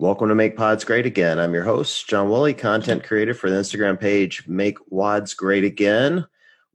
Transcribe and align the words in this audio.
Welcome 0.00 0.28
to 0.28 0.36
Make 0.36 0.56
Pods 0.56 0.84
Great 0.84 1.06
Again. 1.06 1.40
I'm 1.40 1.52
your 1.52 1.64
host, 1.64 2.08
John 2.08 2.28
Woolley, 2.28 2.54
content 2.54 3.02
creator 3.02 3.34
for 3.34 3.50
the 3.50 3.56
Instagram 3.56 3.98
page 3.98 4.46
Make 4.46 4.78
WODs 4.92 5.34
Great 5.36 5.64
Again. 5.64 6.24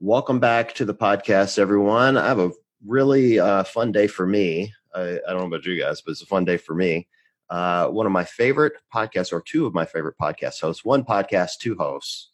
Welcome 0.02 0.42
back 0.42 0.76
to 0.76 0.84
the 0.84 0.94
podcast, 0.94 1.58
everyone. 1.58 2.18
I 2.18 2.28
have 2.28 2.40
a 2.40 2.52
really 2.86 3.40
uh, 3.40 3.64
fun 3.64 3.94
day 3.94 4.08
for 4.08 4.28
me. 4.28 4.74
I, 4.94 5.22
I, 5.26 5.32
don't 5.32 5.38
know 5.38 5.46
about 5.46 5.66
you 5.66 5.82
guys, 5.82 6.02
but 6.02 6.12
it's 6.12 6.22
a 6.22 6.26
fun 6.26 6.44
day 6.44 6.58
for 6.58 6.76
me. 6.76 7.08
Uh, 7.50 7.88
one 7.88 8.06
of 8.06 8.12
my 8.12 8.26
favorite 8.26 8.74
podcasts, 8.94 9.32
or 9.32 9.40
two 9.40 9.66
of 9.66 9.74
my 9.74 9.86
favorite 9.86 10.18
podcast 10.22 10.60
hosts, 10.60 10.84
one 10.84 11.06
podcast, 11.06 11.60
two 11.62 11.78
hosts. 11.78 12.30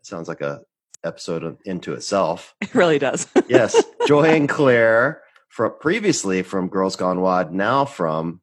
It 0.00 0.06
sounds 0.06 0.26
like 0.26 0.40
a 0.40 0.62
episode 1.04 1.44
of, 1.44 1.58
into 1.66 1.92
itself. 1.92 2.54
It 2.62 2.74
really 2.74 2.98
does. 2.98 3.26
yes, 3.46 3.76
Joy 4.06 4.30
and 4.30 4.48
Claire 4.48 5.20
from 5.50 5.74
previously 5.80 6.42
from 6.42 6.68
Girls 6.68 6.96
Gone 6.96 7.20
WOD, 7.20 7.52
now 7.52 7.84
from 7.84 8.40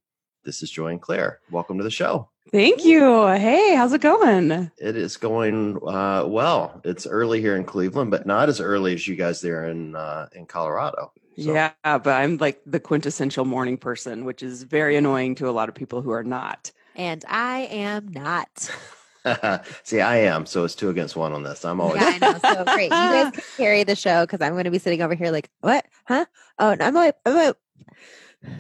this 0.48 0.64
is 0.64 0.72
Joy 0.72 0.88
and 0.88 1.02
Claire. 1.02 1.42
Welcome 1.52 1.78
to 1.78 1.84
the 1.84 1.92
show. 1.92 2.30
Thank 2.54 2.86
you. 2.86 3.28
Hey, 3.28 3.76
how's 3.76 3.92
it 3.92 4.00
going? 4.00 4.72
It 4.78 4.96
is 4.96 5.18
going 5.18 5.78
uh, 5.86 6.24
well. 6.26 6.80
It's 6.86 7.06
early 7.06 7.42
here 7.42 7.58
in 7.58 7.66
Cleveland, 7.66 8.12
but 8.12 8.26
not 8.26 8.48
as 8.48 8.62
early 8.62 8.94
as 8.94 9.06
you 9.06 9.18
guys 9.18 9.42
there 9.42 9.66
in 9.66 9.98
uh, 9.98 10.30
in 10.32 10.46
Colorado. 10.46 11.12
So. 11.38 11.54
Yeah, 11.54 11.74
but 11.84 12.08
I'm 12.08 12.38
like 12.38 12.62
the 12.66 12.80
quintessential 12.80 13.44
morning 13.44 13.78
person, 13.78 14.24
which 14.24 14.42
is 14.42 14.64
very 14.64 14.96
annoying 14.96 15.36
to 15.36 15.50
a 15.50 15.52
lot 15.52 15.68
of 15.68 15.76
people 15.76 16.02
who 16.02 16.12
are 16.12 16.24
not. 16.24 16.72
And 16.96 17.26
I 17.28 17.68
am 17.70 18.08
not. 18.08 18.72
See, 19.84 20.00
I 20.00 20.18
am. 20.20 20.46
So 20.46 20.64
it's 20.64 20.76
two 20.76 20.90
against 20.90 21.18
one 21.18 21.34
on 21.34 21.44
this. 21.44 21.66
I'm 21.66 21.82
always. 21.82 22.02
Yeah, 22.02 22.18
I 22.22 22.32
know. 22.32 22.40
So 22.40 22.64
great. 22.74 22.86
You 22.86 22.90
guys 22.90 23.34
can 23.34 23.44
carry 23.58 23.84
the 23.84 23.98
show 23.98 24.26
because 24.26 24.40
I'm 24.40 24.54
going 24.54 24.64
to 24.64 24.72
be 24.72 24.80
sitting 24.80 25.02
over 25.02 25.14
here 25.14 25.30
like, 25.30 25.50
what? 25.60 25.86
Huh? 26.06 26.26
Oh, 26.58 26.78
I'm 26.80 26.94
like, 26.94 27.16
I'm 27.26 27.36
like. 27.36 27.56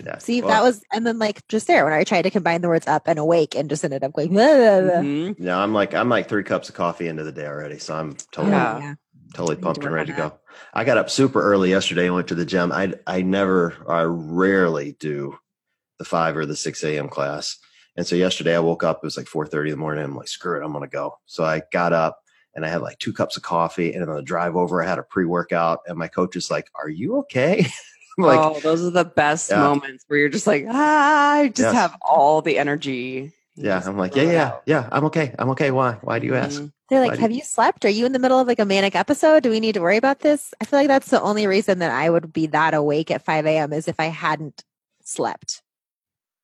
Yeah. 0.04 0.17
See, 0.17 0.41
well, 0.41 0.49
that 0.49 0.63
was, 0.63 0.81
and 0.91 1.05
then 1.05 1.20
like 1.20 1.48
just 1.48 1.67
there 1.67 1.84
when 1.84 1.94
I 1.94 2.04
tried 2.04 2.23
to 2.23 2.31
combine 2.31 2.62
the 2.62 2.68
words 2.68 2.88
up 2.88 3.08
and 3.08 3.20
awake 3.20 3.55
and 3.55 3.70
just 3.70 3.84
ended 3.84 4.04
up 4.04 4.13
going, 4.13 4.30
blah, 4.30 4.44
blah, 4.44 4.81
blah. 4.81 4.91
Mm-hmm. 5.02 5.44
yeah, 5.44 5.58
I'm 5.58 5.73
like, 5.73 5.94
I'm 5.94 6.09
like 6.09 6.27
three 6.27 6.44
cups 6.44 6.70
of 6.70 6.76
coffee 6.76 7.08
into 7.08 7.24
the 7.24 7.32
day 7.32 7.46
already. 7.46 7.79
So 7.79 7.96
I'm 7.96 8.16
totally, 8.32 8.54
yeah. 8.54 8.96
totally 9.34 9.55
pumped 9.55 9.84
and 9.84 9.93
ready 9.93 10.12
to 10.12 10.18
go. 10.18 10.40
I 10.74 10.84
got 10.84 10.98
up 10.98 11.10
super 11.10 11.41
early 11.41 11.70
yesterday 11.70 12.05
and 12.05 12.16
went 12.16 12.27
to 12.29 12.35
the 12.35 12.46
gym. 12.46 12.71
I, 12.71 12.93
I 13.05 13.21
never, 13.21 13.76
I 13.88 14.01
rarely 14.01 14.96
do 14.99 15.38
the 15.99 16.05
five 16.05 16.35
or 16.35 16.46
the 16.46 16.55
6 16.55 16.84
a.m. 16.84 17.10
class. 17.10 17.57
And 17.96 18.05
so 18.05 18.16
yesterday 18.16 18.55
I 18.55 18.60
woke 18.60 18.84
up, 18.84 18.98
it 18.98 19.04
was 19.04 19.18
like 19.18 19.27
4.30 19.27 19.66
in 19.66 19.71
the 19.71 19.77
morning. 19.77 20.04
I'm 20.04 20.16
like, 20.16 20.27
screw 20.27 20.60
it, 20.60 20.63
I'm 20.63 20.71
going 20.71 20.84
to 20.84 20.88
go. 20.88 21.18
So 21.26 21.44
I 21.44 21.63
got 21.71 21.94
up 21.94 22.20
and 22.55 22.66
I 22.66 22.70
had 22.70 22.82
like 22.82 22.99
two 22.99 23.13
cups 23.13 23.38
of 23.38 23.44
coffee. 23.44 23.94
And 23.94 24.07
on 24.07 24.16
the 24.16 24.21
drive 24.21 24.55
over, 24.55 24.82
I 24.82 24.88
had 24.88 24.99
a 24.99 25.04
pre 25.04 25.26
workout. 25.26 25.79
And 25.88 25.98
my 25.98 26.07
coach 26.07 26.35
is 26.35 26.51
like, 26.51 26.70
Are 26.76 26.90
you 26.90 27.18
okay? 27.20 27.68
like, 28.26 28.40
oh, 28.40 28.60
those 28.62 28.84
are 28.84 28.90
the 28.90 29.05
best 29.05 29.51
yeah. 29.51 29.62
moments 29.62 30.04
where 30.07 30.20
you're 30.20 30.29
just 30.29 30.48
like, 30.48 30.65
ah, 30.68 31.34
I 31.34 31.49
just 31.49 31.60
yes. 31.60 31.73
have 31.73 31.96
all 32.01 32.41
the 32.41 32.57
energy. 32.57 33.32
Yeah, 33.55 33.82
I'm 33.85 33.98
like, 33.98 34.15
yeah, 34.15 34.23
yeah, 34.23 34.55
yeah. 34.65 34.90
I'm 34.91 35.05
okay. 35.05 35.34
I'm 35.37 35.49
okay. 35.51 35.71
Why? 35.71 35.93
Why 36.01 36.20
do 36.20 36.27
you 36.27 36.35
ask? 36.35 36.60
Mm-hmm. 36.60 36.68
They're 36.90 37.05
like, 37.05 37.20
have 37.20 37.32
you... 37.32 37.38
you 37.38 37.43
slept? 37.43 37.85
Are 37.85 37.90
you 37.90 38.05
in 38.05 38.12
the 38.12 38.20
middle 38.20 38.40
of 38.40 38.48
like 38.48 38.60
a 38.60 38.65
manic 38.65 38.95
episode? 38.95 39.43
Do 39.43 39.49
we 39.49 39.60
need 39.60 39.73
to 39.73 39.82
worry 39.82 39.98
about 39.98 40.20
this? 40.20 40.54
I 40.62 40.65
feel 40.65 40.79
like 40.79 40.88
that's 40.88 41.10
the 41.10 41.21
only 41.21 41.48
reason 41.48 41.79
that 41.79 41.91
I 41.91 42.10
would 42.10 42.32
be 42.32 42.48
that 42.48 42.73
awake 42.73 43.12
at 43.12 43.26
5 43.26 43.45
a.m. 43.45 43.73
is 43.73 43.88
if 43.88 43.99
I 43.99 44.05
hadn't 44.05 44.63
slept 45.04 45.62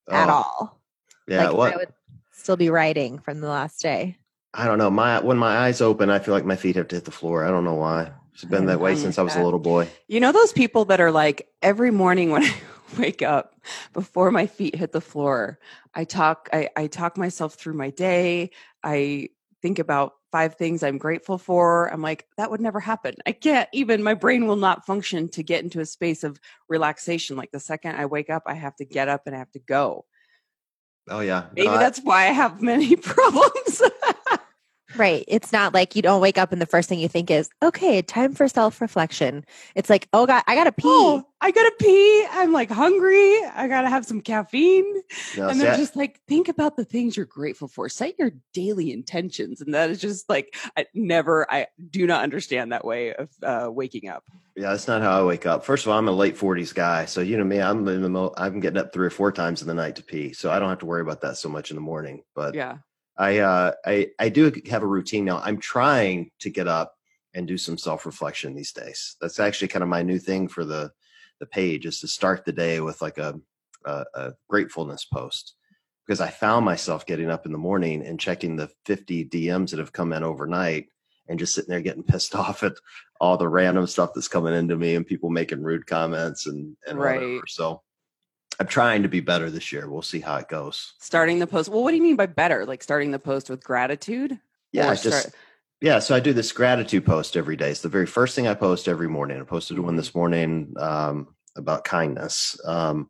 oh. 0.09 0.15
at 0.15 0.29
all. 0.29 0.81
Yeah, 1.27 1.49
like 1.49 1.57
what? 1.57 1.73
I 1.73 1.77
would 1.77 1.93
still 2.31 2.57
be 2.57 2.69
writing 2.69 3.19
from 3.19 3.41
the 3.41 3.47
last 3.47 3.81
day. 3.81 4.17
I 4.53 4.65
don't 4.65 4.77
know. 4.77 4.89
My 4.89 5.19
when 5.19 5.37
my 5.37 5.57
eyes 5.57 5.81
open, 5.81 6.09
I 6.09 6.19
feel 6.19 6.33
like 6.33 6.45
my 6.45 6.55
feet 6.55 6.75
have 6.75 6.87
to 6.89 6.95
hit 6.95 7.05
the 7.05 7.11
floor. 7.11 7.45
I 7.45 7.49
don't 7.49 7.63
know 7.65 7.75
why. 7.75 8.11
It's 8.33 8.43
been 8.43 8.65
that 8.65 8.79
way 8.79 8.95
since 8.95 9.17
I 9.17 9.21
was 9.21 9.33
a 9.33 9.37
mm-hmm. 9.37 9.45
little 9.45 9.59
boy. 9.59 9.89
You 10.07 10.19
know 10.19 10.31
those 10.31 10.53
people 10.53 10.85
that 10.85 10.99
are 10.99 11.11
like 11.11 11.47
every 11.61 11.91
morning 11.91 12.31
when 12.31 12.43
I 12.43 12.53
wake 12.97 13.21
up 13.21 13.55
before 13.93 14.31
my 14.31 14.47
feet 14.47 14.75
hit 14.75 14.91
the 14.91 15.01
floor, 15.01 15.59
I 15.93 16.03
talk 16.03 16.49
I, 16.51 16.69
I 16.75 16.87
talk 16.87 17.17
myself 17.17 17.55
through 17.55 17.73
my 17.73 17.89
day. 17.89 18.51
I 18.83 19.29
think 19.61 19.79
about 19.79 20.13
five 20.33 20.55
things 20.55 20.81
I'm 20.81 20.97
grateful 20.97 21.37
for. 21.37 21.93
I'm 21.93 22.01
like, 22.01 22.27
that 22.37 22.49
would 22.49 22.59
never 22.59 22.79
happen. 22.79 23.13
I 23.25 23.33
can't 23.33 23.69
even, 23.71 24.01
my 24.01 24.15
brain 24.15 24.47
will 24.47 24.55
not 24.55 24.83
function 24.83 25.29
to 25.29 25.43
get 25.43 25.63
into 25.63 25.79
a 25.79 25.85
space 25.85 26.23
of 26.23 26.39
relaxation. 26.67 27.37
Like 27.37 27.51
the 27.51 27.59
second 27.59 27.95
I 27.95 28.07
wake 28.07 28.31
up, 28.31 28.43
I 28.47 28.55
have 28.55 28.75
to 28.77 28.85
get 28.85 29.07
up 29.07 29.21
and 29.27 29.35
I 29.35 29.39
have 29.39 29.51
to 29.51 29.59
go. 29.59 30.05
Oh 31.07 31.19
yeah. 31.19 31.45
Maybe 31.55 31.67
no, 31.67 31.77
that's 31.77 31.99
I, 31.99 32.03
why 32.03 32.23
I 32.23 32.31
have 32.31 32.63
many 32.63 32.95
problems. 33.13 33.81
Right. 34.95 35.23
It's 35.27 35.51
not 35.51 35.73
like 35.73 35.95
you 35.95 36.01
don't 36.01 36.21
wake 36.21 36.37
up 36.37 36.51
and 36.51 36.61
the 36.61 36.65
first 36.65 36.87
thing 36.89 36.99
you 36.99 37.07
think 37.07 37.31
is, 37.31 37.49
okay, 37.61 38.01
time 38.01 38.33
for 38.33 38.47
self 38.47 38.81
reflection. 38.81 39.45
It's 39.75 39.89
like, 39.89 40.07
oh 40.13 40.25
God, 40.25 40.43
I 40.47 40.55
gotta 40.55 40.71
pee. 40.71 40.83
Oh, 40.85 41.23
I 41.41 41.51
gotta 41.51 41.73
pee. 41.79 42.25
I'm 42.31 42.51
like 42.51 42.69
hungry. 42.69 43.39
I 43.55 43.67
gotta 43.67 43.89
have 43.89 44.05
some 44.05 44.21
caffeine. 44.21 45.01
No, 45.35 45.49
and 45.49 45.59
they're 45.59 45.75
just 45.75 45.95
like, 45.95 46.19
think 46.27 46.47
about 46.47 46.75
the 46.77 46.85
things 46.85 47.17
you're 47.17 47.25
grateful 47.25 47.67
for. 47.67 47.89
Set 47.89 48.17
your 48.19 48.31
daily 48.53 48.91
intentions. 48.91 49.61
And 49.61 49.73
that 49.73 49.89
is 49.89 49.99
just 49.99 50.29
like, 50.29 50.55
I 50.77 50.85
never, 50.93 51.51
I 51.51 51.67
do 51.89 52.05
not 52.05 52.23
understand 52.23 52.71
that 52.71 52.85
way 52.85 53.13
of 53.13 53.29
uh, 53.41 53.71
waking 53.71 54.09
up. 54.09 54.23
Yeah, 54.55 54.69
that's 54.69 54.87
not 54.87 55.01
how 55.01 55.19
I 55.19 55.23
wake 55.25 55.47
up. 55.47 55.65
First 55.65 55.85
of 55.85 55.91
all, 55.91 55.97
I'm 55.97 56.07
a 56.07 56.11
late 56.11 56.37
40s 56.37 56.75
guy. 56.75 57.05
So, 57.05 57.21
you 57.21 57.37
know 57.37 57.43
me, 57.43 57.59
I'm 57.59 57.87
in 57.87 58.03
the 58.03 58.09
mo- 58.09 58.33
I'm 58.37 58.59
getting 58.59 58.77
up 58.77 58.93
three 58.93 59.07
or 59.07 59.09
four 59.09 59.31
times 59.31 59.63
in 59.63 59.67
the 59.67 59.73
night 59.73 59.95
to 59.95 60.03
pee. 60.03 60.33
So 60.33 60.51
I 60.51 60.59
don't 60.59 60.69
have 60.69 60.79
to 60.79 60.85
worry 60.85 61.01
about 61.01 61.21
that 61.21 61.37
so 61.37 61.49
much 61.49 61.71
in 61.71 61.75
the 61.75 61.81
morning. 61.81 62.23
But 62.35 62.53
yeah 62.53 62.77
I 63.17 63.39
uh, 63.39 63.73
I 63.85 64.09
I 64.19 64.29
do 64.29 64.51
have 64.69 64.83
a 64.83 64.87
routine 64.87 65.25
now. 65.25 65.39
I'm 65.39 65.59
trying 65.59 66.31
to 66.39 66.49
get 66.49 66.67
up 66.67 66.95
and 67.33 67.47
do 67.47 67.57
some 67.57 67.77
self 67.77 68.05
reflection 68.05 68.55
these 68.55 68.71
days. 68.71 69.15
That's 69.21 69.39
actually 69.39 69.67
kind 69.69 69.83
of 69.83 69.89
my 69.89 70.03
new 70.03 70.19
thing 70.19 70.47
for 70.47 70.65
the 70.65 70.91
the 71.39 71.45
page 71.45 71.85
is 71.85 71.99
to 71.99 72.07
start 72.07 72.45
the 72.45 72.51
day 72.51 72.79
with 72.79 73.01
like 73.01 73.17
a, 73.17 73.39
a, 73.85 74.05
a 74.13 74.33
gratefulness 74.49 75.05
post 75.05 75.55
because 76.05 76.21
I 76.21 76.29
found 76.29 76.65
myself 76.65 77.05
getting 77.05 77.29
up 77.29 77.45
in 77.45 77.51
the 77.51 77.57
morning 77.57 78.05
and 78.05 78.19
checking 78.19 78.55
the 78.55 78.69
50 78.85 79.25
DMs 79.25 79.71
that 79.71 79.79
have 79.79 79.93
come 79.93 80.13
in 80.13 80.23
overnight 80.23 80.87
and 81.27 81.39
just 81.39 81.55
sitting 81.55 81.69
there 81.69 81.81
getting 81.81 82.03
pissed 82.03 82.35
off 82.35 82.63
at 82.63 82.73
all 83.19 83.37
the 83.37 83.47
random 83.47 83.87
stuff 83.87 84.11
that's 84.13 84.27
coming 84.27 84.53
into 84.53 84.75
me 84.75 84.95
and 84.95 85.07
people 85.07 85.29
making 85.29 85.63
rude 85.63 85.87
comments 85.87 86.47
and 86.47 86.75
and 86.87 86.99
right. 86.99 87.19
whatever. 87.19 87.43
So 87.47 87.81
I'm 88.59 88.67
trying 88.67 89.03
to 89.03 89.09
be 89.09 89.19
better 89.19 89.49
this 89.49 89.71
year. 89.71 89.89
We'll 89.89 90.01
see 90.01 90.19
how 90.19 90.35
it 90.37 90.47
goes. 90.47 90.93
Starting 90.99 91.39
the 91.39 91.47
post. 91.47 91.69
Well, 91.69 91.83
what 91.83 91.91
do 91.91 91.97
you 91.97 92.03
mean 92.03 92.15
by 92.15 92.27
better? 92.27 92.65
Like 92.65 92.83
starting 92.83 93.11
the 93.11 93.19
post 93.19 93.49
with 93.49 93.63
gratitude? 93.63 94.39
Yeah, 94.71 94.93
just 94.95 95.07
start- 95.07 95.35
yeah. 95.81 95.99
So 95.99 96.15
I 96.15 96.19
do 96.19 96.33
this 96.33 96.51
gratitude 96.51 97.05
post 97.05 97.35
every 97.35 97.55
day. 97.55 97.71
It's 97.71 97.81
the 97.81 97.89
very 97.89 98.05
first 98.05 98.35
thing 98.35 98.47
I 98.47 98.53
post 98.53 98.87
every 98.87 99.09
morning. 99.09 99.39
I 99.39 99.43
posted 99.43 99.79
one 99.79 99.95
this 99.95 100.15
morning 100.15 100.73
um, 100.77 101.35
about 101.55 101.83
kindness. 101.83 102.59
Um, 102.65 103.09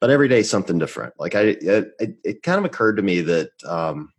but 0.00 0.10
every 0.10 0.28
day 0.28 0.42
something 0.42 0.78
different. 0.78 1.14
Like 1.18 1.34
I, 1.34 1.40
it, 1.40 1.94
it 2.24 2.42
kind 2.42 2.58
of 2.58 2.64
occurred 2.64 2.96
to 2.96 3.02
me 3.02 3.20
that 3.20 3.50
um, 3.66 4.12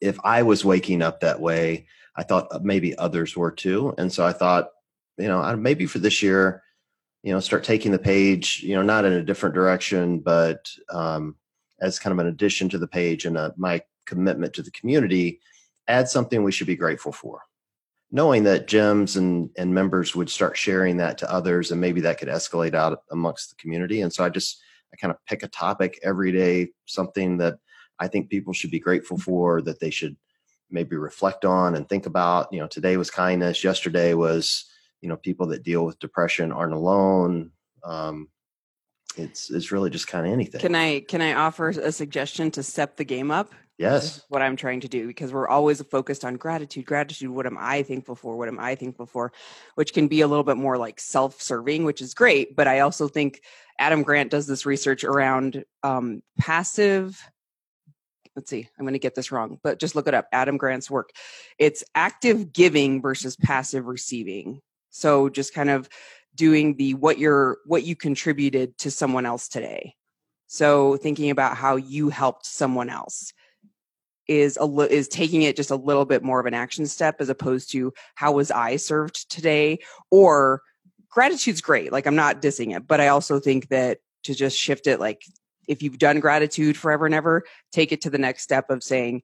if 0.00 0.18
I 0.24 0.42
was 0.42 0.64
waking 0.64 1.02
up 1.02 1.20
that 1.20 1.40
way, 1.40 1.86
I 2.16 2.24
thought 2.24 2.64
maybe 2.64 2.98
others 2.98 3.36
were 3.36 3.52
too. 3.52 3.94
And 3.96 4.12
so 4.12 4.26
I 4.26 4.32
thought, 4.32 4.70
you 5.16 5.28
know, 5.28 5.56
maybe 5.56 5.86
for 5.86 6.00
this 6.00 6.22
year, 6.22 6.62
you 7.22 7.32
know 7.32 7.40
start 7.40 7.64
taking 7.64 7.92
the 7.92 7.98
page 7.98 8.62
you 8.62 8.74
know 8.74 8.82
not 8.82 9.04
in 9.04 9.12
a 9.12 9.24
different 9.24 9.54
direction 9.54 10.18
but 10.18 10.68
um, 10.92 11.36
as 11.80 11.98
kind 11.98 12.12
of 12.12 12.18
an 12.18 12.26
addition 12.26 12.68
to 12.68 12.78
the 12.78 12.86
page 12.86 13.24
and 13.24 13.36
a, 13.36 13.52
my 13.56 13.82
commitment 14.06 14.54
to 14.54 14.62
the 14.62 14.70
community 14.70 15.40
add 15.88 16.08
something 16.08 16.42
we 16.42 16.52
should 16.52 16.66
be 16.66 16.76
grateful 16.76 17.12
for. 17.12 17.42
Knowing 18.10 18.44
that 18.44 18.68
gyms 18.68 19.16
and 19.16 19.48
and 19.56 19.74
members 19.74 20.14
would 20.14 20.28
start 20.28 20.56
sharing 20.56 20.98
that 20.98 21.16
to 21.18 21.30
others 21.30 21.70
and 21.70 21.80
maybe 21.80 22.00
that 22.00 22.18
could 22.18 22.28
escalate 22.28 22.74
out 22.74 23.02
amongst 23.10 23.50
the 23.50 23.56
community. 23.56 24.02
And 24.02 24.12
so 24.12 24.22
i 24.24 24.28
just 24.28 24.62
i 24.92 24.96
kind 24.96 25.10
of 25.10 25.24
pick 25.26 25.42
a 25.42 25.48
topic 25.48 25.98
every 26.02 26.30
day 26.30 26.68
something 26.84 27.38
that 27.38 27.58
i 27.98 28.06
think 28.06 28.28
people 28.28 28.52
should 28.52 28.70
be 28.70 28.78
grateful 28.78 29.16
for 29.16 29.62
that 29.62 29.80
they 29.80 29.88
should 29.88 30.16
maybe 30.70 30.96
reflect 30.96 31.44
on 31.44 31.74
and 31.74 31.88
think 31.88 32.06
about. 32.06 32.52
You 32.52 32.60
know 32.60 32.66
today 32.66 32.98
was 32.98 33.10
kindness 33.10 33.64
yesterday 33.64 34.12
was 34.12 34.66
you 35.02 35.08
know 35.08 35.16
people 35.16 35.48
that 35.48 35.62
deal 35.62 35.84
with 35.84 35.98
depression 35.98 36.52
aren't 36.52 36.72
alone. 36.72 37.50
Um, 37.84 38.28
it's 39.16 39.50
it's 39.50 39.70
really 39.70 39.90
just 39.90 40.06
kind 40.06 40.26
of 40.26 40.32
anything. 40.32 40.60
Can 40.60 40.74
i 40.74 41.00
can 41.00 41.20
i 41.20 41.34
offer 41.34 41.68
a 41.68 41.92
suggestion 41.92 42.50
to 42.52 42.62
step 42.62 42.96
the 42.96 43.04
game 43.04 43.30
up? 43.30 43.52
Yes. 43.78 44.22
what 44.28 44.42
i'm 44.42 44.54
trying 44.54 44.80
to 44.80 44.88
do 44.88 45.08
because 45.08 45.32
we're 45.32 45.48
always 45.48 45.82
focused 45.82 46.24
on 46.24 46.36
gratitude 46.36 46.84
gratitude 46.84 47.30
what 47.30 47.46
am 47.46 47.56
i 47.58 47.82
thankful 47.82 48.14
for 48.14 48.36
what 48.36 48.46
am 48.46 48.60
i 48.60 48.76
thankful 48.76 49.06
for? 49.06 49.32
Which 49.74 49.92
can 49.92 50.06
be 50.06 50.20
a 50.20 50.28
little 50.28 50.44
bit 50.44 50.56
more 50.56 50.78
like 50.78 51.00
self-serving 51.00 51.84
which 51.84 52.00
is 52.00 52.14
great 52.14 52.54
but 52.54 52.68
i 52.68 52.80
also 52.80 53.08
think 53.08 53.42
adam 53.80 54.02
grant 54.04 54.30
does 54.30 54.46
this 54.46 54.66
research 54.66 55.02
around 55.02 55.64
um, 55.82 56.22
passive 56.38 57.20
let's 58.36 58.50
see 58.50 58.68
i'm 58.78 58.84
going 58.84 58.92
to 58.92 59.00
get 59.00 59.16
this 59.16 59.32
wrong 59.32 59.58
but 59.64 59.80
just 59.80 59.96
look 59.96 60.06
it 60.06 60.14
up 60.14 60.28
adam 60.32 60.58
grant's 60.58 60.90
work. 60.90 61.10
It's 61.58 61.82
active 61.94 62.52
giving 62.52 63.02
versus 63.02 63.36
passive 63.36 63.86
receiving 63.86 64.60
so 64.92 65.28
just 65.28 65.52
kind 65.52 65.70
of 65.70 65.88
doing 66.34 66.76
the 66.76 66.94
what 66.94 67.18
you're 67.18 67.58
what 67.66 67.82
you 67.82 67.96
contributed 67.96 68.78
to 68.78 68.90
someone 68.90 69.26
else 69.26 69.48
today. 69.48 69.94
So 70.46 70.96
thinking 70.96 71.30
about 71.30 71.56
how 71.56 71.76
you 71.76 72.08
helped 72.08 72.46
someone 72.46 72.88
else 72.88 73.32
is 74.28 74.56
a 74.56 74.64
li- 74.64 74.90
is 74.90 75.08
taking 75.08 75.42
it 75.42 75.56
just 75.56 75.72
a 75.72 75.76
little 75.76 76.04
bit 76.04 76.22
more 76.22 76.38
of 76.38 76.46
an 76.46 76.54
action 76.54 76.86
step 76.86 77.16
as 77.18 77.28
opposed 77.28 77.72
to 77.72 77.92
how 78.14 78.32
was 78.32 78.52
I 78.52 78.76
served 78.76 79.28
today 79.28 79.80
or 80.12 80.62
gratitude's 81.10 81.60
great 81.60 81.90
like 81.90 82.06
I'm 82.06 82.14
not 82.14 82.40
dissing 82.40 82.74
it 82.74 82.86
but 82.86 83.00
I 83.00 83.08
also 83.08 83.40
think 83.40 83.68
that 83.68 83.98
to 84.22 84.34
just 84.34 84.56
shift 84.56 84.86
it 84.86 85.00
like 85.00 85.22
if 85.68 85.82
you've 85.82 85.98
done 85.98 86.20
gratitude 86.20 86.76
forever 86.76 87.06
and 87.06 87.14
ever, 87.14 87.44
take 87.72 87.92
it 87.92 88.02
to 88.02 88.10
the 88.10 88.18
next 88.18 88.42
step 88.42 88.70
of 88.70 88.82
saying, 88.82 89.22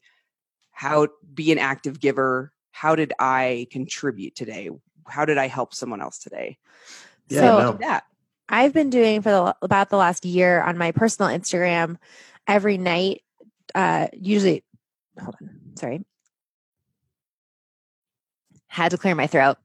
how 0.73 1.09
be 1.35 1.53
an 1.53 1.59
active 1.59 2.01
giver. 2.01 2.53
How 2.71 2.95
did 2.95 3.13
I 3.19 3.67
contribute 3.71 4.37
today? 4.37 4.71
How 5.09 5.25
did 5.25 5.39
I 5.39 5.49
help 5.49 5.75
someone 5.75 6.01
else 6.01 6.19
today? 6.19 6.59
Yeah, 7.29 7.41
so 7.41 7.59
no. 7.59 7.73
that 7.81 8.05
I've 8.49 8.73
been 8.73 8.91
doing 8.91 9.23
for 9.23 9.31
the, 9.31 9.57
about 9.63 9.91
the 9.91 9.97
last 9.97 10.25
year 10.25 10.63
on 10.63 10.79
my 10.79 10.93
personal 10.93 11.31
Instagram 11.31 11.97
every 12.47 12.79
night. 12.79 13.23
Uh, 13.75 14.09
usually, 14.13 14.65
hold 15.21 15.37
on, 15.41 15.51
sorry. 15.77 16.05
Had 18.69 18.91
to 18.91 18.99
clear 18.99 19.15
my 19.15 19.27
throat. 19.27 19.59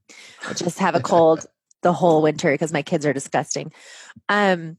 I 0.48 0.54
just 0.54 0.80
have 0.80 0.96
a 0.96 1.00
cold 1.02 1.46
the 1.82 1.94
whole 1.94 2.22
winter 2.22 2.52
because 2.52 2.74
my 2.74 2.82
kids 2.82 3.06
are 3.06 3.14
disgusting. 3.14 3.72
Um, 4.28 4.78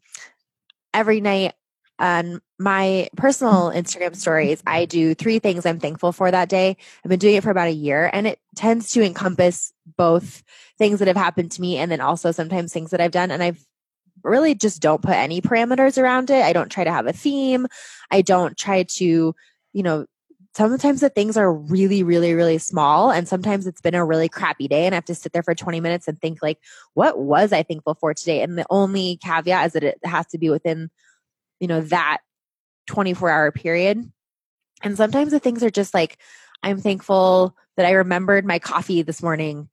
every 0.93 1.20
night 1.20 1.55
on 1.99 2.40
my 2.58 3.08
personal 3.16 3.70
Instagram 3.70 4.14
stories, 4.14 4.62
I 4.66 4.84
do 4.84 5.14
three 5.14 5.38
things 5.38 5.66
I'm 5.66 5.80
thankful 5.80 6.12
for 6.12 6.30
that 6.30 6.48
day. 6.48 6.76
I've 7.04 7.08
been 7.08 7.18
doing 7.18 7.34
it 7.34 7.42
for 7.42 7.50
about 7.50 7.68
a 7.68 7.72
year 7.72 8.08
and 8.12 8.26
it 8.26 8.38
tends 8.54 8.92
to 8.92 9.02
encompass 9.02 9.72
both 9.96 10.42
things 10.78 11.00
that 11.00 11.08
have 11.08 11.16
happened 11.16 11.50
to 11.52 11.60
me 11.60 11.78
and 11.78 11.90
then 11.90 12.00
also 12.00 12.30
sometimes 12.30 12.72
things 12.72 12.90
that 12.90 13.00
I've 13.00 13.10
done. 13.10 13.30
And 13.30 13.42
I've 13.42 13.64
really 14.22 14.54
just 14.54 14.80
don't 14.80 15.02
put 15.02 15.14
any 15.14 15.40
parameters 15.40 16.00
around 16.00 16.30
it. 16.30 16.44
I 16.44 16.52
don't 16.52 16.70
try 16.70 16.84
to 16.84 16.92
have 16.92 17.06
a 17.06 17.12
theme. 17.12 17.66
I 18.10 18.22
don't 18.22 18.56
try 18.56 18.84
to, 18.84 19.34
you 19.72 19.82
know, 19.82 20.06
sometimes 20.56 21.00
the 21.00 21.08
things 21.08 21.36
are 21.36 21.52
really, 21.52 22.04
really, 22.04 22.34
really 22.34 22.58
small. 22.58 23.10
And 23.10 23.26
sometimes 23.26 23.66
it's 23.66 23.80
been 23.80 23.96
a 23.96 24.04
really 24.04 24.28
crappy 24.28 24.68
day 24.68 24.86
and 24.86 24.94
I 24.94 24.96
have 24.96 25.04
to 25.06 25.14
sit 25.14 25.32
there 25.32 25.42
for 25.42 25.54
20 25.54 25.80
minutes 25.80 26.06
and 26.06 26.20
think 26.20 26.40
like, 26.40 26.58
what 26.94 27.18
was 27.18 27.52
I 27.52 27.64
thankful 27.64 27.94
for 27.94 28.14
today? 28.14 28.42
And 28.42 28.56
the 28.56 28.66
only 28.70 29.18
caveat 29.22 29.66
is 29.66 29.72
that 29.72 29.82
it 29.82 29.98
has 30.04 30.26
to 30.26 30.38
be 30.38 30.50
within, 30.50 30.90
you 31.58 31.66
know, 31.66 31.80
that 31.80 32.18
24 32.86 33.31
hour 33.31 33.52
period. 33.52 34.10
And 34.82 34.96
sometimes 34.96 35.31
the 35.31 35.40
things 35.40 35.62
are 35.62 35.70
just 35.70 35.94
like, 35.94 36.19
I'm 36.62 36.81
thankful 36.81 37.56
that 37.76 37.86
I 37.86 37.92
remembered 37.92 38.44
my 38.44 38.58
coffee 38.58 39.02
this 39.02 39.22
morning. 39.22 39.69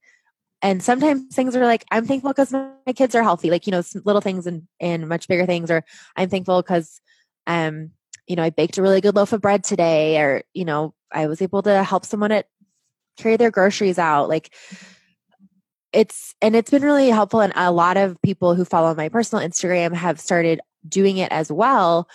And 0.62 0.84
sometimes 0.84 1.34
things 1.34 1.56
are 1.56 1.66
like, 1.66 1.86
I'm 1.92 2.06
thankful 2.06 2.32
because 2.32 2.52
my 2.52 2.94
kids 2.96 3.16
are 3.16 3.24
healthy, 3.24 3.50
like, 3.50 3.66
you 3.66 3.72
know, 3.72 3.82
little 4.06 4.22
things 4.22 4.46
and, 4.46 4.68
and 4.80 5.10
much 5.10 5.28
bigger 5.28 5.46
things, 5.46 5.72
or 5.72 5.84
I'm 6.16 6.30
thankful 6.30 6.62
because, 6.62 7.02
um, 7.48 7.92
you 8.28 8.36
know, 8.36 8.44
I 8.44 8.52
baked 8.52 8.78
a 8.78 8.82
really 8.82 9.02
good 9.02 9.16
loaf 9.16 9.34
of 9.34 9.42
bread 9.42 9.64
today, 9.64 10.22
or, 10.22 10.44
you 10.54 10.66
know, 10.66 10.94
I 11.12 11.28
was 11.28 11.42
able 11.42 11.64
to 11.64 11.84
help 11.84 12.06
someone 12.06 12.32
at 12.32 12.46
carry 13.18 13.38
their 13.38 13.52
groceries 13.52 13.98
out. 13.98 14.30
Like 14.30 14.54
it's, 15.94 16.36
and 16.42 16.56
it's 16.56 16.72
been 16.72 16.84
really 16.84 17.10
helpful. 17.10 17.42
And 17.42 17.54
a 17.56 17.72
lot 17.72 17.98
of 17.98 18.22
people 18.22 18.54
who 18.54 18.64
follow 18.64 18.94
my 18.94 19.10
personal 19.10 19.46
Instagram 19.46 19.94
have 19.94 20.20
started 20.20 20.62
doing 20.88 21.18
it 21.18 21.32
as 21.32 21.52
well. 21.52 22.08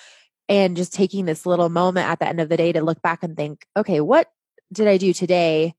And 0.49 0.77
just 0.77 0.93
taking 0.93 1.25
this 1.25 1.45
little 1.45 1.69
moment 1.69 2.09
at 2.09 2.21
the 2.21 2.29
end 2.29 2.41
of 2.41 2.49
the 2.49 2.57
day 2.57 2.73
to 2.73 2.85
look 2.85 3.03
back 3.03 3.23
and 3.23 3.37
think, 3.37 3.67
okay, 3.77 4.01
what 4.01 4.29
did 4.73 4.87
I 4.87 4.97
do 4.97 5.13
today 5.13 5.75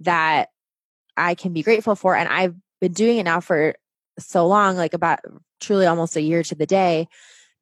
that 0.00 0.48
I 1.16 1.34
can 1.34 1.52
be 1.52 1.62
grateful 1.62 1.94
for? 1.94 2.16
And 2.16 2.28
I've 2.28 2.54
been 2.80 2.92
doing 2.92 3.18
it 3.18 3.24
now 3.24 3.40
for 3.40 3.74
so 4.18 4.46
long, 4.46 4.76
like 4.76 4.94
about 4.94 5.20
truly 5.60 5.86
almost 5.86 6.16
a 6.16 6.20
year 6.20 6.42
to 6.42 6.54
the 6.54 6.66
day, 6.66 7.08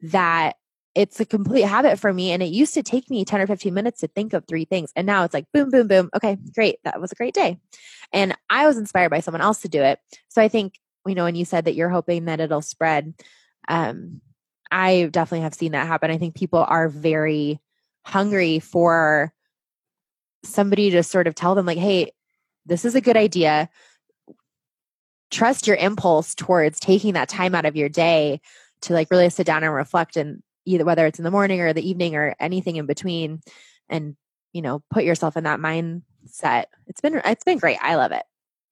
that 0.00 0.56
it's 0.94 1.20
a 1.20 1.26
complete 1.26 1.62
habit 1.62 1.98
for 1.98 2.12
me. 2.12 2.32
And 2.32 2.42
it 2.42 2.46
used 2.46 2.72
to 2.74 2.82
take 2.82 3.10
me 3.10 3.24
10 3.24 3.42
or 3.42 3.46
15 3.46 3.74
minutes 3.74 4.00
to 4.00 4.08
think 4.08 4.32
of 4.32 4.44
three 4.46 4.64
things. 4.64 4.90
And 4.96 5.06
now 5.06 5.24
it's 5.24 5.34
like, 5.34 5.44
boom, 5.52 5.70
boom, 5.70 5.88
boom. 5.88 6.08
Okay, 6.16 6.38
great. 6.54 6.78
That 6.84 7.00
was 7.00 7.12
a 7.12 7.16
great 7.16 7.34
day. 7.34 7.58
And 8.12 8.34
I 8.48 8.66
was 8.66 8.78
inspired 8.78 9.10
by 9.10 9.20
someone 9.20 9.42
else 9.42 9.60
to 9.60 9.68
do 9.68 9.82
it. 9.82 9.98
So 10.28 10.40
I 10.40 10.48
think, 10.48 10.74
you 11.06 11.14
know, 11.14 11.24
when 11.24 11.34
you 11.34 11.44
said 11.44 11.66
that 11.66 11.74
you're 11.74 11.90
hoping 11.90 12.24
that 12.24 12.40
it'll 12.40 12.62
spread, 12.62 13.12
um, 13.68 14.22
I 14.70 15.08
definitely 15.10 15.42
have 15.42 15.54
seen 15.54 15.72
that 15.72 15.86
happen. 15.86 16.10
I 16.10 16.18
think 16.18 16.34
people 16.34 16.64
are 16.66 16.88
very 16.88 17.60
hungry 18.04 18.58
for 18.58 19.32
somebody 20.44 20.90
to 20.90 21.02
sort 21.02 21.26
of 21.26 21.34
tell 21.34 21.54
them, 21.54 21.66
like, 21.66 21.78
hey, 21.78 22.12
this 22.66 22.84
is 22.84 22.94
a 22.94 23.00
good 23.00 23.16
idea. 23.16 23.68
Trust 25.30 25.66
your 25.66 25.76
impulse 25.76 26.34
towards 26.34 26.80
taking 26.80 27.14
that 27.14 27.28
time 27.28 27.54
out 27.54 27.66
of 27.66 27.76
your 27.76 27.88
day 27.88 28.40
to 28.82 28.92
like 28.92 29.10
really 29.10 29.30
sit 29.30 29.46
down 29.46 29.64
and 29.64 29.74
reflect 29.74 30.16
and 30.16 30.42
either 30.64 30.84
whether 30.84 31.06
it's 31.06 31.18
in 31.18 31.24
the 31.24 31.30
morning 31.30 31.60
or 31.60 31.72
the 31.72 31.88
evening 31.88 32.16
or 32.16 32.34
anything 32.38 32.76
in 32.76 32.86
between 32.86 33.40
and 33.88 34.16
you 34.52 34.62
know 34.62 34.82
put 34.90 35.04
yourself 35.04 35.36
in 35.36 35.44
that 35.44 35.60
mindset 35.60 36.64
it's 36.86 37.00
been 37.00 37.20
it's 37.24 37.44
been 37.44 37.58
great 37.58 37.78
i 37.80 37.94
love 37.94 38.12
it 38.12 38.24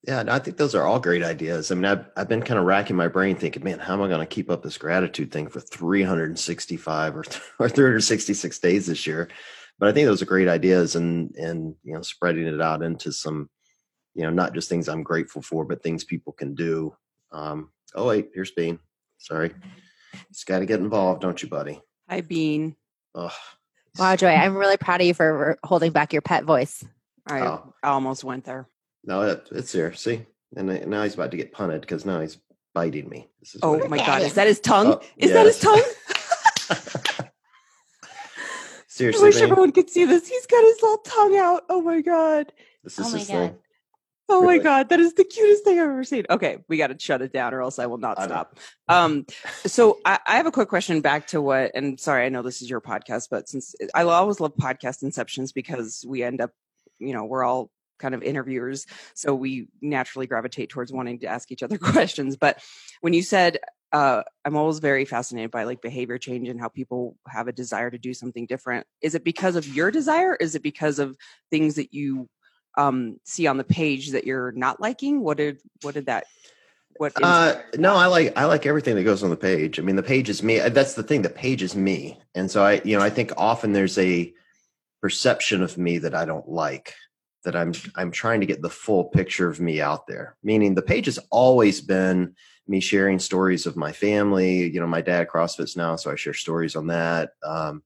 yeah 0.07 0.25
i 0.29 0.39
think 0.39 0.57
those 0.57 0.75
are 0.75 0.85
all 0.85 1.01
great 1.01 1.23
ideas 1.23 1.71
i 1.71 1.75
mean 1.75 1.85
i've, 1.85 2.07
I've 2.17 2.29
been 2.29 2.43
kind 2.43 2.59
of 2.59 2.67
racking 2.67 2.97
my 2.97 3.09
brain 3.09 3.37
thinking 3.37 3.65
man 3.65 3.79
how 3.79 3.95
am 3.95 4.03
i 4.03 4.09
going 4.09 4.21
to 4.21 4.27
keep 4.27 4.51
up 4.51 4.63
this 4.63 4.79
gratitude 4.79 5.33
thing 5.33 5.49
for 5.49 5.61
365 5.61 7.17
or, 7.17 7.25
or 7.59 7.69
366 7.69 8.59
days 8.59 8.87
this 8.87 9.07
year 9.07 9.29
but 9.79 9.89
i 9.89 9.93
think 9.93 10.07
those 10.07 10.23
are 10.23 10.27
great 10.27 10.49
ideas 10.49 10.97
and 10.97 11.35
and 11.37 11.75
you 11.83 11.95
know 11.95 12.03
spreading 12.03 12.47
it 12.47 12.61
out 12.61 12.83
into 12.83 13.13
some 13.13 13.49
you 14.15 14.23
know 14.23 14.31
not 14.31 14.55
just 14.55 14.69
things 14.69 14.89
i'm 14.89 15.03
grateful 15.03 15.43
for 15.43 15.65
but 15.65 15.83
things 15.83 16.05
people 16.05 16.33
can 16.33 16.55
do 16.55 16.95
um 17.33 17.71
oh 17.95 18.07
wait 18.07 18.31
here's 18.35 18.51
bean 18.53 18.79
sorry 19.19 19.53
He's 20.29 20.45
got 20.45 20.61
to 20.61 20.67
get 20.67 20.81
involved, 20.81 21.23
don't 21.23 21.41
you, 21.43 21.49
buddy? 21.49 21.81
Hi, 22.09 22.21
Bean. 22.21 22.77
Ugh. 23.15 23.33
Wow, 23.99 24.17
Joy, 24.17 24.29
I'm 24.29 24.57
really 24.57 24.77
proud 24.77 25.01
of 25.01 25.07
you 25.07 25.15
for 25.15 25.59
holding 25.63 25.93
back 25.93 26.13
your 26.13 26.23
pet 26.23 26.45
voice. 26.45 26.85
I, 27.27 27.41
oh. 27.41 27.75
I 27.83 27.91
almost 27.91 28.25
went 28.25 28.45
there. 28.45 28.69
No, 29.07 29.23
it, 29.23 29.49
it's 29.53 29.73
there. 29.73 29.93
See, 29.93 30.27
and 30.57 30.87
now 30.87 31.03
he's 31.03 31.15
about 31.15 31.31
to 31.31 31.37
get 31.37 31.53
punted 31.53 31.81
because 31.83 32.05
now 32.05 32.21
he's 32.21 32.39
biting 32.75 33.09
me. 33.09 33.29
oh 33.63 33.87
my 33.89 33.99
god, 33.99 34.23
is 34.23 34.35
that 34.35 34.47
his 34.47 34.61
tongue? 34.61 34.95
Oh, 34.95 35.01
is 35.17 35.31
yes. 35.31 35.33
that 35.33 35.47
his 35.47 35.61
tongue? 35.61 35.83
Seriously, 38.89 39.23
I 39.23 39.27
wish 39.27 39.35
man. 39.37 39.43
everyone 39.45 39.73
could 39.73 39.91
see 39.91 40.05
this. 40.05 40.29
He's 40.29 40.47
got 40.47 40.63
his 40.63 40.81
little 40.81 40.99
tongue 40.99 41.37
out. 41.37 41.65
Oh 41.69 41.83
my 41.83 42.01
god. 42.01 42.53
This 42.85 42.99
is 42.99 43.13
oh 43.13 43.17
his 43.19 43.27
god. 43.27 43.35
thing. 43.35 43.59
Oh 44.29 44.41
really? 44.41 44.59
my 44.59 44.63
god, 44.63 44.89
that 44.89 45.01
is 45.01 45.15
the 45.15 45.25
cutest 45.25 45.65
thing 45.65 45.79
I've 45.79 45.89
ever 45.89 46.05
seen. 46.05 46.25
Okay, 46.31 46.59
we 46.69 46.79
got 46.79 46.87
to 46.87 46.99
shut 46.99 47.21
it 47.21 47.33
down, 47.33 47.53
or 47.53 47.61
else 47.61 47.79
I 47.79 47.87
will 47.87 47.99
not 47.99 48.19
I 48.19 48.25
stop. 48.25 48.59
Um, 48.89 49.27
so 49.67 49.99
I, 50.05 50.19
I, 50.27 50.37
have 50.37 50.47
a 50.47 50.53
quick 50.53 50.69
question 50.69 51.03
back 51.03 51.27
to 51.29 51.43
what, 51.43 51.73
and 51.75 52.01
sorry, 52.01 52.25
I 52.25 52.31
know 52.31 52.41
this 52.41 52.63
is 52.63 52.71
your 52.71 52.81
podcast, 52.81 53.29
but 53.31 53.51
since 53.51 53.75
I 53.95 54.03
always 54.05 54.41
love 54.41 54.55
podcast 54.57 55.03
inceptions 55.03 55.53
because 55.53 56.05
we 56.09 56.23
end 56.23 56.41
up, 56.41 56.53
you 56.99 57.13
know, 57.13 57.25
we're 57.25 57.45
all 57.45 57.71
kind 57.99 58.15
of 58.15 58.23
interviewers, 58.23 58.87
so 59.15 59.35
we 59.35 59.69
naturally 59.81 60.27
gravitate 60.27 60.71
towards 60.71 60.93
wanting 60.93 61.21
to 61.21 61.27
ask 61.27 61.51
each 61.51 61.63
other 61.63 61.79
questions. 61.93 62.37
But 62.37 62.63
when 63.01 63.13
you 63.13 63.23
said, 63.23 63.59
uh, 63.93 64.25
I'm 64.45 64.57
always 64.57 64.81
very 64.81 65.05
fascinated 65.05 65.53
by 65.53 65.65
like 65.65 65.81
behavior 65.81 66.19
change 66.19 66.49
and 66.49 66.61
how 66.61 66.69
people 66.69 67.17
have 67.29 67.47
a 67.47 67.53
desire 67.53 67.91
to 67.91 67.99
do 67.99 68.13
something 68.13 68.45
different. 68.45 68.89
Is 69.01 69.15
it 69.15 69.23
because 69.23 69.55
of 69.55 69.69
your 69.69 69.93
desire? 69.93 70.35
Is 70.35 70.57
it 70.57 70.65
because 70.65 70.99
of 70.99 71.17
things 71.51 71.77
that 71.77 71.95
you 71.95 72.29
um, 72.77 73.21
see 73.25 73.47
on 73.47 73.57
the 73.57 73.65
page 73.65 74.11
that 74.11 74.25
you're 74.25 74.51
not 74.51 74.81
liking? 74.81 75.21
What 75.21 75.37
did 75.37 75.61
what 75.83 75.95
did 75.95 76.07
that? 76.07 76.27
What? 76.97 77.13
Uh, 77.23 77.61
no, 77.77 77.95
I 77.95 78.07
like 78.07 78.37
I 78.37 78.45
like 78.45 78.67
everything 78.67 78.97
that 78.97 79.05
goes 79.05 79.23
on 79.23 79.31
the 79.31 79.37
page. 79.37 79.79
I 79.79 79.83
mean, 79.83 79.97
the 79.97 80.03
page 80.03 80.29
is 80.29 80.43
me. 80.43 80.59
That's 80.59 80.95
the 80.95 81.03
thing. 81.03 81.23
The 81.23 81.31
page 81.31 81.63
is 81.63 81.75
me, 81.75 82.19
and 82.35 82.51
so 82.51 82.65
I, 82.65 82.83
you 82.85 82.97
know, 82.97 83.03
I 83.03 83.11
think 83.11 83.33
often 83.37 83.73
there's 83.73 83.99
a 83.99 84.33
perception 85.01 85.63
of 85.63 85.77
me 85.77 85.99
that 85.99 86.15
I 86.15 86.25
don't 86.25 86.49
like. 86.49 86.95
That 87.45 87.57
I'm 87.57 87.73
I'm 87.95 88.11
trying 88.11 88.41
to 88.41 88.47
get 88.47 88.63
the 88.63 88.71
full 88.71 89.05
picture 89.05 89.49
of 89.49 89.61
me 89.61 89.81
out 89.81 90.07
there. 90.07 90.37
Meaning, 90.43 90.75
the 90.75 90.83
page 90.83 91.07
has 91.07 91.19
always 91.31 91.81
been 91.81 92.35
me 92.67 92.81
sharing 92.81 93.19
stories 93.19 93.67
of 93.67 93.77
my 93.77 93.93
family. 93.93 94.71
You 94.71 94.81
know, 94.81 94.87
my 94.87 95.03
dad 95.03 95.29
CrossFits 95.29 95.77
now, 95.77 95.97
so 95.97 96.11
I 96.11 96.17
share 96.17 96.35
stories 96.35 96.77
on 96.77 96.87
that. 96.87 97.33
Um, 97.45 97.83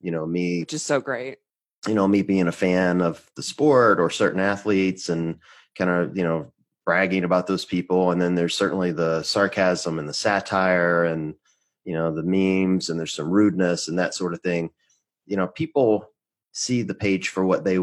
you 0.00 0.10
know, 0.10 0.26
me, 0.26 0.64
just 0.64 0.86
so 0.86 1.00
great 1.00 1.38
you 1.86 1.94
know, 1.94 2.08
me 2.08 2.22
being 2.22 2.48
a 2.48 2.52
fan 2.52 3.00
of 3.00 3.30
the 3.36 3.42
sport 3.42 4.00
or 4.00 4.10
certain 4.10 4.40
athletes 4.40 5.08
and 5.08 5.38
kind 5.76 5.90
of, 5.90 6.16
you 6.16 6.24
know, 6.24 6.52
bragging 6.84 7.24
about 7.24 7.46
those 7.46 7.64
people. 7.64 8.10
And 8.10 8.20
then 8.20 8.34
there's 8.34 8.56
certainly 8.56 8.92
the 8.92 9.22
sarcasm 9.22 9.98
and 9.98 10.08
the 10.08 10.14
satire 10.14 11.04
and, 11.04 11.34
you 11.84 11.94
know, 11.94 12.12
the 12.12 12.22
memes 12.22 12.90
and 12.90 12.98
there's 12.98 13.14
some 13.14 13.30
rudeness 13.30 13.88
and 13.88 13.98
that 13.98 14.14
sort 14.14 14.34
of 14.34 14.40
thing. 14.40 14.70
You 15.26 15.36
know, 15.36 15.46
people 15.46 16.10
see 16.52 16.82
the 16.82 16.94
page 16.94 17.28
for 17.28 17.44
what 17.44 17.64
they 17.64 17.78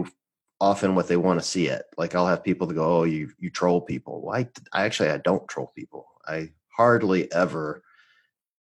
often 0.66 0.96
what 0.96 1.08
they 1.08 1.16
want 1.16 1.40
to 1.40 1.46
see 1.46 1.68
it. 1.68 1.86
Like 1.96 2.16
I'll 2.16 2.26
have 2.26 2.44
people 2.44 2.68
to 2.68 2.74
go, 2.74 3.00
"Oh, 3.00 3.04
you 3.04 3.32
you 3.38 3.52
troll 3.52 3.82
people." 3.82 4.22
Well, 4.24 4.36
I, 4.36 4.50
I 4.74 4.86
actually 4.86 5.10
I 5.10 5.18
don't 5.18 5.48
troll 5.48 5.72
people. 5.76 6.08
I 6.28 6.50
hardly 6.76 7.32
ever 7.32 7.84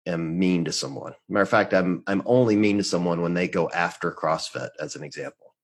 am 0.04 0.36
mean 0.36 0.64
to 0.64 0.72
someone. 0.72 1.14
Matter 1.28 1.42
of 1.42 1.48
fact, 1.48 1.72
I'm 1.72 2.02
I'm 2.08 2.22
only 2.26 2.56
mean 2.56 2.78
to 2.78 2.84
someone 2.84 3.22
when 3.22 3.34
they 3.34 3.46
go 3.46 3.70
after 3.70 4.10
CrossFit, 4.10 4.70
as 4.80 4.96
an 4.96 5.04
example. 5.04 5.54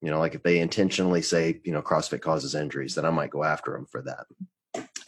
You 0.00 0.10
know, 0.10 0.20
like 0.20 0.36
if 0.36 0.44
they 0.44 0.60
intentionally 0.60 1.22
say, 1.22 1.60
you 1.64 1.72
know, 1.72 1.82
CrossFit 1.82 2.20
causes 2.20 2.54
injuries, 2.54 2.94
then 2.94 3.04
I 3.04 3.10
might 3.10 3.30
go 3.30 3.42
after 3.42 3.72
them 3.72 3.86
for 3.86 4.02
that. 4.02 4.26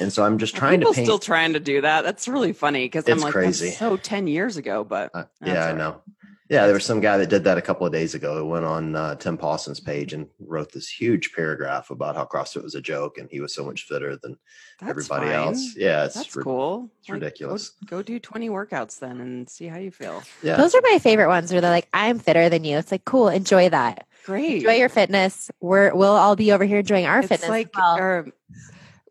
And 0.01 0.13
so 0.13 0.25
I'm 0.25 0.39
just 0.39 0.57
trying 0.57 0.81
People 0.81 0.95
to 0.95 0.97
paint. 0.97 1.07
Still 1.07 1.19
trying 1.19 1.53
to 1.53 1.61
do 1.61 1.81
that. 1.83 2.03
That's 2.03 2.27
really 2.27 2.53
funny 2.53 2.87
because 2.87 3.09
I'm 3.09 3.21
like, 3.21 3.33
crazy. 3.33 3.71
so 3.71 3.97
ten 3.97 4.27
years 4.27 4.57
ago, 4.57 4.83
but 4.85 5.11
uh, 5.15 5.25
yeah, 5.45 5.67
I 5.67 5.73
know. 5.73 6.03
Yeah, 6.49 6.67
there 6.67 6.75
was 6.75 6.85
some 6.85 7.01
guy 7.01 7.17
that 7.19 7.29
did 7.29 7.45
that 7.45 7.59
a 7.59 7.63
couple 7.63 7.87
of 7.87 7.93
days 7.93 8.15
ago. 8.15 8.39
It 8.39 8.47
went 8.47 8.65
on 8.65 8.95
uh, 8.95 9.17
Tim 9.17 9.37
Paulson's 9.37 9.81
page 9.81 10.13
and 10.13 10.29
wrote 10.39 10.71
this 10.71 10.89
huge 10.89 11.33
paragraph 11.33 11.91
about 11.91 12.15
how 12.15 12.25
CrossFit 12.25 12.63
was 12.63 12.77
a 12.77 12.81
joke 12.81 13.19
and 13.19 13.29
he 13.31 13.41
was 13.41 13.53
so 13.53 13.65
much 13.65 13.83
fitter 13.83 14.17
than 14.23 14.39
That's 14.79 14.91
everybody 14.91 15.27
fine. 15.27 15.35
else. 15.35 15.75
Yeah, 15.77 16.05
it's 16.05 16.15
That's 16.15 16.35
cool. 16.35 16.91
It's 17.01 17.09
like, 17.09 17.15
ridiculous. 17.15 17.71
Go, 17.87 17.99
go, 17.99 18.03
do 18.03 18.21
20 18.21 18.49
workouts 18.51 19.01
then 19.01 19.21
and 19.21 19.51
see 19.51 19.67
how 19.67 19.79
you 19.79 19.91
feel. 19.91 20.23
Yeah. 20.43 20.57
Those 20.57 20.75
are 20.77 20.83
my 20.83 21.01
favorite 21.01 21.29
ones 21.29 21.51
where 21.51 21.61
they're 21.61 21.71
like, 21.71 21.89
I'm 21.93 22.21
fitter 22.21 22.49
than 22.49 22.63
you. 22.63 22.79
It's 22.79 22.93
like, 22.93 23.05
cool, 23.05 23.29
enjoy 23.29 23.69
that. 23.71 24.07
Great. 24.25 24.57
Enjoy 24.57 24.75
your 24.75 24.89
fitness. 24.89 25.51
We're, 25.61 25.95
we'll 25.95 26.11
all 26.11 26.37
be 26.37 26.53
over 26.53 26.65
here 26.65 26.79
enjoying 26.79 27.07
our 27.07 27.21
it's 27.21 27.29
fitness. 27.29 27.49
Like, 27.49 27.77
well. 27.77 27.99
or, 27.99 28.29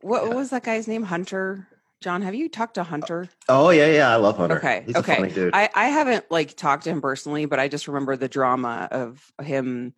what, 0.01 0.27
what 0.27 0.37
was 0.37 0.51
that 0.51 0.63
guy's 0.63 0.87
name? 0.87 1.03
Hunter 1.03 1.67
John, 2.01 2.21
have 2.21 2.35
you 2.35 2.49
talked 2.49 2.75
to 2.75 2.83
Hunter? 2.83 3.29
Oh 3.49 3.69
yeah, 3.69 3.87
yeah, 3.87 4.09
I 4.09 4.17
love 4.17 4.37
Hunter. 4.37 4.57
Okay, 4.57 4.83
He's 4.85 4.95
okay. 4.95 5.49
I, 5.53 5.69
I 5.73 5.85
haven't 5.87 6.29
like 6.29 6.55
talked 6.55 6.83
to 6.83 6.89
him 6.89 7.01
personally, 7.01 7.45
but 7.45 7.59
I 7.59 7.67
just 7.67 7.87
remember 7.87 8.15
the 8.15 8.27
drama 8.27 8.87
of 8.91 9.31
him 9.41 9.93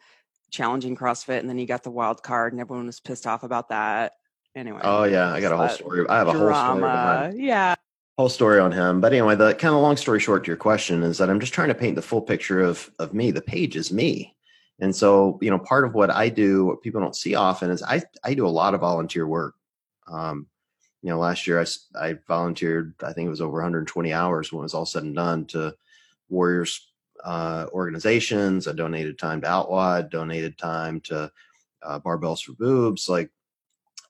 challenging 0.51 0.96
CrossFit, 0.96 1.39
and 1.39 1.50
then 1.50 1.58
he 1.58 1.66
got 1.66 1.84
the 1.84 1.92
wild 1.92 2.24
card, 2.24 2.54
and 2.54 2.62
everyone 2.62 2.86
was 2.86 3.00
pissed 3.00 3.27
off 3.27 3.44
about 3.44 3.70
that. 3.70 4.13
Anyway. 4.56 4.80
Oh 4.84 5.04
yeah, 5.04 5.32
I 5.32 5.42
got 5.42 5.51
a 5.51 5.58
whole 5.58 5.70
story. 5.70 6.06
I 6.08 6.18
have 6.18 6.27
a 6.27 6.32
drama. 6.32 6.54
whole 6.54 6.63
story 6.63 6.82
behind. 6.82 7.42
Yeah. 7.42 7.75
Whole 8.18 8.30
story 8.30 8.60
on 8.60 8.72
him, 8.72 9.00
but 9.00 9.13
anyway, 9.13 9.36
the 9.36 9.54
kind 9.54 9.75
of 9.75 9.82
long 9.82 9.96
story 9.96 10.20
short 10.20 10.44
to 10.46 10.48
your 10.48 10.58
question 10.58 11.04
is 11.04 11.20
that 11.20 11.30
I'm 11.30 11.39
just 11.39 11.54
trying 11.54 11.68
to 11.68 11.75
paint 11.75 11.96
the 11.96 12.01
full 12.01 12.22
picture 12.22 12.62
of 12.62 12.89
of 12.98 13.13
me. 13.13 13.30
The 13.32 13.42
page 13.42 13.75
is 13.75 13.92
me, 13.92 14.36
and 14.80 14.96
so 14.96 15.38
you 15.42 15.51
know, 15.51 15.60
part 15.60 15.86
of 15.86 15.94
what 15.94 16.10
I 16.10 16.30
do, 16.30 16.66
what 16.66 16.82
people 16.82 17.00
don't 17.00 17.16
see 17.16 17.36
often, 17.36 17.70
is 17.70 17.84
I 17.84 18.01
I 18.24 18.34
do 18.34 18.48
a 18.48 18.50
lot 18.50 18.74
of 18.74 18.82
volunteer 18.82 19.27
work. 19.27 19.54
Um, 20.08 20.48
you 21.01 21.10
know, 21.10 21.20
last 21.20 21.48
year 21.48 21.62
I, 21.62 21.66
I 22.00 22.18
volunteered, 22.27 22.96
I 23.04 23.13
think 23.13 23.27
it 23.27 23.32
was 23.32 23.42
over 23.42 23.58
120 23.58 24.13
hours 24.13 24.51
when 24.51 24.60
it 24.60 24.63
was 24.63 24.74
all 24.74 24.86
said 24.86 25.04
and 25.04 25.16
done 25.16 25.46
to 25.48 25.75
Warriors 26.30 26.92
uh, 27.24 27.68
organizations. 27.72 28.68
I 28.68 28.74
donated 28.74 29.20
time 29.20 29.42
to 29.42 29.48
Outlaw, 29.48 30.01
donated 30.01 30.58
time 30.58 31.01
to 31.01 31.32
uh, 31.84 32.00
Barbells 32.00 32.44
for 32.44 32.54
Boobs, 32.54 33.08
like 33.10 33.30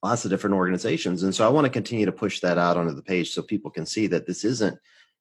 lots 0.03 0.25
of 0.25 0.32
different 0.32 0.56
organizations. 0.56 1.24
And 1.24 1.34
so 1.36 1.46
I 1.46 1.50
want 1.50 1.65
to 1.65 1.72
continue 1.72 2.06
to 2.06 2.12
push 2.12 2.39
that 2.39 2.58
out 2.58 2.77
onto 2.77 2.94
the 2.94 3.01
page 3.01 3.32
so 3.32 3.41
people 3.41 3.72
can 3.72 3.86
see 3.86 4.08
that 4.08 4.25
this 4.25 4.44
isn't, 4.44 4.77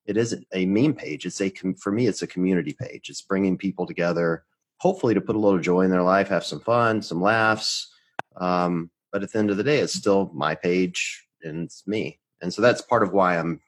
it 0.06 0.16
isn't 0.16 0.46
a 0.52 0.66
meme 0.66 0.94
page. 0.94 1.26
It's 1.26 1.40
a, 1.40 1.52
for 1.78 1.90
me, 1.90 2.06
it's 2.06 2.22
a 2.22 2.26
community 2.26 2.76
page. 2.78 3.08
It's 3.08 3.22
bringing 3.22 3.58
people 3.58 3.86
together, 3.86 4.44
hopefully 4.78 5.14
to 5.14 5.20
put 5.20 5.36
a 5.36 5.40
little 5.40 5.58
joy 5.58 5.82
in 5.82 5.90
their 5.90 6.02
life, 6.02 6.28
have 6.28 6.44
some 6.44 6.60
fun, 6.60 7.02
some 7.02 7.20
laughs. 7.20 7.92
Um, 8.36 8.90
but 9.10 9.22
at 9.22 9.32
the 9.32 9.38
end 9.38 9.50
of 9.50 9.56
the 9.56 9.64
day, 9.64 9.78
it's 9.78 9.94
still 9.94 10.30
my 10.34 10.54
page 10.54 11.25
and 11.42 11.64
it's 11.64 11.86
me. 11.86 12.18
And 12.42 12.52
so 12.52 12.62
that's 12.62 12.82
part 12.82 13.02
of 13.02 13.12
why 13.12 13.38
I'm 13.38 13.60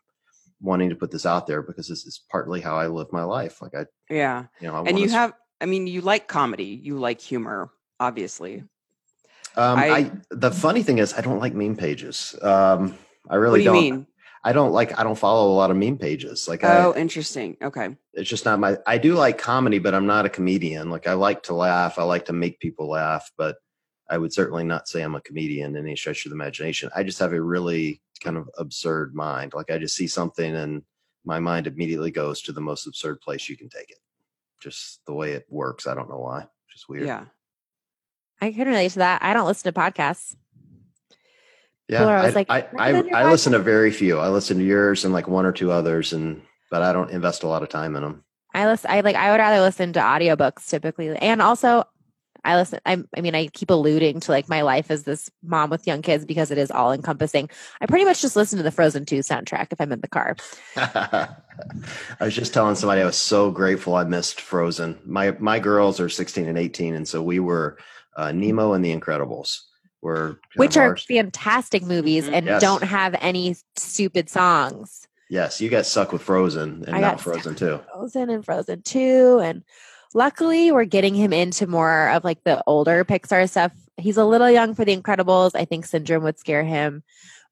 wanting 0.61 0.91
to 0.91 0.97
put 0.97 1.11
this 1.11 1.27
out 1.27 1.47
there 1.47 1.63
because 1.63 1.89
this 1.89 2.05
is 2.05 2.23
partly 2.31 2.61
how 2.61 2.77
I 2.77 2.89
live 2.89 3.13
my 3.13 3.25
life. 3.25 3.63
Like 3.63 3.75
I, 3.75 3.87
yeah, 4.11 4.47
you 4.61 4.69
know, 4.69 4.75
I 4.75 4.83
and 4.83 4.99
you 4.99 5.09
have, 5.11 5.33
I 5.61 5.67
mean, 5.67 5.87
you 5.87 6.01
like 6.01 6.29
comedy, 6.29 6.81
you 6.83 6.99
like 6.99 7.21
humor, 7.21 7.71
obviously. 7.99 8.65
Um, 9.57 9.79
I, 9.79 9.89
I, 9.89 10.13
the 10.31 10.51
funny 10.51 10.83
thing 10.83 10.99
is, 10.99 11.15
I 11.15 11.21
don't 11.21 11.41
like 11.41 11.55
meme 11.55 11.77
pages. 11.77 12.37
Um, 12.43 12.97
I 13.29 13.37
really 13.37 13.61
do 13.61 13.67
not 13.67 13.73
mean? 13.73 14.07
I 14.45 14.53
don't 14.53 14.73
like. 14.73 14.99
I 14.99 15.03
don't 15.03 15.19
follow 15.19 15.51
a 15.53 15.57
lot 15.57 15.71
of 15.71 15.77
meme 15.77 15.99
pages. 15.99 16.47
Like, 16.47 16.63
oh, 16.63 16.93
I, 16.93 16.99
interesting. 16.99 17.57
Okay, 17.61 17.97
it's 18.15 18.31
just 18.31 18.45
not 18.45 18.61
my. 18.61 18.79
I 18.87 18.99
do 18.99 19.15
like 19.15 19.37
comedy, 19.37 19.79
but 19.79 19.95
I'm 19.95 20.07
not 20.07 20.27
a 20.27 20.29
comedian. 20.29 20.91
Like, 20.91 21.07
I 21.09 21.15
like 21.15 21.43
to 21.45 21.55
laugh. 21.55 21.99
I 21.99 22.05
like 22.05 22.27
to 22.27 22.33
make 22.33 22.61
people 22.61 22.89
laugh, 22.89 23.31
but 23.37 23.57
I 24.11 24.19
would 24.19 24.33
certainly 24.33 24.65
not 24.65 24.89
say 24.89 25.03
I'm 25.03 25.15
a 25.15 25.21
comedian 25.21 25.77
in 25.77 25.85
any 25.85 25.97
stretch 25.97 26.25
of 26.25 26.31
the 26.31 26.37
imagination. 26.37 26.91
I 26.95 27.03
just 27.03 27.19
have 27.19 27.33
a 27.33 27.41
really 27.41 28.01
kind 28.21 28.37
of 28.37 28.49
absurd 28.57 29.15
mind. 29.15 29.53
Like 29.55 29.71
I 29.71 29.79
just 29.79 29.97
see 29.97 30.07
something 30.07 30.55
and 30.55 30.83
my 31.25 31.39
mind 31.39 31.67
immediately 31.67 32.11
goes 32.11 32.41
to 32.43 32.53
the 32.53 32.61
most 32.61 32.87
absurd 32.87 33.21
place 33.21 33.49
you 33.49 33.57
can 33.57 33.69
take 33.69 33.91
it. 33.91 33.99
Just 34.63 35.05
the 35.07 35.13
way 35.13 35.33
it 35.33 35.47
works. 35.49 35.87
I 35.87 35.95
don't 35.95 36.09
know 36.09 36.19
why. 36.19 36.47
Just 36.73 36.89
weird. 36.89 37.07
Yeah. 37.07 37.25
I 38.41 38.53
can 38.53 38.69
relate 38.69 38.93
to 38.93 39.01
that. 39.01 39.23
I 39.23 39.35
don't 39.35 39.47
listen 39.47 39.73
to 39.73 39.79
podcasts. 39.79 40.37
Yeah, 41.89 42.05
I, 42.05 42.29
like, 42.31 42.51
I, 42.51 42.69
I, 42.79 42.91
I 43.15 43.31
listen 43.31 43.53
to 43.53 43.59
very 43.59 43.91
few. 43.91 44.19
I 44.19 44.29
listen 44.29 44.59
to 44.59 44.65
yours 44.65 45.07
and 45.07 45.15
like 45.15 45.27
one 45.27 45.47
or 45.47 45.53
two 45.53 45.73
others, 45.73 46.13
and 46.13 46.43
but 46.71 46.83
I 46.83 46.93
don't 46.93 47.11
invest 47.11 47.45
a 47.45 47.49
lot 47.49 47.63
of 47.63 47.71
time 47.71 47.97
in 47.97 48.03
them. 48.03 48.25
I 48.53 48.67
listen. 48.67 48.91
I 48.91 49.01
like. 49.01 49.17
I 49.17 49.31
would 49.31 49.39
rather 49.39 49.63
listen 49.63 49.95
to 49.95 50.01
audiobooks 50.01 50.69
typically, 50.69 51.17
and 51.17 51.41
also 51.41 51.85
I 52.49 52.57
listen. 52.57 52.81
I, 52.87 52.97
I 53.15 53.21
mean, 53.21 53.35
I 53.35 53.49
keep 53.49 53.69
alluding 53.69 54.21
to 54.21 54.33
like 54.33 54.49
my 54.49 54.63
life 54.63 54.91
as 54.91 55.03
this 55.03 55.31
mom 55.43 55.69
with 55.69 55.87
young 55.87 56.01
kids 56.01 56.25
because 56.25 56.51
it 56.51 56.57
is 56.57 56.71
all 56.71 56.93
encompassing. 56.93 57.51
I 57.83 57.85
pretty 57.85 58.07
much 58.07 58.23
just 58.23 58.37
listen 58.37 58.57
to 58.57 58.63
the 58.63 58.71
Frozen 58.71 59.05
2 59.05 59.19
soundtrack 59.19 59.71
if 59.71 59.79
I'm 59.83 59.93
in 59.93 60.01
the 60.01 60.09
car. 60.09 60.35
I 60.77 61.29
was 62.23 62.35
just 62.35 62.55
telling 62.55 62.75
somebody 62.75 63.03
I 63.03 63.05
was 63.05 63.19
so 63.19 63.51
grateful 63.51 63.97
I 63.97 64.05
missed 64.05 64.41
Frozen. 64.41 64.99
My 65.05 65.33
my 65.33 65.59
girls 65.59 66.01
are 66.01 66.09
16 66.09 66.49
and 66.49 66.57
18, 66.57 66.95
and 66.95 67.07
so 67.07 67.23
we 67.23 67.39
were 67.39 67.77
uh, 68.17 68.33
Nemo 68.33 68.73
and 68.73 68.83
the 68.83 68.97
Incredibles. 68.97 69.61
Were 70.01 70.41
which 70.57 70.79
are 70.79 70.97
fantastic 70.97 71.83
movies 71.83 72.25
mm-hmm. 72.25 72.35
and 72.35 72.47
yes. 72.47 72.63
don't 72.63 72.85
have 72.85 73.15
any 73.21 73.57
stupid 73.77 74.31
songs. 74.31 75.07
Yes, 75.29 75.61
you 75.61 75.69
got 75.69 75.85
stuck 75.85 76.13
with 76.13 76.23
Frozen 76.23 76.85
and 76.87 76.97
I 76.97 77.01
now 77.01 77.17
Frozen 77.17 77.57
too. 77.57 77.81
Frozen 77.93 78.31
and 78.31 78.43
Frozen 78.43 78.83
2 78.83 79.41
and 79.43 79.65
luckily 80.15 80.73
we're 80.73 80.85
getting 80.85 81.15
him 81.15 81.33
into 81.33 81.67
more 81.67 82.11
of 82.11 82.25
like 82.25 82.43
the 82.45 82.63
older 82.67 83.05
Pixar 83.05 83.49
stuff. 83.49 83.73
He's 83.97 84.17
a 84.17 84.25
little 84.25 84.51
young 84.51 84.75
for 84.75 84.85
the 84.85 84.97
Incredibles. 84.97 85.53
I 85.55 85.65
think 85.65 85.87
Syndrome 85.87 86.25
would 86.25 86.39
scare 86.39 86.65
him. 86.65 87.03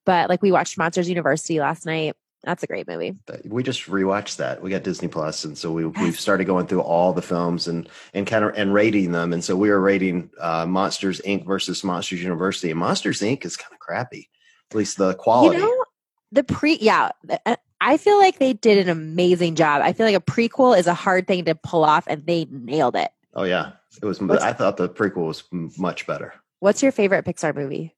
But 0.05 0.29
like 0.29 0.43
we 0.43 0.53
watched 0.53 0.79
Monsters 0.79 1.09
University 1.09 1.59
last 1.61 1.87
night. 1.87 2.15
That's 2.45 2.63
a 2.63 2.69
great 2.69 2.87
movie. 2.87 3.17
We 3.45 3.65
just 3.65 3.87
rewatched 3.87 4.37
that. 4.37 4.63
We 4.63 4.71
got 4.71 4.85
Disney 4.85 5.09
Plus, 5.09 5.45
and 5.45 5.59
so 5.59 5.73
we 5.73 5.85
we've 5.85 6.21
started 6.21 6.45
going 6.45 6.69
through 6.69 6.83
all 6.83 7.13
the 7.13 7.23
films 7.23 7.67
and 7.67 7.89
and 8.15 8.25
kind 8.25 8.45
of 8.45 8.55
and 8.55 8.73
rating 8.73 9.11
them. 9.11 9.33
And 9.33 9.43
so 9.43 9.57
we 9.57 9.69
were 9.69 9.81
rating 9.81 10.31
uh, 10.41 10.65
Monsters 10.65 11.21
Inc. 11.27 11.45
versus 11.45 11.83
Monsters 11.83 12.23
University. 12.23 12.71
And 12.71 12.79
Monsters 12.79 13.21
Inc. 13.21 13.45
is 13.45 13.57
kind 13.57 13.73
of 13.73 13.81
crappy, 13.81 14.31
at 14.71 14.77
least 14.77 14.97
the 14.97 15.15
quality. 15.15 15.59
You 15.59 15.65
know, 15.65 15.85
the 16.31 16.45
pre 16.45 16.77
yeah 16.77 17.11
uh, 17.47 17.57
I 17.87 17.99
feel 17.99 18.19
like 18.19 18.41
they 18.41 18.53
did 18.53 18.79
an 18.79 18.89
amazing 18.89 19.55
job. 19.55 19.81
I 19.81 19.93
feel 19.93 20.07
like 20.07 20.17
a 20.17 20.21
prequel 20.21 20.77
is 20.77 20.89
a 20.89 20.93
hard 20.93 21.29
thing 21.29 21.45
to 21.45 21.55
pull 21.55 21.85
off, 21.85 22.05
and 22.09 22.27
they 22.27 22.49
nailed 22.51 22.97
it. 22.97 23.13
Oh 23.33 23.45
yeah, 23.45 23.73
it 24.03 24.05
was. 24.05 24.21
What's, 24.21 24.43
I 24.43 24.53
thought 24.53 24.77
the 24.77 24.89
prequel 24.89 25.29
was 25.29 25.45
much 25.79 26.05
better. 26.05 26.35
What's 26.59 26.83
your 26.83 26.91
favorite 26.91 27.25
Pixar 27.25 27.55
movie? 27.55 27.95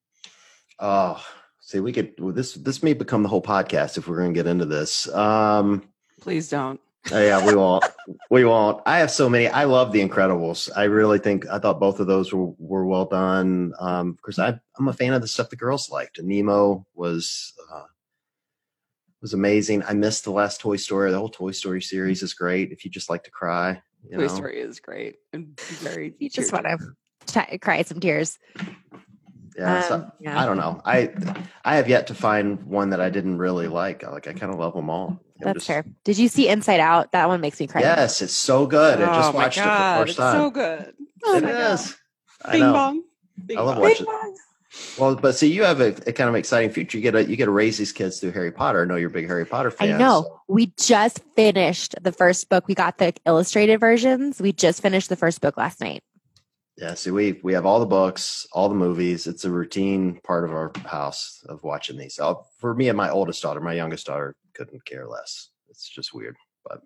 Oh, 0.79 1.25
see, 1.61 1.81
we 1.81 1.95
could 1.95 2.13
well, 2.19 2.35
this. 2.35 2.53
This 2.53 2.83
may 2.83 2.93
become 2.93 3.23
the 3.23 3.31
whole 3.31 3.41
podcast 3.41 3.97
if 3.97 4.07
we're 4.07 4.19
going 4.19 4.35
to 4.35 4.39
get 4.39 4.47
into 4.47 4.67
this. 4.67 5.09
Um, 5.15 5.89
Please 6.21 6.51
don't. 6.51 6.79
Oh, 7.11 7.23
yeah, 7.23 7.47
we 7.47 7.55
won't. 7.55 7.85
we 8.31 8.45
won't. 8.45 8.83
I 8.85 8.99
have 8.99 9.11
so 9.11 9.31
many. 9.31 9.49
I 9.49 9.65
love 9.65 9.93
The 9.93 10.07
Incredibles. 10.07 10.69
I 10.77 10.85
really 10.85 11.19
think 11.19 11.49
I 11.49 11.59
thought 11.59 11.81
both 11.81 11.99
of 11.99 12.07
those 12.07 12.31
were, 12.31 12.53
were 12.59 12.85
well 12.85 13.07
done. 13.07 13.73
Um, 13.81 14.13
because 14.13 14.39
I 14.39 14.61
I'm 14.79 14.89
a 14.89 14.93
fan 14.93 15.15
of 15.15 15.23
the 15.23 15.29
stuff 15.29 15.49
the 15.49 15.57
girls 15.57 15.91
liked. 15.91 16.19
And 16.19 16.29
Nemo 16.29 16.85
was 16.95 17.55
uh, 17.73 17.85
was 19.21 19.35
amazing. 19.35 19.83
I 19.85 19.95
missed 19.95 20.25
the 20.25 20.31
last 20.31 20.61
Toy 20.61 20.77
Story. 20.77 21.11
The 21.11 21.19
whole 21.19 21.29
Toy 21.29 21.51
Story 21.53 21.83
series 21.83 22.23
is 22.23 22.35
great. 22.35 22.73
If 22.73 22.85
you 22.85 22.91
just 22.91 23.11
like 23.11 23.25
to 23.25 23.31
cry, 23.31 23.83
Toy 24.13 24.19
know. 24.19 24.29
Story 24.29 24.61
is 24.61 24.81
great 24.81 25.17
and 25.33 25.59
very. 25.61 26.15
you 26.19 26.31
just 26.31 26.53
want 26.53 26.67
to 26.67 26.79
t- 27.27 27.59
cry 27.59 27.83
some 27.83 28.01
tears. 28.01 28.39
Yeah, 29.57 29.79
um, 29.79 29.83
so, 29.83 30.13
yeah, 30.21 30.41
I 30.41 30.47
don't 30.47 30.57
know. 30.57 30.81
I 30.85 31.13
I 31.65 31.77
have 31.77 31.89
yet 31.89 32.07
to 32.09 32.15
find 32.15 32.63
one 32.63 32.91
that 32.91 33.01
I 33.01 33.11
didn't 33.11 33.39
really 33.39 33.67
like. 33.67 34.05
Like 34.05 34.29
I 34.29 34.33
kind 34.33 34.53
of 34.53 34.59
love 34.61 34.75
them 34.75 34.89
all. 34.89 35.21
I'm 35.41 35.45
That's 35.45 35.57
just, 35.57 35.67
fair. 35.67 35.85
Did 36.05 36.19
you 36.19 36.29
see 36.29 36.49
Inside 36.49 36.81
Out? 36.81 37.13
That 37.13 37.29
one 37.29 37.41
makes 37.41 37.59
me 37.59 37.67
cry. 37.67 37.81
Yes, 37.81 38.23
it's 38.23 38.33
so 38.33 38.67
good. 38.67 39.01
I 39.01 39.17
just 39.17 39.35
oh 39.35 39.37
watched 39.37 39.59
God, 39.59 39.67
it 39.67 40.01
for 40.01 40.01
the 40.01 40.07
first 40.07 40.19
time. 40.19 40.41
so 40.41 40.51
good. 40.51 40.95
Oh 41.25 41.37
it 41.37 41.45
is. 41.45 41.97
Bing 42.51 42.61
bong. 42.61 43.03
Bing 43.47 43.59
I 43.59 43.63
love 43.63 43.79
watching. 43.79 44.07
Well, 44.99 45.15
but 45.17 45.37
see, 45.37 45.53
you 45.53 45.63
have 45.63 45.81
a, 45.81 45.89
a, 46.07 46.13
kind 46.13 46.29
of 46.29 46.35
exciting 46.35 46.71
future. 46.71 46.99
You 46.99 47.03
get 47.03 47.13
to 47.13 47.29
you 47.29 47.37
get 47.37 47.47
to 47.47 47.51
raise 47.51 47.79
these 47.79 47.93
kids 47.93 48.21
through 48.21 48.33
Harry 48.33 48.51
Potter. 48.51 48.83
I 48.83 48.85
know 48.85 48.97
you're 48.97 49.11
a 49.11 49.13
big 49.13 49.27
Harry 49.27 49.47
Potter 49.47 49.71
fan. 49.71 49.95
I 49.95 49.99
know. 49.99 50.23
So. 50.23 50.41
We 50.49 50.73
just 50.77 51.21
finished 51.37 51.95
the 52.03 52.13
first 52.13 52.49
book. 52.49 52.67
We 52.67 52.75
got 52.75 52.99
the 52.99 53.15
illustrated 53.25 53.79
versions. 53.79 54.41
We 54.41 54.53
just 54.53 54.83
finished 54.83 55.09
the 55.09 55.17
first 55.17 55.41
book 55.41 55.57
last 55.57 55.81
night. 55.81 56.03
Yeah, 56.77 56.95
see, 56.95 57.11
we 57.11 57.41
we 57.43 57.55
have 57.55 57.67
all 57.67 57.81
the 57.81 57.87
books, 57.87 58.47
all 58.53 58.69
the 58.69 58.75
movies. 58.75 59.27
It's 59.27 59.45
a 59.45 59.51
routine 59.51 60.21
part 60.23 60.45
of 60.45 60.53
our 60.53 60.73
house 60.85 61.45
of 61.49 61.65
watching 61.65 61.99
these. 61.99 62.15
So 62.15 62.45
for 62.59 62.75
me 62.75 62.89
and 62.89 62.97
my 62.97 63.11
oldest 63.11 63.43
daughter, 63.43 63.61
my 63.61 63.75
youngest 63.75 64.07
daughter 64.07 64.37
couldn't 64.55 64.85
care 64.85 65.09
less. 65.09 65.49
It's 65.69 65.89
just 65.89 66.15
weird, 66.15 66.37
but 66.65 66.83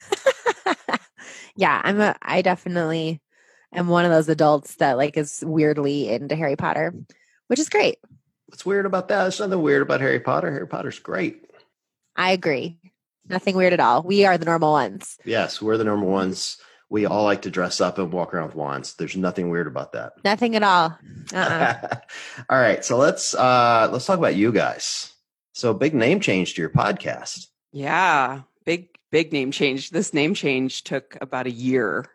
yeah, 1.56 1.80
I'm 1.84 2.00
a. 2.00 2.16
I 2.22 2.42
definitely 2.42 3.20
am 3.74 3.88
one 3.88 4.04
of 4.04 4.10
those 4.10 4.28
adults 4.28 4.76
that 4.76 4.96
like 4.96 5.16
is 5.16 5.44
weirdly 5.46 6.08
into 6.08 6.34
Harry 6.34 6.56
Potter, 6.56 6.94
which 7.48 7.58
is 7.58 7.68
great. 7.68 7.98
What's 8.46 8.64
weird 8.64 8.86
about 8.86 9.08
that? 9.08 9.22
There's 9.22 9.40
nothing 9.40 9.62
weird 9.62 9.82
about 9.82 10.00
Harry 10.00 10.20
Potter. 10.20 10.50
Harry 10.52 10.68
Potter's 10.68 10.98
great. 10.98 11.50
I 12.14 12.30
agree. 12.32 12.78
Nothing 13.28 13.56
weird 13.56 13.72
at 13.72 13.80
all. 13.80 14.02
We 14.02 14.24
are 14.24 14.38
the 14.38 14.44
normal 14.44 14.72
ones. 14.72 15.18
Yes, 15.24 15.60
we're 15.60 15.76
the 15.76 15.84
normal 15.84 16.08
ones. 16.08 16.58
We 16.88 17.06
all 17.06 17.24
like 17.24 17.42
to 17.42 17.50
dress 17.50 17.80
up 17.80 17.98
and 17.98 18.12
walk 18.12 18.32
around 18.32 18.46
with 18.46 18.54
wands. 18.54 18.94
There's 18.94 19.16
nothing 19.16 19.50
weird 19.50 19.66
about 19.66 19.92
that. 19.92 20.12
Nothing 20.24 20.54
at 20.54 20.62
all. 20.62 20.96
Uh-uh. 21.34 21.96
all 22.48 22.58
right, 22.58 22.84
so 22.84 22.96
let's 22.96 23.34
uh 23.34 23.88
let's 23.90 24.06
talk 24.06 24.18
about 24.18 24.36
you 24.36 24.52
guys. 24.52 25.12
So 25.52 25.74
big 25.74 25.94
name 25.94 26.20
change 26.20 26.54
to 26.54 26.62
your 26.62 26.70
podcast. 26.70 27.48
Yeah, 27.72 28.42
big 28.64 28.88
big 29.10 29.32
name 29.32 29.50
change. 29.50 29.90
This 29.90 30.14
name 30.14 30.34
change 30.34 30.84
took 30.84 31.18
about 31.20 31.46
a 31.46 31.50
year 31.50 32.06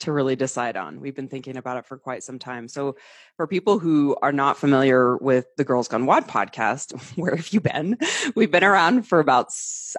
to 0.00 0.12
really 0.12 0.36
decide 0.36 0.76
on. 0.76 1.00
We've 1.00 1.14
been 1.14 1.28
thinking 1.28 1.56
about 1.56 1.78
it 1.78 1.86
for 1.86 1.96
quite 1.98 2.22
some 2.22 2.38
time. 2.38 2.68
So, 2.68 2.96
for 3.36 3.46
people 3.46 3.78
who 3.78 4.16
are 4.22 4.32
not 4.32 4.56
familiar 4.56 5.16
with 5.16 5.46
the 5.56 5.64
Girls 5.64 5.88
Gone 5.88 6.06
WOD 6.06 6.26
podcast, 6.26 6.98
where 7.16 7.36
have 7.36 7.48
you 7.48 7.60
been? 7.60 7.98
We've 8.34 8.50
been 8.50 8.64
around 8.64 9.06
for 9.06 9.20
about, 9.20 9.48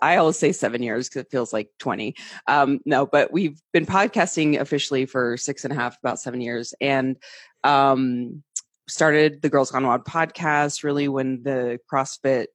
I 0.02 0.18
always 0.18 0.38
say 0.38 0.52
seven 0.52 0.84
years 0.84 1.10
because 1.10 1.22
it 1.22 1.32
feels 1.32 1.54
like 1.54 1.70
20. 1.80 2.16
Um, 2.48 2.80
no, 2.86 3.06
but 3.06 3.32
we've 3.32 3.62
been 3.74 3.86
podcasting 3.86 4.60
officially 4.60 5.06
for 5.06 5.38
six 5.38 5.64
and 5.64 5.74
a 5.74 5.76
half, 5.76 5.98
about 6.00 6.20
seven 6.20 6.42
years. 6.42 6.74
And 6.82 7.18
um, 7.64 8.44
started 8.88 9.42
the 9.42 9.50
Girls 9.50 9.72
Gone 9.72 9.86
WOD 9.86 10.06
podcast 10.06 10.84
really 10.84 11.08
when 11.08 11.44
the 11.44 11.80
CrossFit 11.92 12.48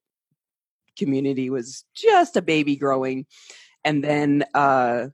community 0.98 1.50
was 1.50 1.84
just 1.94 2.36
a 2.36 2.42
baby 2.42 2.76
growing. 2.76 3.26
And 3.84 4.02
then, 4.02 4.44
uh, 4.54 5.08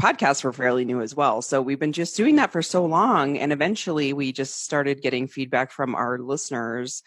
podcasts 0.00 0.44
were 0.44 0.52
fairly 0.52 0.84
new 0.84 1.00
as 1.00 1.14
well. 1.14 1.42
So 1.42 1.60
we've 1.60 1.78
been 1.78 1.92
just 1.92 2.16
doing 2.16 2.36
that 2.36 2.52
for 2.52 2.62
so 2.62 2.84
long. 2.84 3.36
And 3.36 3.52
eventually 3.52 4.12
we 4.12 4.32
just 4.32 4.62
started 4.64 5.02
getting 5.02 5.26
feedback 5.26 5.72
from 5.72 5.94
our 5.94 6.18
listeners 6.18 7.02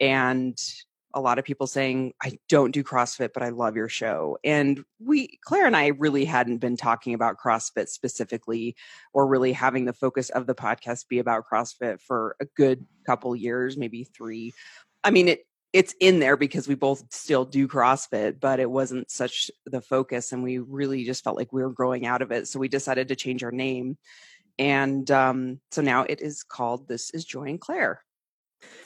and 0.00 0.58
a 1.14 1.20
lot 1.20 1.38
of 1.38 1.44
people 1.44 1.68
saying, 1.68 2.12
I 2.20 2.38
don't 2.48 2.72
do 2.72 2.82
CrossFit, 2.82 3.30
but 3.32 3.44
I 3.44 3.50
love 3.50 3.76
your 3.76 3.88
show. 3.88 4.36
And 4.42 4.84
we, 4.98 5.38
Claire 5.44 5.66
and 5.66 5.76
I 5.76 5.88
really 5.88 6.24
hadn't 6.24 6.58
been 6.58 6.76
talking 6.76 7.14
about 7.14 7.38
CrossFit 7.38 7.88
specifically 7.88 8.74
or 9.12 9.28
really 9.28 9.52
having 9.52 9.84
the 9.84 9.92
focus 9.92 10.30
of 10.30 10.48
the 10.48 10.56
podcast 10.56 11.06
be 11.08 11.20
about 11.20 11.44
CrossFit 11.50 12.00
for 12.00 12.34
a 12.40 12.46
good 12.56 12.84
couple 13.06 13.34
years, 13.36 13.76
maybe 13.76 14.02
three. 14.02 14.52
I 15.04 15.10
mean, 15.10 15.28
it, 15.28 15.46
it's 15.74 15.92
in 15.98 16.20
there 16.20 16.36
because 16.36 16.68
we 16.68 16.76
both 16.76 17.12
still 17.12 17.44
do 17.44 17.66
CrossFit, 17.66 18.38
but 18.38 18.60
it 18.60 18.70
wasn't 18.70 19.10
such 19.10 19.50
the 19.66 19.80
focus. 19.80 20.30
And 20.30 20.44
we 20.44 20.58
really 20.60 21.04
just 21.04 21.24
felt 21.24 21.36
like 21.36 21.52
we 21.52 21.62
were 21.62 21.72
growing 21.72 22.06
out 22.06 22.22
of 22.22 22.30
it. 22.30 22.46
So 22.46 22.60
we 22.60 22.68
decided 22.68 23.08
to 23.08 23.16
change 23.16 23.42
our 23.42 23.50
name. 23.50 23.98
And 24.56 25.10
um, 25.10 25.60
so 25.72 25.82
now 25.82 26.06
it 26.08 26.20
is 26.20 26.44
called 26.44 26.86
This 26.86 27.10
is 27.10 27.24
Joy 27.24 27.46
and 27.46 27.60
Claire. 27.60 28.00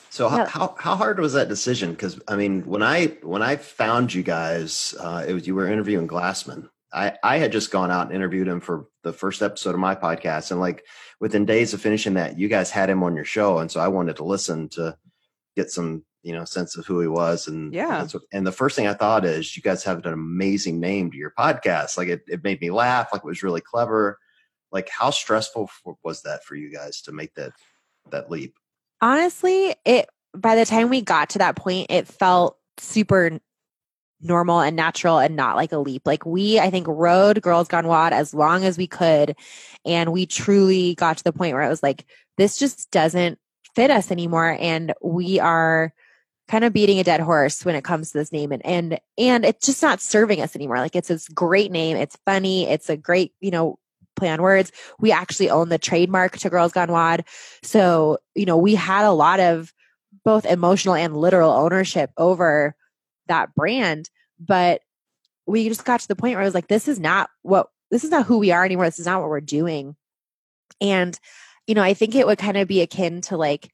So 0.09 0.30
how, 0.30 0.47
how, 0.47 0.75
how 0.78 0.97
hard 0.97 1.21
was 1.21 1.35
that 1.35 1.50
decision? 1.50 1.90
Because 1.90 2.18
I 2.26 2.37
mean, 2.37 2.62
when 2.62 2.83
I 2.83 3.09
when 3.23 3.42
I 3.42 3.57
found 3.57 4.14
you 4.14 4.23
guys, 4.23 4.95
uh, 4.99 5.26
it 5.28 5.35
was 5.35 5.47
you 5.47 5.54
were 5.54 5.71
interviewing 5.71 6.09
Glassman. 6.09 6.71
I 6.90 7.18
I 7.23 7.37
had 7.37 7.52
just 7.52 7.71
gone 7.71 7.90
out 7.90 8.07
and 8.07 8.16
interviewed 8.16 8.49
him 8.49 8.61
for 8.61 8.87
the 9.02 9.12
first 9.12 9.42
episode 9.42 9.75
of 9.75 9.80
my 9.80 9.95
podcast, 9.95 10.50
and 10.50 10.59
like 10.59 10.87
within 11.21 11.45
days 11.45 11.75
of 11.75 11.83
finishing 11.83 12.14
that, 12.14 12.38
you 12.38 12.49
guys 12.49 12.71
had 12.71 12.88
him 12.88 13.02
on 13.02 13.14
your 13.14 13.26
show, 13.26 13.59
and 13.59 13.71
so 13.71 13.78
I 13.78 13.88
wanted 13.88 14.16
to 14.16 14.25
listen 14.25 14.71
to 14.71 14.97
get 15.54 15.71
some 15.71 16.04
you 16.23 16.33
know 16.33 16.45
sense 16.45 16.77
of 16.77 16.87
who 16.87 17.01
he 17.01 17.07
was 17.07 17.47
and 17.47 17.73
yeah. 17.73 18.05
what, 18.05 18.23
and 18.33 18.47
the 18.47 18.53
first 18.53 18.75
thing 18.77 18.87
i 18.87 18.95
thought 18.95 19.25
is 19.25 19.57
you 19.57 19.63
guys 19.63 19.85
have 19.85 20.05
an 20.05 20.13
amazing 20.13 20.81
name 20.81 21.11
to 21.11 21.17
your 21.17 21.33
podcast. 21.39 21.97
Like 21.97 22.09
it, 22.09 22.23
it 22.27 22.45
made 22.45 22.61
me 22.61 22.71
laugh 22.71 23.11
like 23.13 23.23
it 23.23 23.27
was 23.27 23.43
really 23.43 23.61
clever. 23.61 24.19
Like 24.71 24.89
how 24.89 25.11
stressful 25.11 25.71
was 26.03 26.23
that 26.23 26.45
for 26.45 26.55
you 26.55 26.73
guys 26.73 27.01
to 27.03 27.13
make 27.13 27.35
that 27.35 27.53
that 28.11 28.31
leap? 28.31 28.55
Honestly 29.01 29.75
it 29.85 30.09
by 30.35 30.57
the 30.57 30.67
time 30.67 30.89
we 30.89 31.01
got 31.01 31.31
to 31.31 31.39
that 31.39 31.57
point 31.57 31.87
it 31.91 32.07
felt 32.07 32.59
super 32.79 33.39
normal 34.21 34.61
and 34.61 34.75
natural 34.75 35.19
and 35.19 35.37
not 35.37 35.57
like 35.57 35.73
a 35.73 35.79
leap. 35.79 36.03
Like 36.05 36.27
we 36.27 36.59
i 36.59 36.71
think 36.71 36.87
rode 36.89 37.41
girls 37.41 37.69
gone 37.69 37.87
wild 37.87 38.13
as 38.13 38.35
long 38.35 38.65
as 38.65 38.77
we 38.77 38.87
could 38.87 39.37
and 39.85 40.13
we 40.13 40.27
truly 40.27 40.95
got 40.97 41.19
to 41.19 41.25
the 41.25 41.33
point 41.33 41.55
where 41.55 41.63
it 41.63 41.69
was 41.69 41.83
like 41.83 42.05
this 42.37 42.59
just 42.59 42.91
doesn't 42.91 43.39
fit 43.75 43.91
us 43.91 44.11
anymore 44.11 44.57
and 44.59 44.93
we 45.01 45.39
are 45.39 45.93
kind 46.49 46.64
of 46.64 46.73
beating 46.73 46.99
a 46.99 47.05
dead 47.05 47.21
horse 47.21 47.64
when 47.64 47.75
it 47.75 47.85
comes 47.85 48.11
to 48.11 48.19
this 48.19 48.33
name. 48.33 48.52
And 48.52 48.64
and 48.64 49.00
and 49.17 49.45
it's 49.45 49.67
just 49.67 49.83
not 49.83 50.00
serving 50.00 50.40
us 50.40 50.57
anymore. 50.57 50.78
Like 50.78 50.97
it's 50.97 51.09
this 51.09 51.28
great 51.28 51.71
name. 51.71 51.97
It's 51.97 52.17
funny. 52.25 52.67
It's 52.67 52.88
a 52.88 52.97
great 52.97 53.33
you 53.40 53.50
know 53.50 53.78
play 54.17 54.31
on 54.31 54.43
words. 54.43 54.73
We 54.99 55.12
actually 55.12 55.50
own 55.50 55.69
the 55.69 55.78
trademark 55.78 56.38
to 56.38 56.50
girls 56.50 56.73
gone 56.73 56.90
wod 56.90 57.25
so 57.62 58.19
you 58.35 58.47
know 58.47 58.57
we 58.57 58.75
had 58.75 59.05
a 59.05 59.12
lot 59.12 59.40
of 59.40 59.73
both 60.25 60.47
emotional 60.47 60.95
and 60.95 61.17
literal 61.17 61.52
ownership 61.52 62.11
over 62.17 62.75
that 63.26 63.55
brand 63.55 64.11
but 64.40 64.81
we 65.47 65.69
just 65.69 65.85
got 65.85 66.00
to 66.00 66.09
the 66.09 66.17
point 66.17 66.35
where 66.35 66.43
I 66.43 66.45
was 66.45 66.55
like 66.55 66.69
this 66.69 66.88
is 66.88 66.99
not 66.99 67.31
what 67.43 67.69
this 67.90 68.05
is 68.05 68.11
not 68.11 68.26
who 68.26 68.38
we 68.38 68.50
are 68.50 68.64
anymore. 68.64 68.87
This 68.87 68.99
is 68.99 69.07
not 69.07 69.21
what 69.21 69.31
we're 69.31 69.40
doing. 69.40 69.97
And 70.81 71.19
you 71.69 71.75
know 71.75 71.83
i 71.83 71.95
think 71.95 72.17
it 72.17 72.26
would 72.26 72.38
kind 72.38 72.57
of 72.57 72.67
be 72.67 72.81
akin 72.81 73.21
to 73.21 73.37
like 73.37 73.71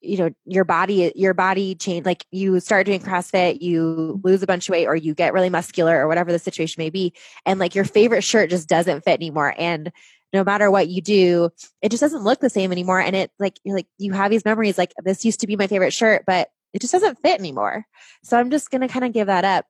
you 0.00 0.16
know 0.16 0.30
your 0.44 0.64
body 0.64 1.12
your 1.16 1.34
body 1.34 1.74
change 1.74 2.06
like 2.06 2.24
you 2.30 2.60
start 2.60 2.86
doing 2.86 3.00
crossfit 3.00 3.60
you 3.60 4.20
lose 4.22 4.42
a 4.42 4.46
bunch 4.46 4.68
of 4.68 4.72
weight 4.72 4.86
or 4.86 4.94
you 4.94 5.14
get 5.14 5.32
really 5.32 5.50
muscular 5.50 6.00
or 6.00 6.06
whatever 6.06 6.30
the 6.30 6.38
situation 6.38 6.80
may 6.80 6.90
be 6.90 7.12
and 7.44 7.58
like 7.58 7.74
your 7.74 7.84
favorite 7.84 8.22
shirt 8.22 8.50
just 8.50 8.68
doesn't 8.68 9.02
fit 9.04 9.14
anymore 9.14 9.54
and 9.58 9.90
no 10.32 10.44
matter 10.44 10.70
what 10.70 10.88
you 10.88 11.00
do 11.00 11.50
it 11.82 11.90
just 11.90 12.00
doesn't 12.00 12.22
look 12.22 12.40
the 12.40 12.50
same 12.50 12.70
anymore 12.70 13.00
and 13.00 13.16
it 13.16 13.30
like 13.38 13.58
you're 13.64 13.76
like 13.76 13.88
you 13.98 14.12
have 14.12 14.30
these 14.30 14.44
memories 14.44 14.78
like 14.78 14.92
this 15.04 15.24
used 15.24 15.40
to 15.40 15.46
be 15.46 15.56
my 15.56 15.66
favorite 15.66 15.92
shirt 15.92 16.24
but 16.26 16.48
it 16.72 16.80
just 16.80 16.92
doesn't 16.92 17.18
fit 17.20 17.38
anymore. 17.38 17.86
So 18.22 18.38
i'm 18.38 18.50
just 18.50 18.70
going 18.70 18.82
to 18.82 18.88
kind 18.88 19.04
of 19.04 19.12
give 19.12 19.26
that 19.26 19.44
up. 19.44 19.66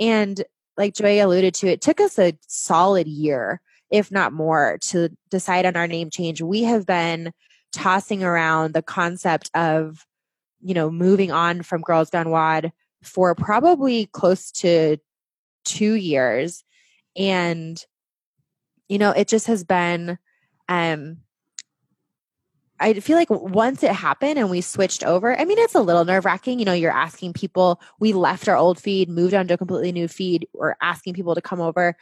And 0.00 0.42
like 0.76 0.94
joy 0.94 1.24
alluded 1.24 1.54
to 1.54 1.68
it 1.68 1.80
took 1.80 2.00
us 2.00 2.18
a 2.18 2.36
solid 2.46 3.06
year 3.06 3.60
if 3.90 4.10
not 4.10 4.32
more 4.32 4.78
to 4.80 5.10
decide 5.30 5.66
on 5.66 5.76
our 5.76 5.86
name 5.86 6.10
change. 6.10 6.42
We 6.42 6.64
have 6.64 6.84
been 6.84 7.32
tossing 7.74 8.22
around 8.22 8.74
the 8.74 8.82
concept 8.82 9.50
of, 9.54 10.06
you 10.62 10.74
know, 10.74 10.90
moving 10.90 11.30
on 11.30 11.62
from 11.62 11.82
Girls 11.82 12.10
Gone 12.10 12.30
WOD 12.30 12.72
for 13.02 13.34
probably 13.34 14.06
close 14.06 14.50
to 14.52 14.96
two 15.64 15.94
years. 15.94 16.64
And, 17.16 17.82
you 18.88 18.98
know, 18.98 19.10
it 19.10 19.28
just 19.28 19.46
has 19.46 19.64
been, 19.64 20.18
um, 20.68 21.18
I 22.80 22.94
feel 22.94 23.16
like 23.16 23.30
once 23.30 23.82
it 23.82 23.92
happened 23.92 24.38
and 24.38 24.50
we 24.50 24.60
switched 24.60 25.04
over, 25.04 25.38
I 25.38 25.44
mean, 25.44 25.58
it's 25.58 25.74
a 25.74 25.80
little 25.80 26.04
nerve 26.04 26.24
wracking. 26.24 26.58
You 26.58 26.64
know, 26.64 26.72
you're 26.72 26.90
asking 26.90 27.32
people, 27.34 27.80
we 28.00 28.12
left 28.12 28.48
our 28.48 28.56
old 28.56 28.80
feed, 28.80 29.08
moved 29.08 29.34
on 29.34 29.46
to 29.48 29.54
a 29.54 29.58
completely 29.58 29.92
new 29.92 30.08
feed, 30.08 30.48
we're 30.52 30.74
asking 30.82 31.14
people 31.14 31.34
to 31.34 31.40
come 31.40 31.60
over. 31.60 31.96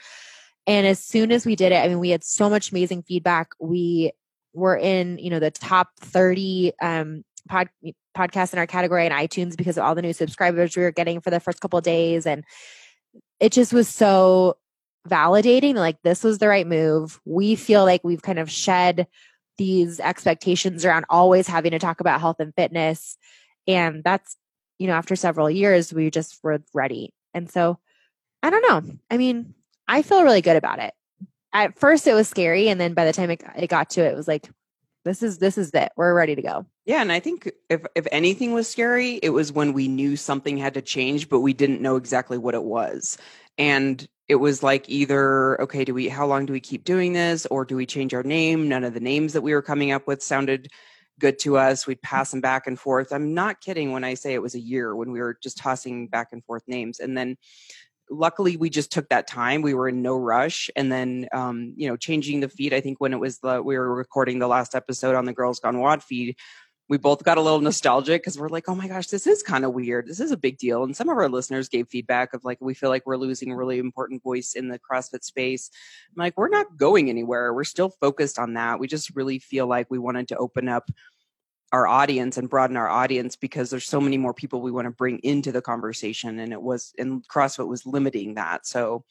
And 0.66 0.86
as 0.86 0.98
soon 0.98 1.32
as 1.32 1.44
we 1.44 1.56
did 1.56 1.72
it, 1.72 1.84
I 1.84 1.88
mean, 1.88 1.98
we 1.98 2.10
had 2.10 2.24
so 2.24 2.48
much 2.48 2.70
amazing 2.70 3.02
feedback. 3.02 3.50
We 3.60 4.12
we're 4.54 4.76
in 4.76 5.18
you 5.18 5.30
know 5.30 5.38
the 5.38 5.50
top 5.50 5.88
30 6.00 6.72
um, 6.80 7.24
pod, 7.48 7.68
podcasts 8.16 8.52
in 8.52 8.58
our 8.58 8.66
category 8.66 9.06
in 9.06 9.12
itunes 9.12 9.56
because 9.56 9.78
of 9.78 9.84
all 9.84 9.94
the 9.94 10.02
new 10.02 10.12
subscribers 10.12 10.76
we 10.76 10.82
were 10.82 10.90
getting 10.90 11.20
for 11.20 11.30
the 11.30 11.40
first 11.40 11.60
couple 11.60 11.80
days 11.80 12.26
and 12.26 12.44
it 13.40 13.52
just 13.52 13.72
was 13.72 13.88
so 13.88 14.56
validating 15.08 15.74
like 15.74 16.00
this 16.02 16.22
was 16.22 16.38
the 16.38 16.48
right 16.48 16.66
move. 16.66 17.20
We 17.24 17.56
feel 17.56 17.84
like 17.84 18.04
we've 18.04 18.22
kind 18.22 18.38
of 18.38 18.50
shed 18.50 19.06
these 19.58 20.00
expectations 20.00 20.84
around 20.84 21.04
always 21.10 21.46
having 21.46 21.72
to 21.72 21.78
talk 21.78 22.00
about 22.00 22.20
health 22.20 22.40
and 22.40 22.54
fitness 22.54 23.16
and 23.66 24.02
that's 24.02 24.36
you 24.78 24.86
know 24.86 24.94
after 24.94 25.14
several 25.14 25.50
years 25.50 25.92
we 25.92 26.10
just 26.10 26.38
were 26.42 26.62
ready. 26.72 27.12
And 27.34 27.50
so 27.50 27.78
i 28.42 28.50
don't 28.50 28.62
know. 28.68 28.94
I 29.10 29.16
mean 29.16 29.54
i 29.88 30.02
feel 30.02 30.22
really 30.22 30.40
good 30.40 30.56
about 30.56 30.78
it 30.78 30.94
at 31.52 31.78
first 31.78 32.06
it 32.06 32.14
was 32.14 32.28
scary 32.28 32.68
and 32.68 32.80
then 32.80 32.94
by 32.94 33.04
the 33.04 33.12
time 33.12 33.30
it, 33.30 33.42
it 33.56 33.68
got 33.68 33.90
to 33.90 34.02
it, 34.02 34.12
it 34.12 34.16
was 34.16 34.28
like 34.28 34.48
this 35.04 35.22
is 35.22 35.38
this 35.38 35.58
is 35.58 35.70
it. 35.70 35.90
We're 35.96 36.14
ready 36.14 36.36
to 36.36 36.42
go. 36.42 36.66
Yeah 36.84 37.00
and 37.00 37.12
i 37.12 37.20
think 37.20 37.50
if 37.68 37.84
if 37.94 38.06
anything 38.12 38.52
was 38.52 38.68
scary 38.68 39.14
it 39.22 39.30
was 39.30 39.52
when 39.52 39.72
we 39.72 39.88
knew 39.88 40.16
something 40.16 40.56
had 40.56 40.74
to 40.74 40.82
change 40.82 41.28
but 41.28 41.40
we 41.40 41.52
didn't 41.52 41.80
know 41.80 41.96
exactly 41.96 42.38
what 42.38 42.54
it 42.54 42.64
was. 42.64 43.18
And 43.58 44.06
it 44.28 44.36
was 44.36 44.62
like 44.62 44.88
either 44.88 45.60
okay 45.62 45.84
do 45.84 45.94
we 45.94 46.08
how 46.08 46.26
long 46.26 46.46
do 46.46 46.52
we 46.52 46.60
keep 46.60 46.84
doing 46.84 47.12
this? 47.12 47.46
Or 47.46 47.64
do 47.64 47.76
we 47.76 47.86
change 47.86 48.14
our 48.14 48.22
name? 48.22 48.68
None 48.68 48.84
of 48.84 48.94
the 48.94 49.00
names 49.00 49.32
that 49.32 49.42
we 49.42 49.54
were 49.54 49.62
coming 49.62 49.92
up 49.92 50.06
with 50.06 50.22
sounded 50.22 50.68
good 51.18 51.38
to 51.40 51.56
us. 51.56 51.86
We'd 51.86 52.02
pass 52.02 52.30
them 52.30 52.40
back 52.40 52.66
and 52.66 52.78
forth. 52.78 53.12
I'm 53.12 53.34
not 53.34 53.60
kidding 53.60 53.92
when 53.92 54.04
i 54.04 54.14
say 54.14 54.34
it 54.34 54.42
was 54.42 54.54
a 54.54 54.60
year 54.60 54.96
when 54.96 55.12
we 55.12 55.20
were 55.20 55.38
just 55.42 55.58
tossing 55.58 56.08
back 56.08 56.28
and 56.32 56.44
forth 56.44 56.62
names. 56.66 57.00
And 57.00 57.16
then 57.16 57.36
luckily 58.12 58.56
we 58.56 58.70
just 58.70 58.92
took 58.92 59.08
that 59.08 59.26
time. 59.26 59.62
We 59.62 59.74
were 59.74 59.88
in 59.88 60.02
no 60.02 60.16
rush. 60.16 60.70
And 60.76 60.92
then 60.92 61.28
um, 61.32 61.74
you 61.76 61.88
know 61.88 61.96
changing 61.96 62.40
the 62.40 62.48
feed 62.48 62.74
i 62.74 62.80
think 62.80 63.00
when 63.00 63.12
it 63.12 63.20
was 63.20 63.38
the 63.38 63.62
we 63.62 63.76
were 63.76 63.94
recording 63.94 64.38
the 64.38 64.48
last 64.48 64.74
episode 64.74 65.14
on 65.14 65.24
the 65.24 65.32
girls 65.32 65.60
gone 65.60 65.78
wod 65.78 66.02
feed 66.02 66.36
we 66.88 66.98
both 66.98 67.24
got 67.24 67.38
a 67.38 67.40
little 67.40 67.60
nostalgic 67.60 68.20
because 68.20 68.38
we're 68.38 68.48
like 68.48 68.68
oh 68.68 68.74
my 68.74 68.88
gosh 68.88 69.06
this 69.06 69.26
is 69.26 69.42
kind 69.42 69.64
of 69.64 69.72
weird. 69.72 70.06
This 70.06 70.20
is 70.20 70.30
a 70.30 70.36
big 70.36 70.58
deal. 70.58 70.84
And 70.84 70.96
some 70.96 71.08
of 71.08 71.16
our 71.16 71.28
listeners 71.28 71.68
gave 71.68 71.88
feedback 71.88 72.34
of 72.34 72.44
like 72.44 72.58
we 72.60 72.74
feel 72.74 72.90
like 72.90 73.06
we're 73.06 73.16
losing 73.16 73.50
a 73.50 73.56
really 73.56 73.78
important 73.78 74.22
voice 74.22 74.54
in 74.54 74.68
the 74.68 74.78
crossfit 74.78 75.24
space. 75.24 75.70
I'm 76.10 76.22
like 76.22 76.36
we're 76.36 76.48
not 76.48 76.76
going 76.76 77.08
anywhere. 77.08 77.54
We're 77.54 77.64
still 77.64 77.88
focused 77.88 78.38
on 78.38 78.54
that. 78.54 78.78
We 78.78 78.88
just 78.88 79.14
really 79.14 79.38
feel 79.38 79.66
like 79.66 79.86
we 79.90 79.98
wanted 79.98 80.28
to 80.28 80.36
open 80.36 80.68
up 80.68 80.90
our 81.72 81.86
audience 81.86 82.36
and 82.36 82.50
broaden 82.50 82.76
our 82.76 82.88
audience 82.88 83.36
because 83.36 83.70
there's 83.70 83.86
so 83.86 84.00
many 84.00 84.18
more 84.18 84.34
people 84.34 84.60
we 84.60 84.70
want 84.70 84.86
to 84.86 84.90
bring 84.90 85.18
into 85.20 85.52
the 85.52 85.62
conversation 85.62 86.38
and 86.38 86.52
it 86.52 86.60
was 86.60 86.92
and 86.98 87.26
crossfit 87.28 87.66
was 87.66 87.86
limiting 87.86 88.34
that. 88.34 88.66
So 88.66 89.04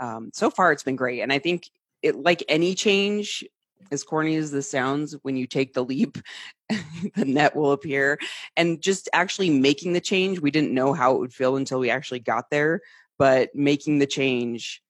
um, 0.00 0.30
so 0.32 0.50
far 0.50 0.72
it's 0.72 0.82
been 0.82 0.96
great. 0.96 1.20
And 1.20 1.32
i 1.32 1.38
think 1.38 1.68
it 2.02 2.16
like 2.16 2.42
any 2.48 2.74
change 2.74 3.44
as 3.90 4.04
corny 4.04 4.36
as 4.36 4.50
this 4.50 4.70
sounds 4.70 5.14
when 5.22 5.36
you 5.36 5.46
take 5.46 5.72
the 5.72 5.84
leap 5.84 6.18
the 6.68 7.24
net 7.24 7.54
will 7.54 7.72
appear. 7.72 8.18
And 8.56 8.80
just 8.80 9.08
actually 9.12 9.50
making 9.50 9.92
the 9.92 10.00
change 10.00 10.40
we 10.40 10.50
didn't 10.50 10.74
know 10.74 10.92
how 10.92 11.14
it 11.14 11.18
would 11.18 11.34
feel 11.34 11.56
until 11.56 11.78
we 11.78 11.90
actually 11.90 12.20
got 12.20 12.50
there 12.50 12.80
but 13.18 13.54
making 13.54 13.98
the 13.98 14.06
change, 14.06 14.80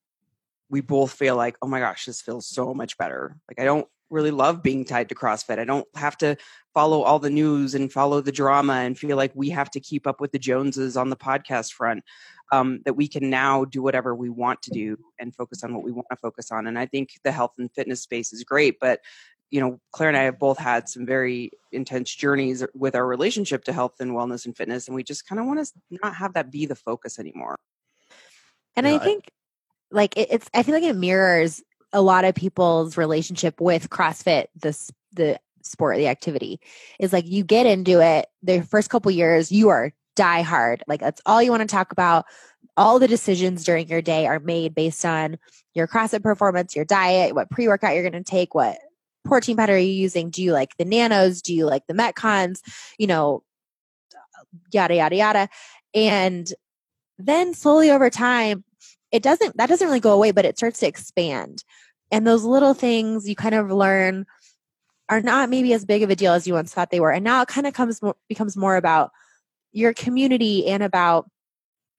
we 0.68 0.82
both 0.82 1.12
feel 1.12 1.34
like, 1.34 1.56
oh 1.62 1.66
my 1.66 1.80
gosh, 1.80 2.04
this 2.04 2.20
feels 2.20 2.46
so 2.46 2.74
much 2.74 2.98
better. 2.98 3.36
Like 3.48 3.58
I 3.58 3.64
don't 3.64 3.88
really 4.10 4.30
love 4.30 4.62
being 4.62 4.84
tied 4.84 5.08
to 5.08 5.14
CrossFit. 5.14 5.58
I 5.58 5.64
don't 5.64 5.86
have 5.94 6.16
to 6.18 6.36
follow 6.74 7.02
all 7.02 7.18
the 7.18 7.30
news 7.30 7.74
and 7.74 7.92
follow 7.92 8.20
the 8.20 8.32
drama 8.32 8.74
and 8.74 8.98
feel 8.98 9.16
like 9.16 9.32
we 9.34 9.50
have 9.50 9.70
to 9.72 9.80
keep 9.80 10.06
up 10.06 10.20
with 10.20 10.32
the 10.32 10.38
Joneses 10.38 10.96
on 10.96 11.10
the 11.10 11.16
podcast 11.16 11.72
front. 11.72 12.04
Um, 12.50 12.80
that 12.86 12.94
we 12.94 13.08
can 13.08 13.28
now 13.28 13.66
do 13.66 13.82
whatever 13.82 14.14
we 14.14 14.30
want 14.30 14.62
to 14.62 14.70
do 14.70 14.96
and 15.18 15.34
focus 15.34 15.62
on 15.62 15.74
what 15.74 15.84
we 15.84 15.92
want 15.92 16.06
to 16.10 16.16
focus 16.16 16.50
on. 16.50 16.66
And 16.66 16.78
I 16.78 16.86
think 16.86 17.10
the 17.22 17.30
health 17.30 17.52
and 17.58 17.70
fitness 17.74 18.00
space 18.00 18.32
is 18.32 18.42
great, 18.42 18.80
but 18.80 19.00
you 19.50 19.60
know, 19.60 19.80
Claire 19.92 20.08
and 20.10 20.18
I 20.18 20.24
have 20.24 20.38
both 20.38 20.58
had 20.58 20.88
some 20.88 21.06
very 21.06 21.50
intense 21.72 22.14
journeys 22.14 22.64
with 22.74 22.94
our 22.94 23.06
relationship 23.06 23.64
to 23.64 23.72
health 23.72 23.94
and 24.00 24.12
wellness 24.12 24.44
and 24.44 24.56
fitness, 24.56 24.86
and 24.86 24.94
we 24.94 25.02
just 25.02 25.26
kind 25.26 25.40
of 25.40 25.46
want 25.46 25.64
to 25.64 25.72
not 26.02 26.14
have 26.16 26.34
that 26.34 26.50
be 26.50 26.66
the 26.66 26.74
focus 26.74 27.18
anymore. 27.18 27.56
And 28.76 28.86
I 28.86 28.98
think, 28.98 29.30
like, 29.90 30.16
it, 30.16 30.28
it's 30.30 30.50
I 30.54 30.62
feel 30.62 30.74
like 30.74 30.84
it 30.84 30.96
mirrors 30.96 31.62
a 31.92 32.02
lot 32.02 32.24
of 32.24 32.34
people's 32.34 32.96
relationship 32.96 33.60
with 33.60 33.90
CrossFit, 33.90 34.46
this 34.56 34.90
the 35.12 35.40
sport, 35.62 35.96
the 35.96 36.06
activity 36.06 36.60
is 36.98 37.12
like 37.12 37.26
you 37.26 37.44
get 37.44 37.66
into 37.66 38.00
it 38.00 38.26
the 38.42 38.62
first 38.62 38.90
couple 38.90 39.10
years, 39.10 39.52
you 39.52 39.68
are 39.68 39.92
die 40.16 40.42
hard. 40.42 40.82
Like 40.86 41.00
that's 41.00 41.20
all 41.26 41.42
you 41.42 41.50
want 41.50 41.62
to 41.62 41.66
talk 41.66 41.92
about. 41.92 42.26
All 42.76 42.98
the 42.98 43.08
decisions 43.08 43.64
during 43.64 43.88
your 43.88 44.02
day 44.02 44.26
are 44.26 44.40
made 44.40 44.74
based 44.74 45.04
on 45.04 45.38
your 45.74 45.88
CrossFit 45.88 46.22
performance, 46.22 46.76
your 46.76 46.84
diet, 46.84 47.34
what 47.34 47.50
pre 47.50 47.68
workout 47.68 47.94
you're 47.94 48.08
going 48.08 48.22
to 48.22 48.30
take, 48.30 48.54
what 48.54 48.78
protein 49.24 49.56
powder 49.56 49.74
are 49.74 49.78
you 49.78 49.92
using? 49.92 50.30
Do 50.30 50.42
you 50.42 50.52
like 50.52 50.76
the 50.76 50.84
nanos? 50.84 51.42
Do 51.42 51.54
you 51.54 51.66
like 51.66 51.86
the 51.86 51.94
Metcons? 51.94 52.60
You 52.98 53.06
know, 53.06 53.42
yada, 54.72 54.94
yada, 54.94 55.16
yada. 55.16 55.48
And 55.94 56.52
then 57.18 57.54
slowly 57.54 57.90
over 57.90 58.10
time, 58.10 58.64
it 59.12 59.22
doesn't, 59.22 59.56
that 59.56 59.68
doesn't 59.68 59.86
really 59.86 60.00
go 60.00 60.12
away, 60.12 60.32
but 60.32 60.44
it 60.44 60.58
starts 60.58 60.80
to 60.80 60.86
expand. 60.86 61.64
And 62.10 62.26
those 62.26 62.44
little 62.44 62.74
things 62.74 63.28
you 63.28 63.36
kind 63.36 63.54
of 63.54 63.70
learn 63.70 64.26
are 65.08 65.20
not 65.20 65.48
maybe 65.48 65.72
as 65.72 65.84
big 65.84 66.02
of 66.02 66.10
a 66.10 66.16
deal 66.16 66.32
as 66.32 66.46
you 66.46 66.54
once 66.54 66.72
thought 66.72 66.90
they 66.90 67.00
were. 67.00 67.12
And 67.12 67.24
now 67.24 67.42
it 67.42 67.48
kind 67.48 67.66
of 67.66 67.74
comes, 67.74 68.00
becomes 68.28 68.56
more 68.56 68.76
about 68.76 69.10
your 69.72 69.92
community 69.94 70.66
and 70.66 70.82
about 70.82 71.30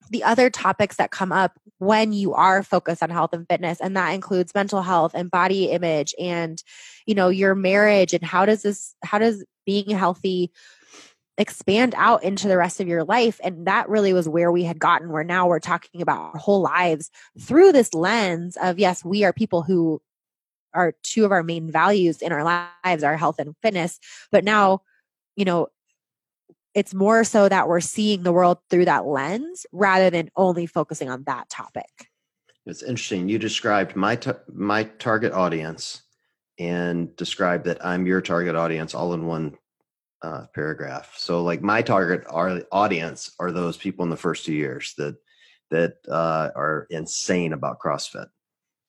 the 0.10 0.24
other 0.24 0.50
topics 0.50 0.98
that 0.98 1.12
come 1.12 1.32
up 1.32 1.60
when 1.78 2.14
you 2.14 2.34
are 2.34 2.64
focused 2.64 3.02
on 3.04 3.10
health 3.10 3.32
and 3.34 3.48
fitness 3.48 3.80
and 3.80 3.96
that 3.96 4.10
includes 4.10 4.54
mental 4.54 4.82
health 4.82 5.12
and 5.14 5.32
body 5.32 5.66
image 5.66 6.14
and 6.20 6.64
you 7.06 7.16
know 7.16 7.30
your 7.30 7.56
marriage 7.56 8.14
and 8.14 8.24
how 8.24 8.46
does 8.46 8.64
this 8.64 8.96
how 9.04 9.18
does 9.18 9.46
being 9.66 9.90
healthy 9.90 10.52
expand 11.40 11.96
out 11.98 12.24
into 12.24 12.48
the 12.48 12.58
rest 12.58 12.80
of 12.80 12.88
your 12.88 13.04
life 13.04 13.40
and 13.44 13.66
that 13.66 13.88
really 13.88 14.14
was 14.14 14.28
where 14.28 14.52
we 14.52 14.64
had 14.64 14.78
gotten 14.78 15.10
where 15.10 15.24
now 15.24 15.48
we're 15.48 15.60
talking 15.60 16.02
about 16.02 16.34
our 16.34 16.40
whole 16.40 16.62
lives 16.62 17.10
through 17.40 17.72
this 17.72 17.94
lens 17.94 18.58
of 18.62 18.78
yes 18.78 19.06
we 19.06 19.24
are 19.24 19.32
people 19.32 19.64
who 19.64 20.02
are 20.74 20.94
two 21.02 21.24
of 21.26 21.32
our 21.32 21.42
main 21.42 21.72
values 21.72 22.22
in 22.22 22.34
our 22.34 22.44
lives 22.44 23.04
our 23.04 23.16
health 23.16 23.40
and 23.40 23.56
fitness 23.64 24.00
but 24.34 24.44
now 24.44 24.82
you 25.38 25.46
know 25.46 25.70
it's 26.76 26.94
more 26.94 27.24
so 27.24 27.50
that 27.50 27.68
we're 27.68 27.80
seeing 27.80 28.24
the 28.24 28.32
world 28.32 28.58
through 28.70 28.86
that 28.86 29.06
lens 29.06 29.66
rather 29.72 30.10
than 30.10 30.30
only 30.36 30.66
focusing 30.66 31.10
on 31.10 31.24
that 31.24 31.50
topic. 31.50 32.08
It's 32.66 32.84
interesting. 32.84 33.28
You 33.28 33.40
described 33.40 33.96
my 33.96 34.16
t- 34.16 34.32
my 34.54 34.84
target 34.84 35.34
audience 35.34 36.04
and 36.60 37.16
described 37.16 37.66
that 37.66 37.84
I'm 37.84 38.06
your 38.06 38.22
target 38.22 38.56
audience 38.56 38.94
all 38.94 39.14
in 39.14 39.26
one 39.26 39.58
uh, 40.22 40.46
paragraph. 40.54 41.14
So, 41.18 41.44
like 41.44 41.62
my 41.62 41.82
target 41.82 42.26
our 42.30 42.62
audience 42.72 43.32
are 43.40 43.52
those 43.52 43.78
people 43.78 44.04
in 44.04 44.10
the 44.10 44.18
first 44.18 44.46
two 44.46 44.54
years 44.54 44.94
that 44.98 45.16
that 45.72 45.94
uh, 46.10 46.50
are 46.56 46.88
insane 46.90 47.54
about 47.54 47.80
CrossFit, 47.80 48.28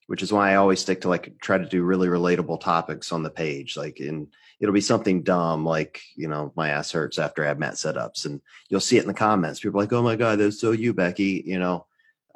which 0.06 0.22
is 0.22 0.32
why 0.32 0.52
I 0.52 0.56
always 0.56 0.80
stick 0.80 1.02
to 1.02 1.08
like 1.08 1.38
try 1.40 1.58
to 1.58 1.66
do 1.66 1.82
really 1.82 2.08
relatable 2.08 2.60
topics 2.60 3.12
on 3.12 3.22
the 3.22 3.30
page, 3.30 3.76
like 3.76 4.00
in 4.00 4.28
it'll 4.60 4.74
be 4.74 4.80
something 4.80 5.22
dumb 5.22 5.64
like 5.64 6.02
you 6.16 6.28
know 6.28 6.52
my 6.56 6.70
ass 6.70 6.92
hurts 6.92 7.18
after 7.18 7.44
ab 7.44 7.58
mat 7.58 7.74
setups 7.74 8.26
and 8.26 8.40
you'll 8.68 8.80
see 8.80 8.98
it 8.98 9.02
in 9.02 9.08
the 9.08 9.14
comments. 9.14 9.60
People 9.60 9.80
like 9.80 9.92
oh 9.92 10.02
my 10.02 10.16
god 10.16 10.38
that's 10.38 10.60
so 10.60 10.72
you 10.72 10.92
becky 10.92 11.42
you 11.46 11.58
know? 11.58 11.86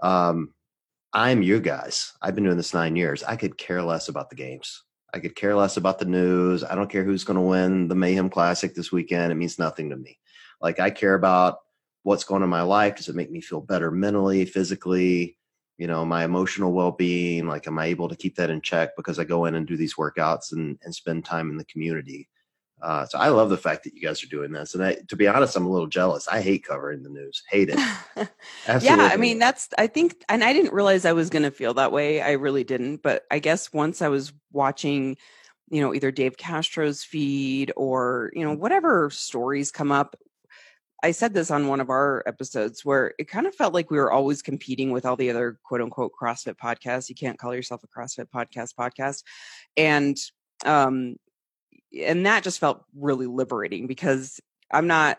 Um, 0.00 0.54
i'm 1.12 1.42
you 1.42 1.60
guys. 1.60 2.12
I've 2.22 2.34
been 2.34 2.44
doing 2.44 2.56
this 2.56 2.74
nine 2.74 2.96
years. 2.96 3.22
I 3.22 3.36
could 3.36 3.58
care 3.58 3.82
less 3.82 4.08
about 4.08 4.30
the 4.30 4.36
games 4.36 4.83
i 5.14 5.20
could 5.20 5.36
care 5.36 5.54
less 5.54 5.76
about 5.76 5.98
the 5.98 6.04
news. 6.04 6.64
I 6.64 6.74
don't 6.74 6.90
care 6.90 7.04
who's 7.04 7.24
going 7.24 7.36
to 7.36 7.40
win 7.40 7.88
the 7.88 7.94
mayhem 7.94 8.28
classic 8.28 8.74
this 8.74 8.90
weekend. 8.90 9.30
It 9.30 9.36
means 9.36 9.58
nothing 9.58 9.90
to 9.90 9.96
me. 9.96 10.18
Like 10.60 10.80
i 10.80 10.90
care 10.90 11.14
about 11.14 11.58
what's 12.02 12.24
going 12.24 12.42
on 12.42 12.44
in 12.44 12.50
my 12.50 12.62
life. 12.62 12.96
Does 12.96 13.08
it 13.08 13.14
make 13.14 13.30
me 13.30 13.40
feel 13.40 13.60
better 13.60 13.90
mentally 13.90 14.44
physically? 14.44 15.38
You 15.78 15.86
know 15.86 16.04
my 16.04 16.24
emotional 16.24 16.72
well-being? 16.72 17.46
Like 17.46 17.66
am 17.66 17.78
i 17.78 17.86
able 17.86 18.08
to 18.08 18.16
keep 18.16 18.36
that 18.36 18.50
in 18.50 18.60
check 18.60 18.90
because 18.96 19.18
i 19.18 19.24
go 19.24 19.44
in 19.46 19.54
and 19.54 19.66
do 19.66 19.76
these 19.76 19.94
workouts 19.94 20.52
and, 20.52 20.78
and 20.82 20.94
spend 20.94 21.24
time 21.24 21.48
in 21.48 21.56
the 21.56 21.64
community 21.64 22.28
uh, 22.84 23.06
so 23.06 23.18
i 23.18 23.28
love 23.28 23.48
the 23.50 23.56
fact 23.56 23.84
that 23.84 23.94
you 23.94 24.00
guys 24.00 24.22
are 24.22 24.28
doing 24.28 24.52
this. 24.52 24.74
And 24.74 24.84
I, 24.84 24.96
to 25.08 25.16
be 25.16 25.26
honest 25.26 25.56
i'm 25.56 25.66
a 25.66 25.70
little 25.70 25.86
jealous. 25.86 26.28
I 26.28 26.40
hate 26.40 26.64
covering 26.64 27.02
the 27.02 27.08
news. 27.08 27.42
Hate 27.50 27.70
it. 27.70 27.78
Yeah 28.80 29.10
i 29.12 29.16
mean 29.16 29.38
that's 29.38 29.68
i 29.78 29.86
think 29.86 30.22
and 30.28 30.44
i 30.44 30.52
didn't 30.52 30.72
realize 30.72 31.04
i 31.04 31.12
was 31.12 31.30
going 31.30 31.42
to 31.42 31.50
feel 31.50 31.74
that 31.74 31.92
way. 31.92 32.20
I 32.20 32.32
really 32.32 32.64
didn't. 32.64 33.02
But 33.02 33.24
i 33.30 33.38
guess 33.38 33.72
once 33.72 34.02
i 34.02 34.08
was 34.08 34.32
watching 34.52 35.16
you 35.70 35.80
know 35.80 35.94
either 35.94 36.10
dave 36.10 36.36
castro's 36.36 37.02
feed 37.02 37.72
or 37.76 38.30
you 38.34 38.44
know 38.44 38.54
whatever 38.54 39.10
stories 39.10 39.72
come 39.72 39.90
up 39.90 40.14
I 41.04 41.10
said 41.10 41.34
this 41.34 41.50
on 41.50 41.68
one 41.68 41.80
of 41.80 41.90
our 41.90 42.22
episodes 42.26 42.82
where 42.82 43.12
it 43.18 43.28
kind 43.28 43.46
of 43.46 43.54
felt 43.54 43.74
like 43.74 43.90
we 43.90 43.98
were 43.98 44.10
always 44.10 44.40
competing 44.40 44.90
with 44.90 45.04
all 45.04 45.16
the 45.16 45.28
other 45.28 45.58
quote 45.62 45.82
unquote 45.82 46.12
CrossFit 46.18 46.56
podcasts. 46.56 47.10
You 47.10 47.14
can't 47.14 47.38
call 47.38 47.54
yourself 47.54 47.82
a 47.84 47.88
CrossFit 47.88 48.28
podcast 48.34 48.70
podcast. 48.74 49.22
And 49.76 50.16
um 50.64 51.16
and 52.02 52.26
that 52.26 52.42
just 52.42 52.58
felt 52.58 52.84
really 52.96 53.26
liberating 53.26 53.86
because 53.86 54.40
I'm 54.70 54.86
not 54.86 55.18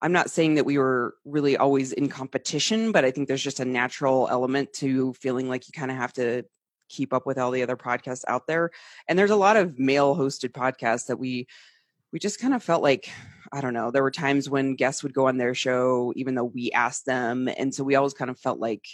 I'm 0.00 0.12
not 0.12 0.30
saying 0.30 0.54
that 0.54 0.66
we 0.66 0.78
were 0.78 1.16
really 1.24 1.56
always 1.56 1.92
in 1.92 2.08
competition, 2.08 2.92
but 2.92 3.04
I 3.04 3.10
think 3.10 3.26
there's 3.26 3.42
just 3.42 3.60
a 3.60 3.64
natural 3.64 4.28
element 4.30 4.72
to 4.74 5.12
feeling 5.14 5.48
like 5.48 5.66
you 5.66 5.72
kind 5.72 5.90
of 5.90 5.96
have 5.96 6.12
to 6.14 6.44
keep 6.88 7.12
up 7.12 7.26
with 7.26 7.36
all 7.36 7.50
the 7.50 7.62
other 7.62 7.76
podcasts 7.76 8.24
out 8.28 8.46
there. 8.46 8.70
And 9.08 9.18
there's 9.18 9.30
a 9.30 9.36
lot 9.36 9.56
of 9.56 9.78
male 9.78 10.16
hosted 10.16 10.52
podcasts 10.52 11.06
that 11.06 11.18
we 11.18 11.48
we 12.12 12.18
just 12.18 12.40
kind 12.40 12.54
of 12.54 12.62
felt 12.62 12.82
like 12.82 13.10
I 13.52 13.60
don't 13.60 13.74
know. 13.74 13.90
There 13.90 14.02
were 14.02 14.10
times 14.10 14.48
when 14.48 14.74
guests 14.74 15.02
would 15.02 15.14
go 15.14 15.26
on 15.26 15.38
their 15.38 15.54
show, 15.54 16.12
even 16.16 16.34
though 16.34 16.44
we 16.44 16.70
asked 16.72 17.06
them. 17.06 17.48
And 17.56 17.74
so 17.74 17.82
we 17.82 17.94
always 17.94 18.14
kind 18.14 18.30
of 18.30 18.38
felt 18.38 18.58
like, 18.58 18.86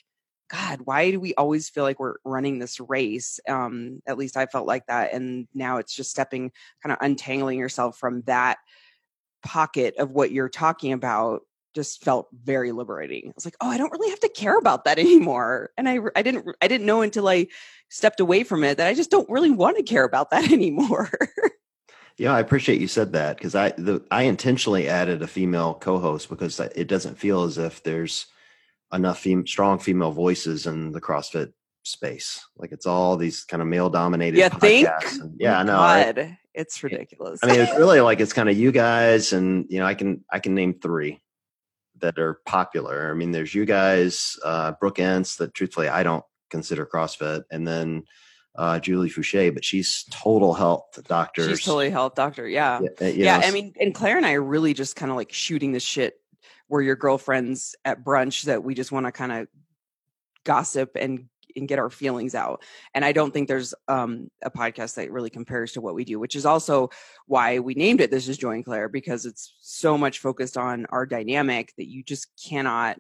God, 0.50 0.80
why 0.85 1.11
do 1.11 1.18
we 1.18 1.35
always 1.35 1.68
feel 1.68 1.85
like 1.85 1.98
we're 1.98 2.16
running 2.24 2.59
this 2.59 2.78
race? 2.80 3.40
Um, 3.48 4.02
at 4.07 4.18
least 4.18 4.37
I 4.37 4.46
felt 4.46 4.66
like 4.66 4.87
that. 4.87 5.12
And 5.12 5.48
now 5.54 5.78
it's 5.78 5.94
just 5.94 6.11
stepping, 6.11 6.52
kind 6.83 6.92
of 6.92 6.98
untangling 7.00 7.59
yourself 7.59 7.98
from 7.98 8.22
that 8.22 8.59
pocket 9.42 9.96
of 9.98 10.11
what 10.11 10.33
you're 10.33 10.48
talking 10.48 10.92
about 10.92 11.42
just 11.74 12.04
felt 12.04 12.28
very 12.33 12.72
liberating. 12.72 13.28
I 13.28 13.33
was 13.35 13.44
like, 13.44 13.57
oh, 13.61 13.68
I 13.68 13.78
don't 13.78 13.90
really 13.90 14.11
have 14.11 14.20
to 14.20 14.28
care 14.28 14.59
about 14.59 14.85
that 14.85 14.98
anymore. 15.00 15.70
And 15.76 15.88
I, 15.88 15.98
I 16.14 16.22
didn't, 16.22 16.46
I 16.61 16.68
didn't 16.68 16.87
know 16.87 17.02
until 17.02 17.28
I 17.28 17.48
stepped 17.88 18.20
away 18.20 18.44
from 18.44 18.64
it 18.64 18.76
that 18.78 18.87
I 18.87 18.94
just 18.94 19.11
don't 19.11 19.28
really 19.28 19.50
want 19.50 19.76
to 19.78 19.83
care 19.83 20.04
about 20.04 20.30
that 20.30 20.50
anymore. 20.52 21.11
Yeah, 22.16 22.33
I 22.33 22.40
appreciate 22.40 22.80
you 22.80 22.87
said 22.87 23.12
that 23.14 23.37
because 23.37 23.57
I 23.57 23.70
the 23.70 24.04
I 24.09 24.22
intentionally 24.22 24.88
added 24.88 25.20
a 25.20 25.26
female 25.26 25.74
co-host 25.74 26.28
because 26.28 26.61
it 26.61 26.87
doesn't 26.87 27.18
feel 27.18 27.42
as 27.42 27.59
if 27.59 27.83
there's 27.83 28.26
enough 28.94 29.20
fem- 29.20 29.46
strong 29.46 29.78
female 29.78 30.12
voices 30.12 30.66
in 30.66 30.92
the 30.92 31.00
CrossFit 31.00 31.52
space. 31.83 32.46
Like 32.57 32.72
it's 32.72 32.87
all 32.87 33.16
these 33.16 33.44
kind 33.44 33.61
of 33.61 33.68
male 33.68 33.90
dominated. 33.90 34.38
Yeah, 34.38 34.48
think. 34.48 34.88
And, 35.20 35.35
yeah, 35.38 35.59
I 35.59 35.62
know. 35.62 36.35
It's 36.54 36.83
ridiculous. 36.83 37.40
I 37.42 37.48
mean, 37.48 37.61
it's 37.61 37.76
really 37.76 38.00
like 38.00 38.20
it's 38.20 38.33
kind 38.33 38.48
of 38.48 38.57
you 38.57 38.70
guys, 38.70 39.33
and 39.33 39.66
you 39.68 39.80
know, 39.80 39.87
I 39.87 39.94
can 39.94 40.24
I 40.30 40.38
can 40.38 40.54
name 40.54 40.78
three 40.80 41.20
that 42.00 42.18
are 42.18 42.40
popular. 42.46 43.11
I 43.11 43.14
mean, 43.14 43.33
there's 43.33 43.54
you 43.54 43.64
guys, 43.64 44.38
uh, 44.44 44.72
Brooke 44.72 45.00
Ence, 45.00 45.37
that 45.37 45.52
truthfully 45.52 45.88
I 45.88 46.04
don't 46.04 46.24
consider 46.50 46.87
CrossFit, 46.87 47.42
and 47.50 47.66
then 47.66 48.04
uh, 48.57 48.78
Julie 48.78 49.11
Foucher, 49.11 49.52
but 49.52 49.64
she's 49.64 50.04
total 50.11 50.54
health 50.54 50.98
doctor. 51.09 51.48
She's 51.48 51.64
totally 51.64 51.90
health 51.90 52.14
doctor. 52.14 52.46
Yeah. 52.46 52.80
Yeah. 53.00 53.09
yeah 53.09 53.38
know, 53.38 53.46
I 53.48 53.50
mean, 53.50 53.74
and 53.80 53.94
Claire 53.94 54.16
and 54.16 54.26
I 54.26 54.35
are 54.35 54.42
really 54.42 54.74
just 54.74 54.94
kind 54.96 55.11
of 55.11 55.16
like 55.16 55.33
shooting 55.33 55.72
the 55.72 55.80
shit 55.80 56.20
where 56.68 56.83
your 56.83 56.96
girlfriends 56.96 57.74
at 57.85 58.05
brunch 58.05 58.42
that 58.42 58.64
we 58.64 58.74
just 58.74 58.92
want 58.92 59.07
to 59.07 59.12
kind 59.12 59.33
of 59.33 59.48
gossip 60.44 60.92
and 60.96 61.29
and 61.57 61.68
get 61.68 61.79
our 61.79 61.90
feelings 61.90 62.35
out. 62.35 62.64
And 62.94 63.05
I 63.05 63.12
don't 63.12 63.33
think 63.33 63.48
there's 63.48 63.74
um, 63.87 64.29
a 64.42 64.50
podcast 64.50 64.96
that 64.96 65.12
really 65.12 65.31
compares 65.31 65.72
to 65.72 65.81
what 65.81 65.94
we 65.94 66.05
do, 66.05 66.18
which 66.18 66.35
is 66.35 66.46
also 66.46 66.90
why 67.27 67.61
we 67.61 67.74
named 67.74 68.00
it 68.00 68.11
This 68.11 68.29
is 68.29 68.37
Joy 68.37 68.53
and 68.53 68.64
Claire, 68.64 68.88
because 68.88 69.24
it's 69.24 69.55
so 69.61 69.96
much 69.96 70.18
focused 70.18 70.57
on 70.57 70.87
our 70.87 71.07
dynamic 71.07 71.72
that 71.79 71.88
you 71.88 72.03
just 72.03 72.29
cannot 72.44 72.98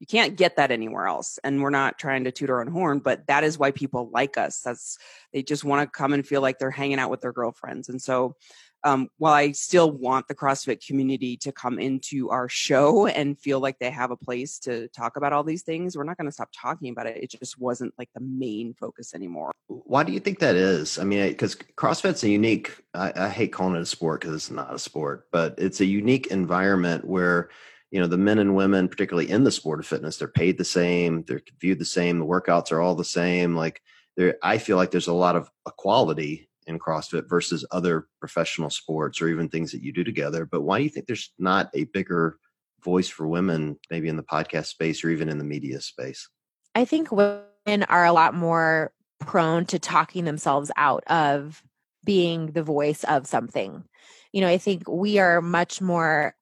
you 0.00 0.06
can't 0.06 0.36
get 0.36 0.56
that 0.56 0.70
anywhere 0.70 1.06
else. 1.06 1.38
And 1.44 1.62
we're 1.62 1.70
not 1.70 1.98
trying 1.98 2.24
to 2.24 2.32
toot 2.32 2.50
our 2.50 2.60
own 2.60 2.66
horn, 2.66 2.98
but 2.98 3.26
that 3.28 3.44
is 3.44 3.58
why 3.58 3.70
people 3.70 4.10
like 4.12 4.36
us. 4.36 4.60
That's 4.60 4.98
they 5.32 5.42
just 5.42 5.64
want 5.64 5.86
to 5.86 5.98
come 5.98 6.12
and 6.12 6.26
feel 6.26 6.42
like 6.42 6.58
they're 6.58 6.70
hanging 6.70 6.98
out 6.98 7.10
with 7.10 7.20
their 7.20 7.32
girlfriends. 7.32 7.88
And 7.88 8.02
so 8.02 8.36
um, 8.84 9.08
while 9.16 9.32
I 9.32 9.52
still 9.52 9.90
want 9.90 10.28
the 10.28 10.34
CrossFit 10.34 10.86
community 10.86 11.38
to 11.38 11.52
come 11.52 11.78
into 11.78 12.28
our 12.28 12.50
show 12.50 13.06
and 13.06 13.38
feel 13.38 13.58
like 13.58 13.78
they 13.78 13.90
have 13.90 14.10
a 14.10 14.16
place 14.16 14.58
to 14.60 14.88
talk 14.88 15.16
about 15.16 15.32
all 15.32 15.42
these 15.42 15.62
things, 15.62 15.96
we're 15.96 16.04
not 16.04 16.18
going 16.18 16.28
to 16.28 16.32
stop 16.32 16.50
talking 16.54 16.90
about 16.90 17.06
it. 17.06 17.16
It 17.16 17.30
just 17.30 17.58
wasn't 17.58 17.94
like 17.98 18.10
the 18.14 18.20
main 18.20 18.74
focus 18.74 19.14
anymore. 19.14 19.52
Why 19.68 20.04
do 20.04 20.12
you 20.12 20.20
think 20.20 20.38
that 20.40 20.54
is? 20.54 20.98
I 20.98 21.04
mean, 21.04 21.26
because 21.28 21.54
CrossFit's 21.54 22.22
a 22.24 22.28
unique, 22.28 22.76
I, 22.92 23.12
I 23.16 23.28
hate 23.30 23.52
calling 23.52 23.76
it 23.76 23.80
a 23.80 23.86
sport 23.86 24.20
because 24.20 24.34
it's 24.34 24.50
not 24.50 24.74
a 24.74 24.78
sport, 24.78 25.28
but 25.32 25.54
it's 25.56 25.80
a 25.80 25.86
unique 25.86 26.26
environment 26.26 27.06
where 27.06 27.48
you 27.90 28.00
know 28.00 28.06
the 28.08 28.18
men 28.18 28.40
and 28.40 28.56
women 28.56 28.88
particularly 28.88 29.30
in 29.30 29.44
the 29.44 29.52
sport 29.52 29.78
of 29.78 29.86
fitness 29.86 30.16
they're 30.16 30.26
paid 30.26 30.58
the 30.58 30.64
same 30.64 31.22
they're 31.28 31.42
viewed 31.60 31.78
the 31.78 31.84
same 31.84 32.18
the 32.18 32.26
workouts 32.26 32.72
are 32.72 32.80
all 32.80 32.96
the 32.96 33.04
same 33.04 33.54
like 33.54 33.80
there 34.16 34.36
i 34.42 34.58
feel 34.58 34.76
like 34.76 34.90
there's 34.90 35.06
a 35.06 35.12
lot 35.12 35.36
of 35.36 35.48
equality 35.64 36.48
in 36.66 36.78
CrossFit 36.78 37.28
versus 37.28 37.64
other 37.70 38.08
professional 38.20 38.70
sports 38.70 39.20
or 39.20 39.28
even 39.28 39.48
things 39.48 39.72
that 39.72 39.82
you 39.82 39.92
do 39.92 40.04
together. 40.04 40.46
But 40.46 40.62
why 40.62 40.78
do 40.78 40.84
you 40.84 40.90
think 40.90 41.06
there's 41.06 41.32
not 41.38 41.70
a 41.74 41.84
bigger 41.84 42.38
voice 42.82 43.08
for 43.08 43.26
women, 43.26 43.78
maybe 43.90 44.08
in 44.08 44.16
the 44.16 44.22
podcast 44.22 44.66
space 44.66 45.04
or 45.04 45.10
even 45.10 45.28
in 45.28 45.38
the 45.38 45.44
media 45.44 45.80
space? 45.80 46.28
I 46.74 46.84
think 46.84 47.10
women 47.10 47.84
are 47.88 48.04
a 48.04 48.12
lot 48.12 48.34
more 48.34 48.92
prone 49.20 49.64
to 49.66 49.78
talking 49.78 50.24
themselves 50.24 50.70
out 50.76 51.04
of 51.06 51.62
being 52.04 52.52
the 52.52 52.62
voice 52.62 53.04
of 53.04 53.26
something. 53.26 53.84
You 54.32 54.40
know, 54.40 54.48
I 54.48 54.58
think 54.58 54.88
we 54.88 55.18
are 55.18 55.40
much 55.40 55.80
more, 55.80 56.34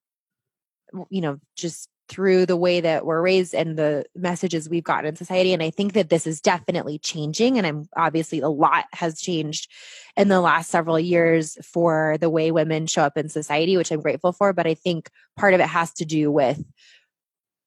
you 1.09 1.21
know, 1.21 1.39
just 1.55 1.89
through 2.13 2.45
the 2.45 2.55
way 2.55 2.79
that 2.79 3.07
we're 3.07 3.21
raised 3.21 3.55
and 3.55 3.75
the 3.75 4.05
messages 4.15 4.69
we've 4.69 4.83
gotten 4.83 5.07
in 5.07 5.15
society. 5.15 5.51
And 5.51 5.63
I 5.63 5.71
think 5.71 5.93
that 5.93 6.09
this 6.09 6.27
is 6.27 6.39
definitely 6.39 6.99
changing. 6.99 7.57
And 7.57 7.65
I'm 7.65 7.89
obviously 7.97 8.39
a 8.39 8.49
lot 8.49 8.85
has 8.93 9.19
changed 9.19 9.67
in 10.15 10.27
the 10.27 10.39
last 10.39 10.69
several 10.69 10.99
years 10.99 11.57
for 11.65 12.17
the 12.21 12.29
way 12.29 12.51
women 12.51 12.85
show 12.85 13.01
up 13.01 13.17
in 13.17 13.29
society, 13.29 13.77
which 13.77 13.91
I'm 13.91 14.01
grateful 14.01 14.31
for. 14.31 14.53
But 14.53 14.67
I 14.67 14.75
think 14.75 15.09
part 15.35 15.55
of 15.55 15.59
it 15.59 15.67
has 15.67 15.91
to 15.93 16.05
do 16.05 16.31
with 16.31 16.63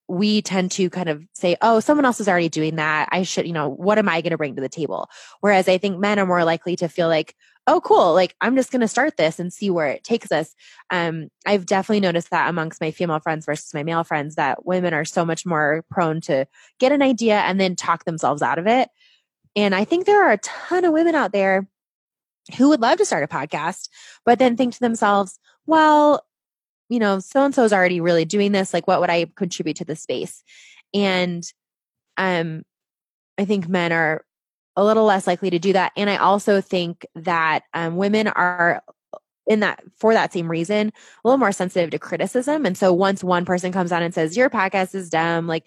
we 0.08 0.40
tend 0.40 0.70
to 0.70 0.88
kind 0.88 1.08
of 1.08 1.24
say, 1.32 1.56
oh, 1.60 1.80
someone 1.80 2.04
else 2.04 2.20
is 2.20 2.28
already 2.28 2.48
doing 2.48 2.76
that. 2.76 3.08
I 3.10 3.24
should, 3.24 3.44
you 3.44 3.52
know, 3.52 3.68
what 3.68 3.98
am 3.98 4.08
I 4.08 4.20
going 4.20 4.30
to 4.30 4.38
bring 4.38 4.54
to 4.54 4.62
the 4.62 4.68
table? 4.68 5.10
Whereas 5.40 5.68
I 5.68 5.78
think 5.78 5.98
men 5.98 6.20
are 6.20 6.26
more 6.26 6.44
likely 6.44 6.76
to 6.76 6.88
feel 6.88 7.08
like, 7.08 7.34
oh, 7.66 7.80
cool, 7.80 8.14
like 8.14 8.34
I'm 8.40 8.56
just 8.56 8.70
going 8.70 8.80
to 8.80 8.88
start 8.88 9.16
this 9.16 9.38
and 9.40 9.52
see 9.52 9.70
where 9.70 9.88
it 9.88 10.04
takes 10.04 10.30
us. 10.30 10.54
Um, 10.90 11.28
I've 11.46 11.66
definitely 11.66 12.00
noticed 12.00 12.30
that 12.30 12.48
amongst 12.48 12.80
my 12.80 12.90
female 12.90 13.18
friends 13.20 13.44
versus 13.44 13.74
my 13.74 13.82
male 13.82 14.04
friends 14.04 14.36
that 14.36 14.64
women 14.64 14.94
are 14.94 15.04
so 15.04 15.24
much 15.24 15.44
more 15.44 15.84
prone 15.90 16.20
to 16.22 16.46
get 16.78 16.92
an 16.92 17.02
idea 17.02 17.38
and 17.38 17.60
then 17.60 17.74
talk 17.74 18.04
themselves 18.04 18.42
out 18.42 18.58
of 18.58 18.66
it. 18.66 18.88
And 19.56 19.74
I 19.74 19.84
think 19.84 20.06
there 20.06 20.24
are 20.26 20.32
a 20.32 20.38
ton 20.38 20.84
of 20.84 20.92
women 20.92 21.14
out 21.14 21.32
there 21.32 21.66
who 22.56 22.68
would 22.68 22.80
love 22.80 22.98
to 22.98 23.04
start 23.04 23.24
a 23.24 23.28
podcast, 23.28 23.88
but 24.24 24.38
then 24.38 24.56
think 24.56 24.74
to 24.74 24.80
themselves, 24.80 25.38
well, 25.66 26.24
you 26.88 27.00
know, 27.00 27.18
so 27.18 27.44
and 27.44 27.54
so 27.54 27.64
is 27.64 27.72
already 27.72 28.00
really 28.00 28.24
doing 28.24 28.52
this. 28.52 28.72
Like, 28.72 28.86
what 28.86 29.00
would 29.00 29.10
I 29.10 29.26
contribute 29.34 29.78
to 29.78 29.84
the 29.84 29.96
space? 29.96 30.44
And 30.94 31.42
um, 32.16 32.62
I 33.38 33.44
think 33.44 33.68
men 33.68 33.92
are 33.92 34.25
a 34.76 34.84
little 34.84 35.04
less 35.04 35.26
likely 35.26 35.50
to 35.50 35.58
do 35.58 35.72
that. 35.72 35.92
And 35.96 36.10
I 36.10 36.16
also 36.16 36.60
think 36.60 37.06
that 37.14 37.64
um, 37.72 37.96
women 37.96 38.28
are 38.28 38.82
in 39.46 39.60
that 39.60 39.82
for 39.96 40.12
that 40.12 40.32
same 40.32 40.50
reason 40.50 40.88
a 40.88 40.92
little 41.28 41.38
more 41.38 41.52
sensitive 41.52 41.90
to 41.90 41.98
criticism 41.98 42.66
and 42.66 42.76
so 42.76 42.92
once 42.92 43.22
one 43.22 43.44
person 43.44 43.72
comes 43.72 43.92
on 43.92 44.02
and 44.02 44.12
says 44.12 44.36
your 44.36 44.50
podcast 44.50 44.94
is 44.94 45.08
dumb 45.08 45.46
like 45.46 45.64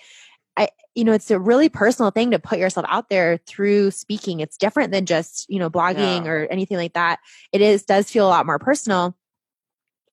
i 0.57 0.67
you 0.95 1.05
know 1.05 1.13
it's 1.13 1.31
a 1.31 1.39
really 1.39 1.69
personal 1.69 2.11
thing 2.11 2.31
to 2.31 2.39
put 2.39 2.59
yourself 2.59 2.85
out 2.89 3.09
there 3.09 3.37
through 3.47 3.89
speaking 3.89 4.41
it's 4.41 4.57
different 4.57 4.91
than 4.91 5.05
just 5.05 5.45
you 5.49 5.59
know 5.59 5.69
blogging 5.69 6.25
yeah. 6.25 6.29
or 6.29 6.47
anything 6.51 6.75
like 6.75 6.93
that 6.93 7.19
it 7.53 7.61
is 7.61 7.83
does 7.83 8.11
feel 8.11 8.27
a 8.27 8.29
lot 8.29 8.45
more 8.45 8.59
personal 8.59 9.15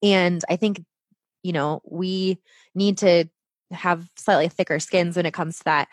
and 0.01 0.45
i 0.49 0.55
think 0.55 0.81
you 1.43 1.51
know 1.51 1.81
we 1.83 2.39
need 2.73 2.97
to 2.99 3.25
have 3.71 4.07
slightly 4.15 4.47
thicker 4.47 4.79
skins 4.79 5.17
when 5.17 5.25
it 5.25 5.33
comes 5.33 5.57
to 5.57 5.63
that 5.65 5.89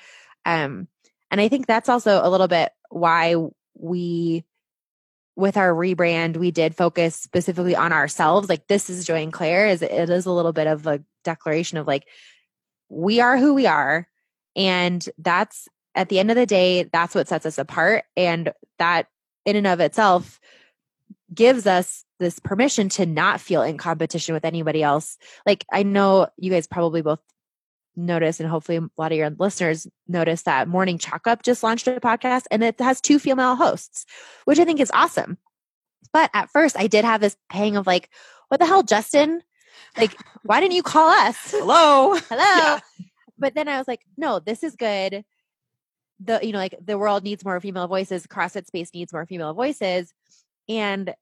um 0.46 0.86
and 1.34 1.40
i 1.40 1.48
think 1.48 1.66
that's 1.66 1.88
also 1.88 2.20
a 2.22 2.30
little 2.30 2.46
bit 2.46 2.70
why 2.90 3.34
we 3.74 4.44
with 5.36 5.56
our 5.56 5.72
rebrand 5.72 6.36
we 6.36 6.50
did 6.50 6.76
focus 6.76 7.16
specifically 7.16 7.74
on 7.74 7.92
ourselves. 7.92 8.48
Like 8.48 8.66
this 8.68 8.88
is 8.88 9.06
joy 9.06 9.22
and 9.22 9.32
claire 9.32 9.66
is 9.66 9.82
it 9.82 10.10
is 10.10 10.26
a 10.26 10.32
little 10.32 10.52
bit 10.52 10.66
of 10.66 10.86
a 10.86 11.02
declaration 11.24 11.78
of 11.78 11.86
like 11.86 12.06
we 12.88 13.20
are 13.20 13.36
who 13.36 13.54
we 13.54 13.66
are. 13.66 14.08
And 14.54 15.06
that's 15.18 15.68
at 15.94 16.08
the 16.08 16.18
end 16.18 16.30
of 16.30 16.36
the 16.36 16.46
day 16.46 16.84
that's 16.84 17.14
what 17.14 17.28
sets 17.28 17.46
us 17.46 17.58
apart. 17.58 18.04
And 18.16 18.52
that 18.78 19.08
in 19.44 19.56
and 19.56 19.66
of 19.66 19.80
itself 19.80 20.38
gives 21.32 21.66
us 21.66 22.04
this 22.20 22.38
permission 22.38 22.88
to 22.88 23.04
not 23.04 23.40
feel 23.40 23.62
in 23.62 23.76
competition 23.76 24.34
with 24.34 24.44
anybody 24.44 24.82
else. 24.82 25.18
Like 25.44 25.64
i 25.72 25.82
know 25.82 26.28
you 26.36 26.50
guys 26.50 26.68
probably 26.68 27.02
both 27.02 27.20
notice, 27.96 28.40
and 28.40 28.48
hopefully 28.48 28.78
a 28.78 28.88
lot 28.98 29.12
of 29.12 29.18
your 29.18 29.30
listeners 29.30 29.86
notice 30.08 30.42
that 30.42 30.68
Morning 30.68 30.98
Chalk 30.98 31.26
Up 31.26 31.42
just 31.42 31.62
launched 31.62 31.86
a 31.86 32.00
podcast 32.00 32.44
and 32.50 32.62
it 32.62 32.78
has 32.80 33.00
two 33.00 33.18
female 33.18 33.56
hosts, 33.56 34.06
which 34.44 34.58
I 34.58 34.64
think 34.64 34.80
is 34.80 34.90
awesome. 34.92 35.38
But 36.12 36.30
at 36.32 36.50
first, 36.50 36.78
I 36.78 36.86
did 36.86 37.04
have 37.04 37.20
this 37.20 37.36
pang 37.50 37.76
of 37.76 37.86
like, 37.86 38.10
what 38.48 38.60
the 38.60 38.66
hell, 38.66 38.82
Justin? 38.82 39.42
Like, 39.96 40.16
why 40.42 40.60
didn't 40.60 40.74
you 40.74 40.82
call 40.82 41.08
us? 41.08 41.36
Hello. 41.50 42.14
Hello. 42.28 42.38
Yeah. 42.38 42.80
But 43.38 43.54
then 43.54 43.68
I 43.68 43.78
was 43.78 43.88
like, 43.88 44.02
no, 44.16 44.38
this 44.38 44.62
is 44.62 44.76
good. 44.76 45.24
The, 46.20 46.38
you 46.42 46.52
know, 46.52 46.58
like 46.58 46.76
the 46.80 46.96
world 46.96 47.24
needs 47.24 47.44
more 47.44 47.60
female 47.60 47.88
voices. 47.88 48.26
CrossFit 48.26 48.66
space 48.66 48.94
needs 48.94 49.12
more 49.12 49.26
female 49.26 49.54
voices. 49.54 50.12
And 50.68 51.12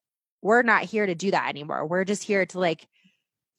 we're 0.42 0.62
not 0.62 0.85
here 0.85 1.06
to 1.06 1.14
do 1.14 1.30
that 1.30 1.48
anymore. 1.48 1.87
We're 1.87 2.04
just 2.04 2.24
here 2.24 2.44
to 2.46 2.58
like 2.58 2.87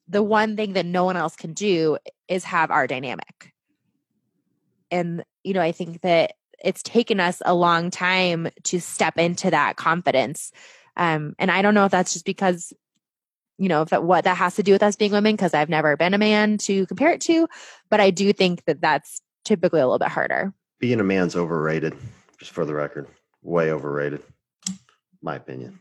the 0.08 0.24
one 0.24 0.56
thing 0.56 0.74
that 0.74 0.86
no 0.86 1.06
one 1.06 1.18
else 1.18 1.36
can 1.36 1.54
do 1.54 1.98
is 2.28 2.44
have 2.44 2.72
our 2.72 2.88
dynamic. 2.88 3.54
And, 4.92 5.24
you 5.44 5.54
know, 5.54 5.62
I 5.62 5.72
think 5.72 6.02
that 6.02 6.34
it's 6.64 6.84
taken 6.84 7.20
us 7.20 7.42
a 7.46 7.54
long 7.54 7.90
time 7.90 8.50
to 8.64 8.80
step 8.80 9.18
into 9.18 9.50
that 9.52 9.76
confidence. 9.76 10.52
Um, 10.96 11.36
and 11.40 11.50
I 11.50 11.62
don't 11.62 11.74
know 11.74 11.86
if 11.86 11.92
that's 11.92 12.14
just 12.14 12.26
because, 12.26 12.74
you 13.58 13.70
know, 13.70 13.82
if 13.82 13.90
that, 13.90 14.04
what 14.04 14.24
that 14.26 14.38
has 14.38 14.56
to 14.56 14.64
do 14.64 14.72
with 14.72 14.84
us 14.84 14.96
being 14.96 15.12
women, 15.12 15.36
because 15.36 15.54
I've 15.54 15.70
never 15.70 15.98
been 15.98 16.14
a 16.14 16.20
man 16.20 16.58
to 16.60 16.86
compare 16.86 17.12
it 17.12 17.22
to, 17.22 17.48
but 17.90 18.00
I 18.00 18.12
do 18.12 18.34
think 18.34 18.64
that 18.66 18.82
that's 18.82 19.22
typically 19.46 19.80
a 19.80 19.86
little 19.86 20.00
bit 20.00 20.10
harder. 20.10 20.54
Being 20.80 21.00
a 21.00 21.04
man's 21.04 21.36
overrated, 21.36 21.96
just 22.38 22.52
for 22.52 22.66
the 22.66 22.74
record, 22.74 23.08
way 23.42 23.72
overrated, 23.72 24.22
my 25.22 25.36
opinion. 25.36 25.80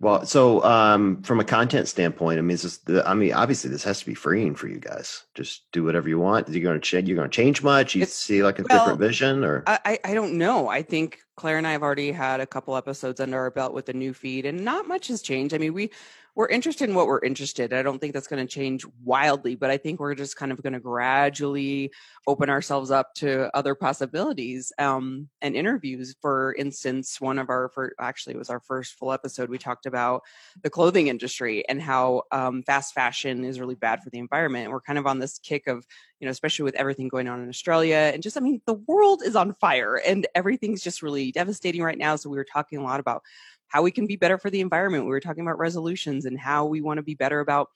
Well, 0.00 0.24
so 0.24 0.64
um, 0.64 1.22
from 1.22 1.40
a 1.40 1.44
content 1.44 1.86
standpoint, 1.86 2.38
I 2.38 2.40
mean, 2.40 2.56
this, 2.56 2.80
I 3.04 3.12
mean, 3.12 3.34
obviously, 3.34 3.68
this 3.68 3.84
has 3.84 4.00
to 4.00 4.06
be 4.06 4.14
freeing 4.14 4.54
for 4.54 4.66
you 4.66 4.78
guys. 4.78 5.24
Just 5.34 5.70
do 5.72 5.84
whatever 5.84 6.08
you 6.08 6.18
want. 6.18 6.48
You're 6.48 6.62
going 6.62 6.80
to 6.80 6.80
change. 6.80 7.06
You're 7.06 7.18
going 7.18 7.28
to 7.28 7.36
change 7.36 7.62
much. 7.62 7.94
You 7.94 8.02
it's, 8.04 8.14
see 8.14 8.42
like 8.42 8.58
a 8.58 8.64
well, 8.68 8.78
different 8.78 8.98
vision, 8.98 9.44
or 9.44 9.62
I, 9.66 9.98
I 10.02 10.14
don't 10.14 10.38
know. 10.38 10.68
I 10.68 10.80
think 10.80 11.20
Claire 11.36 11.58
and 11.58 11.66
I 11.66 11.72
have 11.72 11.82
already 11.82 12.12
had 12.12 12.40
a 12.40 12.46
couple 12.46 12.76
episodes 12.76 13.20
under 13.20 13.38
our 13.38 13.50
belt 13.50 13.74
with 13.74 13.84
the 13.84 13.92
new 13.92 14.14
feed, 14.14 14.46
and 14.46 14.64
not 14.64 14.88
much 14.88 15.08
has 15.08 15.20
changed. 15.20 15.54
I 15.54 15.58
mean, 15.58 15.74
we 15.74 15.90
we're 16.34 16.48
interested 16.48 16.88
in 16.88 16.94
what 16.94 17.06
we're 17.06 17.24
interested. 17.24 17.72
I 17.72 17.82
don't 17.82 17.98
think 17.98 18.14
that's 18.14 18.26
going 18.26 18.46
to 18.46 18.52
change 18.52 18.84
wildly, 19.04 19.56
but 19.56 19.70
I 19.70 19.76
think 19.76 20.00
we're 20.00 20.14
just 20.14 20.36
kind 20.36 20.52
of 20.52 20.62
going 20.62 20.72
to 20.72 20.80
gradually 20.80 21.92
open 22.26 22.48
ourselves 22.48 22.90
up 22.90 23.14
to 23.16 23.54
other 23.56 23.74
possibilities 23.74 24.72
um, 24.78 25.28
and 25.42 25.54
interviews. 25.54 26.14
For 26.20 26.54
instance, 26.54 27.20
one 27.20 27.38
of 27.38 27.50
our 27.50 27.68
first, 27.68 27.94
actually 27.98 28.34
it 28.34 28.38
was 28.38 28.50
our 28.50 28.60
first 28.60 28.94
full 28.94 29.12
episode. 29.12 29.50
We 29.50 29.58
talked 29.58 29.86
about 29.86 30.22
the 30.62 30.70
clothing 30.70 31.08
industry 31.08 31.68
and 31.68 31.80
how 31.80 32.22
um, 32.32 32.62
fast 32.62 32.94
fashion 32.94 33.44
is 33.44 33.60
really 33.60 33.74
bad 33.74 34.02
for 34.02 34.10
the 34.10 34.18
environment. 34.18 34.64
And 34.64 34.72
we're 34.72 34.80
kind 34.80 34.98
of 34.98 35.06
on 35.06 35.18
this 35.18 35.38
kick 35.38 35.66
of 35.66 35.86
you 36.20 36.26
know, 36.26 36.30
especially 36.30 36.64
with 36.64 36.74
everything 36.74 37.08
going 37.08 37.28
on 37.28 37.42
in 37.42 37.48
Australia 37.48 38.10
and 38.12 38.22
just, 38.22 38.36
I 38.36 38.40
mean, 38.40 38.60
the 38.66 38.74
world 38.74 39.22
is 39.24 39.34
on 39.34 39.54
fire 39.54 39.96
and 39.96 40.26
everything's 40.34 40.82
just 40.82 41.02
really 41.02 41.32
devastating 41.32 41.82
right 41.82 41.96
now. 41.96 42.16
So 42.16 42.28
we 42.28 42.36
were 42.36 42.44
talking 42.44 42.78
a 42.78 42.82
lot 42.82 43.00
about 43.00 43.22
how 43.70 43.82
we 43.82 43.90
can 43.90 44.06
be 44.06 44.16
better 44.16 44.36
for 44.36 44.50
the 44.50 44.60
environment. 44.60 45.04
We 45.04 45.10
were 45.10 45.20
talking 45.20 45.42
about 45.42 45.58
resolutions 45.58 46.26
and 46.26 46.38
how 46.38 46.66
we 46.66 46.80
want 46.80 46.98
to 46.98 47.02
be 47.02 47.14
better 47.14 47.40
about 47.40 47.70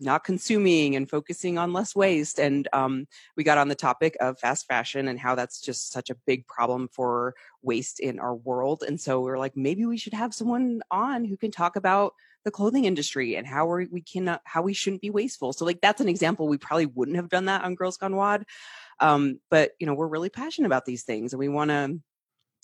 not 0.00 0.24
consuming 0.24 0.96
and 0.96 1.08
focusing 1.08 1.56
on 1.56 1.72
less 1.72 1.94
waste. 1.94 2.40
And 2.40 2.68
um, 2.72 3.06
we 3.36 3.44
got 3.44 3.58
on 3.58 3.68
the 3.68 3.76
topic 3.76 4.16
of 4.20 4.38
fast 4.38 4.66
fashion 4.66 5.06
and 5.06 5.18
how 5.18 5.36
that's 5.36 5.60
just 5.60 5.92
such 5.92 6.10
a 6.10 6.16
big 6.26 6.46
problem 6.48 6.88
for 6.92 7.34
waste 7.62 8.00
in 8.00 8.18
our 8.18 8.34
world. 8.34 8.82
And 8.86 9.00
so 9.00 9.20
we 9.20 9.30
are 9.30 9.38
like, 9.38 9.56
maybe 9.56 9.86
we 9.86 9.96
should 9.96 10.14
have 10.14 10.34
someone 10.34 10.82
on 10.90 11.24
who 11.24 11.36
can 11.36 11.52
talk 11.52 11.76
about 11.76 12.12
the 12.44 12.50
clothing 12.50 12.84
industry 12.84 13.36
and 13.36 13.46
how 13.46 13.66
we 13.66 14.02
can 14.02 14.38
how 14.44 14.62
we 14.62 14.74
shouldn't 14.74 15.00
be 15.00 15.10
wasteful. 15.10 15.52
So 15.52 15.64
like 15.64 15.80
that's 15.80 16.00
an 16.00 16.08
example. 16.08 16.48
We 16.48 16.58
probably 16.58 16.86
wouldn't 16.86 17.16
have 17.16 17.30
done 17.30 17.46
that 17.46 17.64
on 17.64 17.74
Girls 17.74 17.96
Gone 17.96 18.16
WOD, 18.16 18.44
Um, 19.00 19.40
but 19.48 19.72
you 19.78 19.86
know, 19.86 19.94
we're 19.94 20.08
really 20.08 20.28
passionate 20.28 20.66
about 20.66 20.84
these 20.84 21.04
things 21.04 21.32
and 21.32 21.40
we 21.40 21.48
want 21.48 21.70
to 21.70 22.00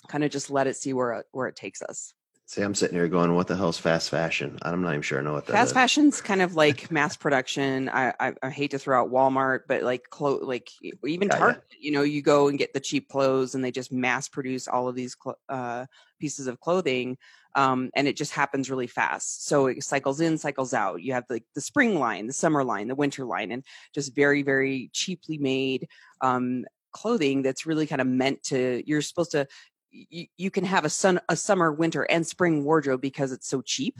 kind 0.08 0.24
of 0.24 0.30
just 0.30 0.50
let 0.50 0.66
it 0.66 0.76
see 0.76 0.92
where 0.92 1.24
where 1.32 1.46
it 1.46 1.56
takes 1.56 1.80
us. 1.80 2.12
See, 2.50 2.62
I'm 2.62 2.74
sitting 2.74 2.96
here 2.96 3.06
going, 3.06 3.32
"What 3.36 3.46
the 3.46 3.54
hell's 3.54 3.78
fast 3.78 4.10
fashion?" 4.10 4.58
I'm 4.62 4.82
not 4.82 4.90
even 4.90 5.02
sure 5.02 5.20
I 5.20 5.22
know 5.22 5.34
what 5.34 5.46
that 5.46 5.52
fast 5.52 5.68
is. 5.68 5.72
fashion's 5.72 6.20
kind 6.30 6.42
of 6.42 6.56
like 6.56 6.90
mass 6.90 7.16
production. 7.16 7.88
I, 7.88 8.12
I, 8.18 8.34
I 8.42 8.50
hate 8.50 8.72
to 8.72 8.78
throw 8.80 9.00
out 9.00 9.12
Walmart, 9.12 9.60
but 9.68 9.84
like 9.84 10.10
clo- 10.10 10.40
like 10.42 10.68
even 10.82 11.28
ya. 11.28 11.36
Target. 11.36 11.62
You 11.78 11.92
know, 11.92 12.02
you 12.02 12.22
go 12.22 12.48
and 12.48 12.58
get 12.58 12.74
the 12.74 12.80
cheap 12.80 13.08
clothes, 13.08 13.54
and 13.54 13.62
they 13.62 13.70
just 13.70 13.92
mass 13.92 14.28
produce 14.28 14.66
all 14.66 14.88
of 14.88 14.96
these 14.96 15.16
cl- 15.22 15.38
uh, 15.48 15.86
pieces 16.18 16.48
of 16.48 16.58
clothing, 16.58 17.18
um, 17.54 17.90
and 17.94 18.08
it 18.08 18.16
just 18.16 18.32
happens 18.32 18.68
really 18.68 18.88
fast. 18.88 19.46
So 19.46 19.68
it 19.68 19.84
cycles 19.84 20.20
in, 20.20 20.36
cycles 20.36 20.74
out. 20.74 21.02
You 21.02 21.12
have 21.12 21.26
like 21.30 21.44
the 21.54 21.60
spring 21.60 22.00
line, 22.00 22.26
the 22.26 22.32
summer 22.32 22.64
line, 22.64 22.88
the 22.88 22.96
winter 22.96 23.24
line, 23.24 23.52
and 23.52 23.64
just 23.94 24.12
very 24.16 24.42
very 24.42 24.90
cheaply 24.92 25.38
made 25.38 25.86
um, 26.20 26.64
clothing 26.92 27.42
that's 27.42 27.64
really 27.64 27.86
kind 27.86 28.00
of 28.00 28.08
meant 28.08 28.42
to. 28.44 28.82
You're 28.84 29.02
supposed 29.02 29.30
to 29.30 29.46
you, 29.90 30.26
you 30.36 30.50
can 30.50 30.64
have 30.64 30.84
a 30.84 30.90
sun 30.90 31.20
a 31.28 31.36
summer 31.36 31.72
winter 31.72 32.02
and 32.02 32.26
spring 32.26 32.64
wardrobe 32.64 33.00
because 33.00 33.32
it's 33.32 33.48
so 33.48 33.62
cheap. 33.62 33.98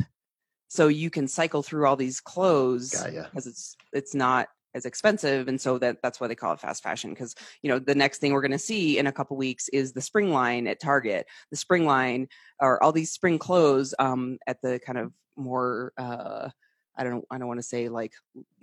So 0.69 0.89
you 0.89 1.11
can 1.11 1.27
cycle 1.27 1.63
through 1.63 1.87
all 1.87 1.97
these 1.97 2.21
clothes 2.21 2.95
because 3.25 3.47
it's 3.47 3.77
it's 3.93 4.15
not 4.15 4.49
as 4.75 4.85
expensive 4.85 5.49
and 5.49 5.61
so 5.61 5.79
that 5.79 5.97
that's 6.01 6.21
why 6.21 6.29
they 6.29 6.35
call 6.37 6.53
it 6.53 6.61
fast 6.61 6.81
fashion 6.83 7.11
because 7.11 7.35
you 7.61 7.69
know 7.69 7.81
the 7.81 7.95
next 7.95 8.19
thing 8.19 8.33
we're 8.33 8.41
going 8.41 8.53
to 8.53 8.59
see 8.59 8.99
in 8.99 9.09
a 9.09 9.13
couple 9.13 9.37
weeks 9.37 9.69
is 9.71 9.93
the 9.93 10.01
spring 10.01 10.31
line 10.31 10.69
at 10.69 10.81
target. 10.81 11.27
The 11.51 11.57
spring 11.57 11.87
line 11.87 12.29
or 12.61 12.83
all 12.83 12.93
these 12.93 13.11
spring 13.11 13.39
clothes 13.39 13.95
um 13.99 14.39
at 14.47 14.63
the 14.63 14.79
kind 14.79 14.99
of 14.99 15.13
more 15.37 15.93
uh 15.99 16.51
I 16.97 17.05
don't 17.05 17.25
I 17.31 17.39
don't 17.39 17.49
want 17.49 17.59
to 17.59 17.67
say 17.67 17.89
like 17.89 18.13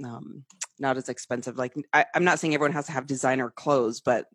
um 0.03 0.45
not 0.79 0.95
as 0.95 1.09
expensive 1.09 1.57
like 1.57 1.73
I, 1.91 2.05
I'm 2.15 2.23
not 2.23 2.39
saying 2.39 2.53
everyone 2.53 2.73
has 2.73 2.85
to 2.85 2.93
have 2.93 3.07
designer 3.07 3.49
clothes 3.49 3.99
but 3.99 4.27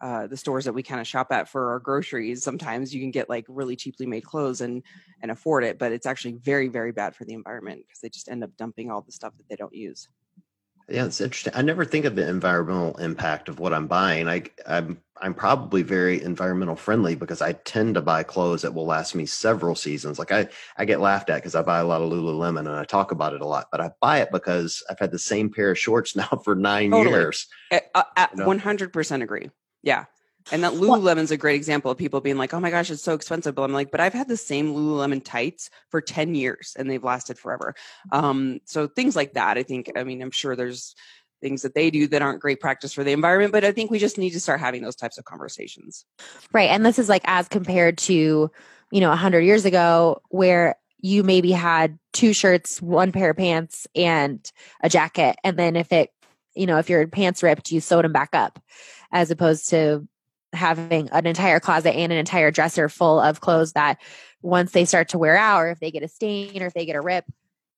uh, 0.00 0.26
the 0.26 0.36
stores 0.36 0.64
that 0.64 0.72
we 0.72 0.82
kind 0.82 1.00
of 1.00 1.06
shop 1.06 1.32
at 1.32 1.48
for 1.48 1.70
our 1.70 1.80
groceries 1.80 2.42
sometimes 2.42 2.94
you 2.94 3.00
can 3.00 3.10
get 3.10 3.28
like 3.28 3.44
really 3.48 3.76
cheaply 3.76 4.06
made 4.06 4.24
clothes 4.24 4.60
and 4.60 4.82
and 5.22 5.30
afford 5.30 5.64
it 5.64 5.78
but 5.78 5.92
it's 5.92 6.06
actually 6.06 6.34
very 6.34 6.68
very 6.68 6.92
bad 6.92 7.14
for 7.14 7.24
the 7.24 7.34
environment 7.34 7.80
because 7.86 8.00
they 8.00 8.08
just 8.08 8.28
end 8.28 8.44
up 8.44 8.56
dumping 8.56 8.90
all 8.90 9.02
the 9.02 9.12
stuff 9.12 9.36
that 9.36 9.48
they 9.48 9.56
don't 9.56 9.74
use 9.74 10.08
Yeah, 10.90 11.04
it's 11.04 11.20
interesting. 11.20 11.52
I 11.54 11.60
never 11.60 11.84
think 11.84 12.06
of 12.06 12.16
the 12.16 12.26
environmental 12.26 12.96
impact 12.96 13.50
of 13.50 13.58
what 13.60 13.74
I'm 13.74 13.86
buying. 13.88 14.26
I, 14.26 14.44
I'm 14.66 15.02
I'm 15.20 15.34
probably 15.34 15.82
very 15.82 16.22
environmental 16.22 16.76
friendly 16.76 17.14
because 17.14 17.42
I 17.42 17.52
tend 17.52 17.96
to 17.96 18.00
buy 18.00 18.22
clothes 18.22 18.62
that 18.62 18.72
will 18.72 18.86
last 18.86 19.14
me 19.14 19.26
several 19.26 19.74
seasons. 19.74 20.18
Like 20.18 20.32
I 20.32 20.48
I 20.78 20.86
get 20.86 21.00
laughed 21.00 21.28
at 21.28 21.36
because 21.42 21.54
I 21.54 21.60
buy 21.60 21.80
a 21.80 21.84
lot 21.84 22.00
of 22.00 22.10
Lululemon 22.10 22.60
and 22.60 22.70
I 22.70 22.84
talk 22.84 23.12
about 23.12 23.34
it 23.34 23.42
a 23.42 23.46
lot, 23.46 23.66
but 23.70 23.82
I 23.82 23.90
buy 24.00 24.20
it 24.20 24.30
because 24.32 24.82
I've 24.88 24.98
had 24.98 25.10
the 25.10 25.18
same 25.18 25.50
pair 25.52 25.72
of 25.72 25.78
shorts 25.78 26.16
now 26.16 26.40
for 26.42 26.54
nine 26.54 26.92
Totally. 26.92 27.10
years. 27.10 27.46
Uh, 27.70 27.80
uh, 27.94 28.04
at 28.16 28.34
100% 28.34 29.22
agree 29.22 29.50
yeah 29.82 30.04
and 30.50 30.64
that 30.64 30.72
lululemon's 30.72 31.30
a 31.30 31.36
great 31.36 31.56
example 31.56 31.90
of 31.90 31.98
people 31.98 32.20
being 32.20 32.38
like 32.38 32.54
oh 32.54 32.60
my 32.60 32.70
gosh 32.70 32.90
it's 32.90 33.02
so 33.02 33.14
expensive 33.14 33.54
but 33.54 33.62
i'm 33.62 33.72
like 33.72 33.90
but 33.90 34.00
i've 34.00 34.14
had 34.14 34.28
the 34.28 34.36
same 34.36 34.74
lululemon 34.74 35.22
tights 35.24 35.70
for 35.90 36.00
10 36.00 36.34
years 36.34 36.74
and 36.78 36.90
they've 36.90 37.04
lasted 37.04 37.38
forever 37.38 37.74
um 38.12 38.58
so 38.64 38.86
things 38.86 39.14
like 39.16 39.34
that 39.34 39.58
i 39.58 39.62
think 39.62 39.90
i 39.96 40.04
mean 40.04 40.22
i'm 40.22 40.30
sure 40.30 40.56
there's 40.56 40.94
things 41.40 41.62
that 41.62 41.74
they 41.74 41.88
do 41.88 42.08
that 42.08 42.20
aren't 42.20 42.40
great 42.40 42.60
practice 42.60 42.92
for 42.92 43.04
the 43.04 43.12
environment 43.12 43.52
but 43.52 43.64
i 43.64 43.70
think 43.70 43.90
we 43.90 43.98
just 43.98 44.18
need 44.18 44.30
to 44.30 44.40
start 44.40 44.58
having 44.58 44.82
those 44.82 44.96
types 44.96 45.18
of 45.18 45.24
conversations 45.24 46.04
Right. 46.52 46.70
And 46.70 46.84
this 46.84 46.98
is 46.98 47.08
like 47.08 47.22
as 47.26 47.48
compared 47.48 47.98
to, 47.98 48.50
you 48.90 49.00
know, 49.00 49.10
100 49.10 49.40
years 49.40 49.64
ago, 49.64 50.22
where 50.30 50.76
you 51.00 51.22
maybe 51.22 51.52
had 51.52 51.98
two 52.12 52.32
shirts, 52.32 52.82
one 52.82 53.12
pair 53.12 53.30
of 53.30 53.36
pants, 53.36 53.86
and 53.94 54.50
a 54.82 54.88
jacket. 54.88 55.36
And 55.44 55.56
then 55.56 55.76
if 55.76 55.92
it, 55.92 56.10
you 56.54 56.66
know, 56.66 56.78
if 56.78 56.90
your 56.90 57.06
pants 57.06 57.42
ripped, 57.42 57.70
you 57.70 57.80
sewed 57.80 58.04
them 58.04 58.12
back 58.12 58.30
up, 58.32 58.58
as 59.12 59.30
opposed 59.30 59.70
to 59.70 60.06
having 60.52 61.08
an 61.10 61.26
entire 61.26 61.60
closet 61.60 61.94
and 61.94 62.12
an 62.12 62.18
entire 62.18 62.50
dresser 62.50 62.88
full 62.88 63.20
of 63.20 63.40
clothes 63.40 63.72
that 63.72 63.98
once 64.40 64.72
they 64.72 64.84
start 64.84 65.10
to 65.10 65.18
wear 65.18 65.36
out, 65.36 65.60
or 65.60 65.70
if 65.70 65.80
they 65.80 65.90
get 65.90 66.02
a 66.02 66.08
stain 66.08 66.62
or 66.62 66.66
if 66.66 66.74
they 66.74 66.86
get 66.86 66.96
a 66.96 67.00
rip, 67.00 67.24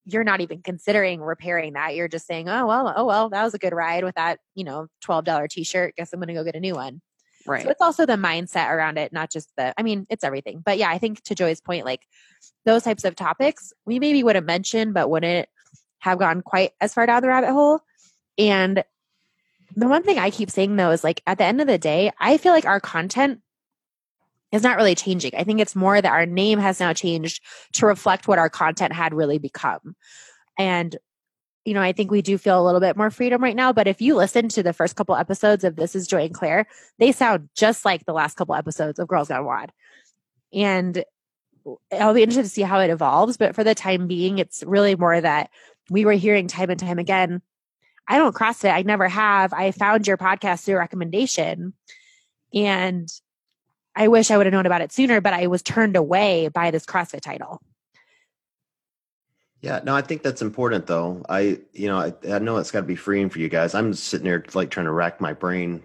you're 0.05 0.25
not 0.25 0.41
even 0.41 0.63
considering 0.63 1.21
repairing 1.21 1.75
that. 1.75 1.95
You're 1.95 2.09
just 2.09 2.27
saying, 2.27 2.49
oh, 2.49 2.67
well, 2.67 2.93
oh, 2.95 3.05
well, 3.05 3.29
that 3.31 3.45
was 3.45 3.55
a 3.55 3.59
good 3.59 3.75
ride 3.75 4.05
with 4.05 4.15
that, 4.15 4.41
you 4.55 4.65
know, 4.65 4.89
$12 5.05 5.49
t 5.49 5.65
shirt. 5.65 5.95
Guess 5.97 6.13
I'm 6.13 6.21
going 6.21 6.29
to 6.29 6.35
go 6.35 6.45
get 6.45 6.57
a 6.57 6.61
new 6.61 6.75
one. 6.75 7.01
right 7.47 7.65
So 7.65 7.71
it's 7.71 7.81
also 7.81 8.07
the 8.07 8.15
mindset 8.15 8.71
around 8.71 8.99
it, 8.99 9.13
not 9.13 9.31
just 9.31 9.51
the, 9.57 9.75
I 9.77 9.83
mean, 9.83 10.07
it's 10.09 10.25
everything. 10.25 10.63
But 10.65 10.79
yeah, 10.79 10.91
I 10.91 10.99
think 10.99 11.23
to 11.25 11.35
Joy's 11.35 11.61
point, 11.61 11.85
like 11.85 12.03
those 12.65 12.83
types 12.83 13.05
of 13.05 13.17
topics, 13.17 13.73
we 13.85 13.99
maybe 13.99 14.23
would 14.23 14.37
have 14.37 14.45
mentioned, 14.45 14.95
but 14.95 15.11
wouldn't 15.11 15.49
have 15.99 16.19
gone 16.19 16.43
quite 16.43 16.73
as 16.81 16.95
far 16.95 17.07
down 17.07 17.23
the 17.23 17.29
rabbit 17.29 17.53
hole. 17.53 17.81
And 18.39 18.83
the 19.77 19.89
one 19.89 20.03
thing 20.03 20.19
I 20.19 20.31
keep 20.31 20.51
saying 20.51 20.77
though 20.77 20.91
is 20.91 21.05
like 21.05 21.23
at 21.27 21.39
the 21.39 21.45
end 21.45 21.61
of 21.61 21.67
the 21.67 21.79
day, 21.79 22.11
I 22.19 22.37
feel 22.37 22.53
like 22.53 22.67
our 22.67 22.81
content 22.81 23.41
is 24.53 24.63
not 24.63 24.77
really 24.77 24.95
changing. 24.95 25.33
I 25.37 25.45
think 25.45 25.61
it's 25.61 25.77
more 25.77 26.01
that 26.01 26.13
our 26.13 26.27
name 26.27 26.59
has 26.59 26.81
now 26.81 26.93
changed 26.93 27.43
to 27.75 27.87
reflect 27.87 28.27
what 28.27 28.39
our 28.39 28.51
content 28.51 28.93
had 28.93 29.15
really 29.15 29.39
become. 29.39 29.95
And 30.59 30.97
you 31.65 31.75
know, 31.75 31.83
I 31.83 31.93
think 31.93 32.11
we 32.11 32.23
do 32.23 32.39
feel 32.39 32.61
a 32.61 32.65
little 32.65 32.81
bit 32.81 32.97
more 32.97 33.11
freedom 33.11 33.43
right 33.43 33.55
now. 33.55 33.73
But 33.73 33.87
if 33.87 34.01
you 34.01 34.17
listen 34.17 34.49
to 34.51 34.63
the 34.63 34.73
first 34.73 34.97
couple 34.97 35.15
episodes 35.15 35.63
of 35.63 35.77
This 35.77 35.95
Is 35.95 36.07
Joy 36.07 36.25
and 36.25 36.35
Claire, 36.35 36.67
they 36.99 37.13
sound 37.13 37.51
just 37.55 37.85
like 37.85 38.07
the 38.07 38.15
last 38.15 38.37
couple 38.37 38.55
episodes 38.55 38.99
of 38.99 39.09
Girls 39.09 39.29
Gone 39.29 39.45
WOD. 39.45 39.71
And 40.53 41.05
I'll 41.93 42.15
be 42.15 42.23
interested 42.23 42.45
to 42.45 42.49
see 42.49 42.63
how 42.63 42.81
it 42.81 42.91
evolves. 42.91 43.37
But 43.37 43.55
for 43.55 43.63
the 43.63 43.75
time 43.75 44.07
being, 44.07 44.39
it's 44.39 44.63
really 44.67 44.97
more 44.97 45.21
that 45.21 45.51
we 45.91 46.05
were 46.05 46.13
hearing 46.13 46.49
time 46.49 46.71
and 46.71 46.81
time 46.81 46.99
again. 46.99 47.43
I 48.11 48.19
don't 48.19 48.35
CrossFit. 48.35 48.75
I 48.75 48.83
never 48.83 49.09
have. 49.09 49.53
I 49.53 49.71
found 49.71 50.09
your 50.09 50.17
podcast 50.17 50.65
through 50.65 50.79
recommendation. 50.79 51.75
And 52.53 53.09
I 53.95 54.09
wish 54.09 54.33
I 54.33 54.37
would 54.37 54.47
have 54.47 54.53
known 54.53 54.67
about 54.67 54.83
it 54.83 54.91
sooner, 54.91 55.21
but 55.21 55.33
I 55.33 55.47
was 55.47 55.63
turned 55.63 55.95
away 55.95 56.49
by 56.49 56.73
this 56.73 56.85
CrossFit 56.85 57.21
title. 57.21 57.63
Yeah, 59.61 59.79
no, 59.85 59.95
I 59.95 60.03
think 60.03 60.23
that's 60.23 60.43
important 60.43 60.89
though. 60.89 61.25
I, 61.29 61.61
you 61.73 61.87
know, 61.87 61.99
I, 61.99 62.13
I 62.29 62.41
know 62.41 62.57
it's 62.57 62.73
got 62.73 62.81
to 62.81 62.87
be 62.87 62.97
freeing 62.97 63.31
for 63.31 63.39
you 63.39 63.49
guys. 63.49 63.77
I'm 63.77 63.95
sitting 63.95 64.25
there 64.25 64.45
like 64.55 64.71
trying 64.71 64.87
to 64.87 64.93
rack 64.93 65.21
my 65.21 65.33
brain 65.33 65.85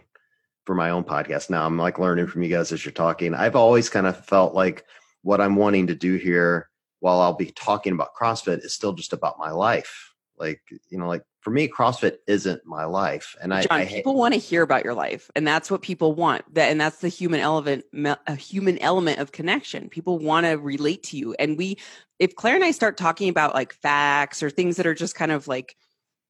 for 0.65 0.73
my 0.73 0.89
own 0.89 1.03
podcast 1.03 1.51
now. 1.51 1.63
I'm 1.63 1.77
like 1.77 1.99
learning 1.99 2.25
from 2.25 2.41
you 2.41 2.49
guys 2.49 2.71
as 2.71 2.83
you're 2.83 2.91
talking. 2.91 3.35
I've 3.35 3.55
always 3.55 3.87
kind 3.87 4.07
of 4.07 4.25
felt 4.25 4.55
like 4.55 4.83
what 5.21 5.41
I'm 5.41 5.57
wanting 5.57 5.85
to 5.87 5.95
do 5.95 6.15
here 6.15 6.69
while 7.01 7.21
I'll 7.21 7.33
be 7.33 7.51
talking 7.51 7.93
about 7.93 8.15
CrossFit 8.19 8.65
is 8.65 8.73
still 8.73 8.93
just 8.93 9.13
about 9.13 9.37
my 9.37 9.51
life. 9.51 10.14
Like, 10.37 10.61
you 10.89 10.97
know, 10.97 11.07
like 11.07 11.23
for 11.41 11.51
me, 11.51 11.67
CrossFit 11.67 12.17
isn't 12.27 12.65
my 12.65 12.85
life. 12.85 13.35
And 13.41 13.53
I, 13.53 13.61
John, 13.61 13.81
I 13.81 13.85
people 13.85 14.15
want 14.15 14.33
to 14.33 14.39
hear 14.39 14.63
about 14.63 14.83
your 14.83 14.93
life, 14.93 15.29
and 15.35 15.47
that's 15.47 15.69
what 15.69 15.81
people 15.81 16.13
want. 16.13 16.53
That 16.55 16.71
and 16.71 16.81
that's 16.81 16.97
the 16.97 17.07
human 17.07 17.39
element, 17.39 17.85
a 18.27 18.35
human 18.35 18.77
element 18.79 19.19
of 19.19 19.31
connection. 19.31 19.89
People 19.89 20.19
want 20.19 20.45
to 20.45 20.53
relate 20.53 21.03
to 21.03 21.17
you, 21.17 21.35
and 21.37 21.57
we, 21.57 21.77
if 22.19 22.35
Claire 22.35 22.55
and 22.55 22.63
I 22.63 22.71
start 22.71 22.97
talking 22.97 23.29
about 23.29 23.53
like 23.53 23.73
facts 23.73 24.41
or 24.41 24.49
things 24.49 24.77
that 24.77 24.87
are 24.87 24.95
just 24.95 25.15
kind 25.15 25.31
of 25.31 25.47
like 25.47 25.75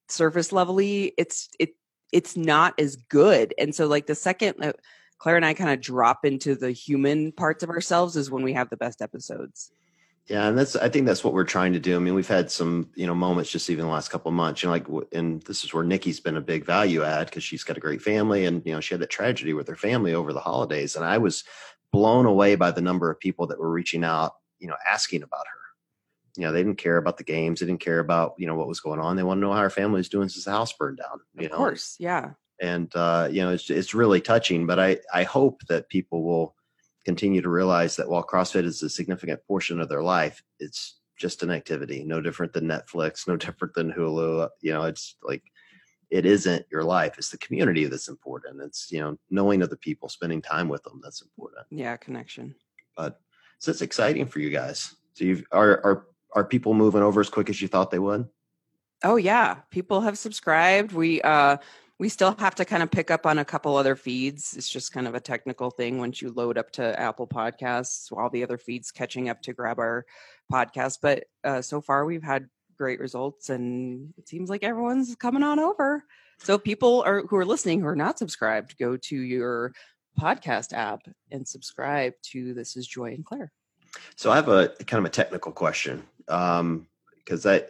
surface 0.10 0.52
levelly, 0.52 1.13
it's 1.18 1.50
it 1.60 1.76
it's 2.12 2.38
not 2.38 2.80
as 2.80 2.96
good. 2.96 3.54
And 3.58 3.74
so, 3.74 3.88
like 3.88 4.08
the 4.08 4.15
second 4.15 4.56
that 4.60 4.78
Claire 5.18 5.38
and 5.38 5.46
I 5.46 5.54
kind 5.54 5.72
of 5.72 5.82
drop 5.82 6.26
into 6.26 6.56
the 6.56 6.72
human 6.72 7.32
parts 7.32 7.63
of 7.63 7.70
ourselves 7.70 8.15
is 8.15 8.30
when 8.30 8.44
we 8.44 8.54
have 8.54 8.70
the 8.70 8.78
best 8.78 9.02
episodes. 9.02 9.72
Yeah, 10.28 10.48
and 10.48 10.58
that's 10.58 10.76
I 10.76 10.90
think 10.90 11.06
that's 11.06 11.24
what 11.24 11.34
we're 11.34 11.44
trying 11.44 11.74
to 11.74 11.80
do. 11.80 11.96
I 11.96 12.00
mean, 12.00 12.16
we've 12.16 12.28
had 12.28 12.50
some 12.50 12.90
you 12.96 13.06
know 13.06 13.14
moments 13.14 13.52
just 13.52 13.70
even 13.70 13.86
the 13.86 13.92
last 13.92 14.10
couple 14.10 14.30
of 14.30 14.36
months. 14.36 14.64
You 14.64 14.68
know, 14.70 14.74
like 14.74 14.88
and 15.12 15.42
this 15.44 15.64
is 15.64 15.72
where 15.74 15.84
Nikki's 15.84 16.20
been 16.20 16.38
a 16.38 16.42
big 16.42 16.66
value 16.66 17.04
add 17.04 17.28
because 17.28 17.44
she's 17.44 17.64
got 17.64 17.78
a 17.78 17.82
great 17.82 18.02
family, 18.02 18.46
and 18.46 18.66
you 18.66 18.74
know 18.74 18.80
she 18.82 18.96
had 18.96 19.02
that 19.02 19.12
tragedy 19.12 19.54
with 19.54 19.68
her 19.68 19.76
family 19.76 20.16
over 20.16 20.34
the 20.34 20.40
holidays, 20.40 20.96
and 20.96 21.06
I 21.06 21.20
was 21.20 21.44
blown 21.92 22.26
away 22.26 22.56
by 22.56 22.72
the 22.72 22.82
number 22.82 23.12
of 23.12 23.20
people 23.20 23.46
that 23.48 23.60
were 23.60 23.70
reaching 23.70 24.04
out, 24.04 24.34
you 24.60 24.68
know, 24.68 24.76
asking 24.92 25.22
about 25.24 25.46
her. 25.46 25.60
You 26.38 26.44
know, 26.46 26.52
they 26.52 26.64
didn't 26.64 26.80
care 26.80 26.98
about 26.98 27.18
the 27.18 27.24
games, 27.24 27.60
they 27.60 27.68
didn't 27.68 27.82
care 27.82 28.00
about 28.00 28.34
you 28.40 28.48
know 28.48 28.56
what 28.56 28.68
was 28.68 28.80
going 28.80 29.00
on. 29.00 29.16
They 29.16 29.24
want 29.24 29.38
to 29.38 29.42
know 29.42 29.54
how 29.54 29.62
her 29.62 29.70
family 29.70 29.98
was 30.00 30.10
doing 30.10 30.28
since 30.30 30.46
the 30.46 30.52
house 30.52 30.74
burned 30.74 30.98
down. 30.98 31.20
You 31.36 31.42
know, 31.42 31.46
Of 31.46 31.52
know, 31.52 31.58
course, 31.58 31.96
yeah. 32.00 32.32
and 32.60 32.92
uh, 32.96 33.30
you 33.32 33.42
know 33.44 33.52
it's 33.52 33.70
it's 33.70 33.94
really 33.94 34.22
touching. 34.22 34.66
But 34.66 34.80
I 34.80 34.98
I 35.14 35.22
hope 35.24 35.62
that 35.70 35.88
people 35.88 36.24
will 36.24 36.56
continue 37.06 37.41
to 37.41 37.50
realize 37.50 37.96
that 37.96 38.10
while 38.10 38.26
CrossFit 38.26 38.65
is 38.65 38.82
a 38.82 38.89
significant 38.89 39.39
portion 39.48 39.80
of 39.80 39.88
their 39.88 40.02
life, 40.02 40.44
it's 40.60 40.98
just 41.18 41.44
an 41.44 41.52
activity, 41.52 42.04
no 42.04 42.20
different 42.20 42.52
than 42.52 42.65
Netflix, 42.65 43.28
no 43.28 43.38
different 43.38 43.74
than 43.74 43.94
Hulu. 43.94 44.50
You 44.62 44.74
know, 44.74 44.84
it's 44.84 45.15
like 45.24 45.44
it 46.10 46.26
isn't 46.26 46.65
your 46.72 46.84
life; 46.84 47.18
it's 47.18 47.30
the 47.30 47.38
community 47.38 47.86
that's 47.86 48.08
important. 48.08 48.62
It's 48.62 48.91
you 48.91 49.00
know 49.00 49.18
knowing 49.30 49.63
other 49.63 49.78
people, 49.78 50.10
spending 50.10 50.41
time 50.41 50.68
with 50.68 50.84
them 50.84 51.00
that's 51.04 51.22
important. 51.22 51.65
Yeah, 51.70 51.96
connection. 51.98 52.56
But 52.98 53.20
so 53.60 53.72
it's 53.72 53.82
exciting 53.82 54.26
for 54.26 54.39
you 54.39 54.50
guys. 54.50 54.96
So 55.13 55.26
you 55.26 55.46
are 55.52 55.80
are 55.86 56.08
are 56.34 56.44
people 56.44 56.74
moving 56.74 57.02
over 57.02 57.22
as 57.22 57.30
quick 57.30 57.50
as 57.50 57.62
you 57.62 57.68
thought 57.68 57.91
they 57.91 58.00
would? 58.00 58.28
Oh 59.04 59.15
yeah, 59.15 59.56
people 59.70 60.02
have 60.02 60.18
subscribed. 60.18 60.91
We 60.91 61.22
uh 61.22 61.58
we 61.97 62.10
still 62.10 62.36
have 62.39 62.55
to 62.55 62.65
kind 62.65 62.84
of 62.84 62.91
pick 62.91 63.10
up 63.10 63.25
on 63.25 63.38
a 63.38 63.45
couple 63.45 63.75
other 63.75 63.95
feeds. 63.95 64.55
It's 64.58 64.67
just 64.67 64.91
kind 64.91 65.08
of 65.08 65.15
a 65.15 65.19
technical 65.19 65.69
thing 65.69 65.97
once 65.97 66.21
you 66.21 66.31
load 66.31 66.58
up 66.58 66.71
to 66.71 66.99
Apple 66.99 67.27
Podcasts, 67.27 68.12
all 68.12 68.29
the 68.29 68.43
other 68.43 68.58
feeds 68.58 68.91
catching 68.91 69.29
up 69.29 69.41
to 69.43 69.53
grab 69.53 69.79
our 69.79 70.05
podcast. 70.51 70.99
But 71.01 71.25
uh, 71.43 71.62
so 71.62 71.79
far, 71.79 72.05
we've 72.05 72.23
had 72.23 72.49
great 72.77 72.99
results, 72.99 73.49
and 73.49 74.13
it 74.17 74.27
seems 74.27 74.49
like 74.49 74.63
everyone's 74.63 75.15
coming 75.15 75.43
on 75.43 75.60
over. 75.60 76.03
So 76.39 76.58
people 76.58 77.02
are 77.06 77.21
who 77.21 77.37
are 77.37 77.46
listening 77.46 77.79
who 77.79 77.87
are 77.87 77.96
not 77.96 78.19
subscribed, 78.19 78.77
go 78.77 78.98
to 78.98 79.15
your 79.15 79.73
podcast 80.19 80.73
app 80.73 81.02
and 81.31 81.48
subscribe 81.48 82.13
to 82.23 82.54
This 82.54 82.75
Is 82.75 82.87
Joy 82.87 83.13
and 83.13 83.25
Claire. 83.25 83.52
So 84.17 84.31
I 84.31 84.35
have 84.35 84.50
a 84.50 84.69
kind 84.85 85.00
of 85.00 85.06
a 85.06 85.13
technical 85.13 85.54
question 85.54 86.04
because 86.25 86.60
um, 86.60 86.87
I 87.46 87.63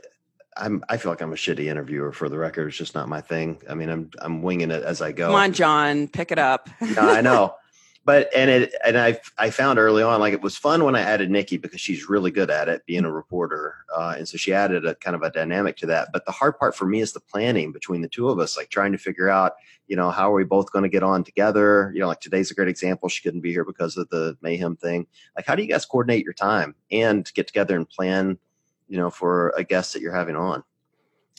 I'm 0.58 0.84
I 0.90 0.98
feel 0.98 1.12
like 1.12 1.22
I'm 1.22 1.34
a 1.34 1.36
shitty 1.36 1.66
interviewer 1.66 2.12
for 2.12 2.30
the 2.30 2.38
record. 2.38 2.68
It's 2.68 2.78
just 2.78 2.96
not 2.96 3.10
my 3.10 3.22
thing. 3.22 3.62
I 3.70 3.74
mean, 3.74 3.90
I'm 3.90 4.10
I'm 4.20 4.42
winging 4.42 4.72
it 4.72 4.84
as 4.84 5.02
I 5.02 5.12
go. 5.12 5.28
Come 5.28 5.36
on, 5.36 5.54
John, 5.54 6.08
pick 6.08 6.32
it 6.32 6.40
up. 6.40 6.70
no, 6.82 7.02
I 7.02 7.22
know. 7.22 7.56
But 8.06 8.30
and 8.36 8.52
it 8.52 8.76
and 8.86 8.98
I 9.00 9.20
I 9.38 9.50
found 9.50 9.80
early 9.80 10.04
on 10.04 10.20
like 10.20 10.34
it 10.34 10.42
was 10.42 10.56
fun 10.56 10.84
when 10.84 10.96
I 10.96 11.02
added 11.02 11.32
Nikki 11.32 11.58
because 11.58 11.82
she's 11.82 12.08
really 12.08 12.30
good 12.30 12.52
at 12.52 12.70
it 12.70 12.86
being 12.86 13.04
a 13.04 13.12
reporter, 13.12 13.74
uh, 13.96 14.14
and 14.16 14.28
so 14.28 14.38
she 14.38 14.54
added 14.54 14.86
a 14.86 14.94
kind 14.94 15.16
of 15.16 15.24
a 15.24 15.32
dynamic 15.32 15.76
to 15.78 15.88
that. 15.88 16.10
But 16.14 16.26
the 16.26 16.32
hard 16.32 16.60
part 16.60 16.76
for 16.76 16.86
me 16.86 17.02
is 17.02 17.14
the 17.14 17.20
planning 17.20 17.72
between 17.72 18.02
the 18.02 18.08
two 18.08 18.30
of 18.30 18.38
us, 18.38 18.56
like 18.56 18.70
trying 18.70 18.92
to 18.92 19.00
figure 19.00 19.28
out, 19.28 19.54
you 19.88 19.96
know, 19.96 20.12
how 20.12 20.32
are 20.32 20.36
we 20.36 20.44
both 20.44 20.72
going 20.72 20.84
to 20.84 20.90
get 20.90 21.02
on 21.02 21.24
together? 21.24 21.92
You 21.96 22.00
know, 22.02 22.08
like 22.08 22.22
today's 22.22 22.52
a 22.52 22.54
great 22.54 22.68
example. 22.68 23.10
She 23.10 23.24
couldn't 23.24 23.42
be 23.42 23.52
here 23.52 23.66
because 23.66 23.98
of 23.98 24.08
the 24.10 24.38
mayhem 24.40 24.76
thing. 24.76 25.08
Like, 25.36 25.48
how 25.48 25.56
do 25.56 25.64
you 25.64 25.68
guys 25.68 25.88
coordinate 25.88 26.24
your 26.24 26.34
time 26.34 26.76
and 26.92 27.30
get 27.34 27.48
together 27.48 27.76
and 27.76 27.90
plan? 27.90 28.38
You 28.88 28.98
know, 28.98 29.10
for 29.10 29.50
a 29.58 29.64
guest 29.64 29.94
that 29.94 30.02
you're 30.02 30.16
having 30.16 30.36
on. 30.36 30.64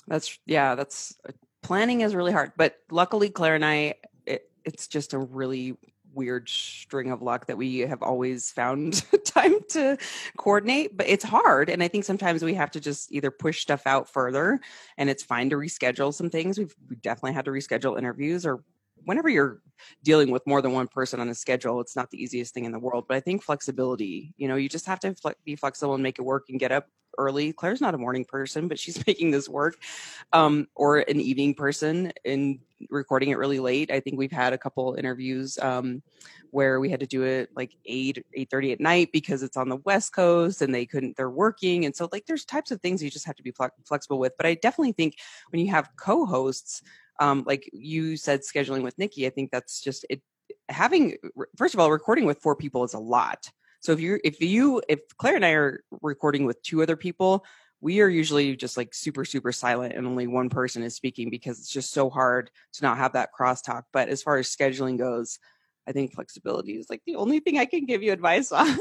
That's 0.09 0.39
yeah. 0.47 0.75
That's 0.75 1.17
uh, 1.29 1.33
planning 1.63 2.01
is 2.03 2.15
really 2.15 2.33
hard, 2.33 2.53
but 2.57 2.79
luckily 2.91 3.31
Claire 3.31 3.55
and 3.55 3.65
I, 3.65 3.95
it, 4.27 4.51
it's 4.65 4.87
just 4.89 5.15
a 5.15 5.19
really 5.19 5.77
weird 6.17 6.49
string 6.49 7.11
of 7.11 7.23
luck 7.23 7.47
that 7.47 7.59
we 7.59 7.81
have 7.81 8.03
always 8.03 8.51
found 8.51 9.05
time 9.25 9.55
to 9.69 9.99
coordinate 10.39 10.97
but 10.97 11.07
it's 11.07 11.23
hard 11.23 11.69
and 11.69 11.83
i 11.83 11.89
think 11.89 12.05
sometimes 12.05 12.43
we 12.43 12.55
have 12.55 12.71
to 12.71 12.81
just 12.81 13.13
either 13.13 13.31
push 13.31 13.61
stuff 13.61 13.87
out 13.87 14.09
further 14.09 14.59
and 14.97 15.11
it's 15.11 15.23
fine 15.23 15.51
to 15.51 15.57
reschedule 15.57 16.13
some 16.13 16.31
things 16.31 16.59
we've, 16.59 16.75
we've 16.89 17.03
definitely 17.03 17.35
had 17.35 17.45
to 17.45 17.51
reschedule 17.51 17.99
interviews 17.99 18.47
or 18.47 18.65
whenever 19.05 19.29
you're 19.29 19.61
dealing 20.03 20.31
with 20.31 20.45
more 20.47 20.63
than 20.63 20.73
one 20.73 20.89
person 20.89 21.21
on 21.21 21.29
a 21.29 21.35
schedule 21.35 21.81
it's 21.81 21.95
not 21.95 22.11
the 22.11 22.21
easiest 22.21 22.55
thing 22.55 22.65
in 22.65 22.73
the 22.73 22.79
world 22.79 23.05
but 23.07 23.17
i 23.17 23.21
think 23.21 23.43
flexibility 23.43 24.33
you 24.39 24.49
know 24.49 24.57
you 24.57 24.71
just 24.71 24.87
have 24.87 24.99
to 24.99 25.15
be 25.45 25.55
flexible 25.55 25.93
and 25.93 26.03
make 26.03 26.19
it 26.19 26.23
work 26.23 26.47
and 26.49 26.59
get 26.59 26.73
up 26.73 26.89
early. 27.19 27.53
Claire's 27.53 27.81
not 27.81 27.95
a 27.95 27.99
morning 27.99 28.25
person, 28.25 28.69
but 28.69 28.79
she's 28.79 29.05
making 29.07 29.31
this 29.31 29.49
work. 29.49 29.77
Um, 30.33 30.69
or 30.75 30.99
an 30.99 31.21
evening 31.21 31.55
person 31.55 32.13
and 32.25 32.59
recording 32.91 33.31
it 33.31 33.39
really 33.39 33.61
late. 33.61 33.91
I 33.91 34.01
think 34.01 34.19
we've 34.19 34.33
had 34.33 34.53
a 34.53 34.59
couple 34.59 34.95
interviews 34.95 35.59
um, 35.59 36.03
where 36.51 36.81
we 36.81 36.91
had 36.91 37.01
to 37.01 37.07
do 37.07 37.23
it 37.23 37.51
like 37.57 37.73
8 37.85 38.25
8 38.35 38.51
30 38.51 38.73
at 38.73 38.81
night 38.81 39.11
because 39.13 39.43
it's 39.43 39.57
on 39.57 39.69
the 39.69 39.77
west 39.77 40.15
coast 40.15 40.63
and 40.63 40.75
they 40.75 40.87
couldn't 40.87 41.17
they're 41.17 41.31
working 41.31 41.85
and 41.85 41.95
so 41.95 42.09
like 42.13 42.27
there's 42.27 42.45
types 42.45 42.71
of 42.71 42.81
things 42.81 43.03
you 43.03 43.11
just 43.11 43.27
have 43.27 43.37
to 43.37 43.43
be 43.43 43.53
flexible 43.85 44.19
with 44.19 44.33
but 44.37 44.47
i 44.47 44.55
definitely 44.55 44.93
think 44.93 45.17
when 45.51 45.61
you 45.61 45.71
have 45.71 45.91
co-hosts 45.99 46.83
um, 47.21 47.45
like 47.47 47.69
you 47.73 48.17
said 48.17 48.41
scheduling 48.41 48.83
with 48.83 48.99
nikki 48.99 49.27
i 49.27 49.31
think 49.31 49.51
that's 49.51 49.81
just 49.81 50.07
it 50.11 50.23
having 50.69 51.17
first 51.57 51.75
of 51.75 51.81
all 51.81 51.91
recording 51.91 52.25
with 52.25 52.41
four 52.41 52.57
people 52.57 52.85
is 52.85 52.95
a 52.95 52.99
lot 52.99 53.51
so 53.81 53.93
if 53.93 54.01
you 54.01 54.19
if 54.25 54.41
you 54.41 54.83
if 54.89 55.01
Claire 55.19 55.37
and 55.37 55.45
I 55.45 55.53
are 55.53 55.85
recording 56.03 56.45
with 56.45 56.63
two 56.63 56.83
other 56.83 56.97
people, 56.97 57.45
we 57.81 58.01
are 58.01 58.09
usually 58.09 58.57
just 58.57 58.77
like 58.77 58.95
super 58.95 59.25
super 59.25 59.53
silent 59.53 59.95
and 59.95 60.07
only 60.07 60.27
one 60.27 60.49
person 60.49 60.83
is 60.83 60.95
speaking 60.95 61.31
because 61.31 61.59
it's 61.59 61.71
just 61.71 61.93
so 61.93 62.11
hard 62.11 62.51
to 62.75 62.83
not 62.83 62.99
have 62.99 63.13
that 63.13 63.31
crosstalk. 63.39 63.83
But 63.93 64.09
as 64.09 64.23
far 64.23 64.37
as 64.39 64.55
scheduling 64.55 64.99
goes, 64.99 65.39
I 65.87 65.93
think 65.93 66.15
flexibility 66.15 66.73
is 66.73 66.91
like 66.91 67.03
the 67.07 67.17
only 67.17 67.41
thing 67.41 67.59
I 67.59 67.67
can 67.67 67.87
give 67.87 68.03
you 68.03 68.13
advice 68.13 68.53
on. 68.53 68.79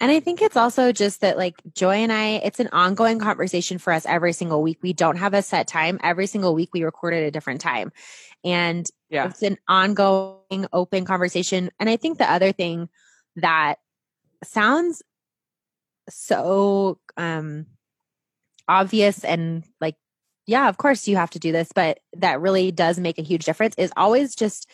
And 0.00 0.10
I 0.10 0.18
think 0.18 0.40
it's 0.40 0.56
also 0.56 0.92
just 0.92 1.20
that, 1.20 1.36
like, 1.36 1.56
Joy 1.74 1.96
and 1.96 2.10
I, 2.10 2.40
it's 2.42 2.58
an 2.58 2.70
ongoing 2.72 3.18
conversation 3.18 3.76
for 3.76 3.92
us 3.92 4.06
every 4.06 4.32
single 4.32 4.62
week. 4.62 4.78
We 4.80 4.94
don't 4.94 5.16
have 5.16 5.34
a 5.34 5.42
set 5.42 5.68
time. 5.68 6.00
Every 6.02 6.26
single 6.26 6.54
week, 6.54 6.70
we 6.72 6.84
record 6.84 7.12
at 7.12 7.22
a 7.22 7.30
different 7.30 7.60
time. 7.60 7.92
And 8.42 8.88
yeah. 9.10 9.26
it's 9.26 9.42
an 9.42 9.58
ongoing, 9.68 10.66
open 10.72 11.04
conversation. 11.04 11.70
And 11.78 11.90
I 11.90 11.96
think 11.96 12.16
the 12.16 12.30
other 12.30 12.50
thing 12.50 12.88
that 13.36 13.76
sounds 14.44 15.02
so 16.08 16.98
um 17.16 17.66
obvious 18.68 19.24
and 19.24 19.64
like 19.80 19.96
yeah 20.46 20.68
of 20.68 20.76
course 20.76 21.06
you 21.08 21.16
have 21.16 21.30
to 21.30 21.38
do 21.38 21.52
this 21.52 21.70
but 21.74 21.98
that 22.14 22.40
really 22.40 22.70
does 22.70 22.98
make 22.98 23.18
a 23.18 23.22
huge 23.22 23.44
difference 23.44 23.74
is 23.76 23.92
always 23.96 24.34
just 24.34 24.68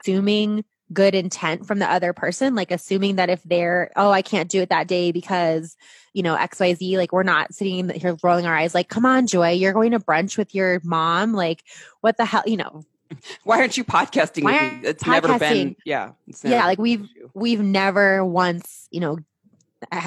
assuming 0.00 0.64
good 0.92 1.14
intent 1.14 1.66
from 1.66 1.78
the 1.78 1.90
other 1.90 2.12
person 2.12 2.54
like 2.54 2.70
assuming 2.70 3.16
that 3.16 3.30
if 3.30 3.42
they're 3.44 3.90
oh 3.96 4.10
i 4.10 4.20
can't 4.20 4.50
do 4.50 4.60
it 4.60 4.68
that 4.68 4.86
day 4.86 5.12
because 5.12 5.76
you 6.12 6.22
know 6.22 6.36
xyz 6.36 6.96
like 6.96 7.12
we're 7.12 7.22
not 7.22 7.54
sitting 7.54 7.88
here 7.88 8.16
rolling 8.22 8.46
our 8.46 8.54
eyes 8.54 8.74
like 8.74 8.88
come 8.88 9.06
on 9.06 9.26
joy 9.26 9.50
you're 9.50 9.72
going 9.72 9.92
to 9.92 10.00
brunch 10.00 10.36
with 10.36 10.54
your 10.54 10.80
mom 10.84 11.32
like 11.32 11.62
what 12.02 12.16
the 12.16 12.24
hell 12.24 12.42
you 12.46 12.56
know 12.56 12.82
why 13.44 13.60
aren't 13.60 13.76
you 13.76 13.84
podcasting 13.84 14.44
Why 14.44 14.52
with 14.52 14.82
me? 14.82 14.88
It's 14.88 15.02
podcasting? 15.02 15.22
never 15.22 15.38
been, 15.38 15.76
yeah. 15.84 16.12
Never 16.42 16.54
yeah, 16.56 16.66
like 16.66 16.78
we've 16.78 17.08
we've 17.34 17.60
never 17.60 18.24
once, 18.24 18.88
you 18.90 19.00
know, 19.00 19.18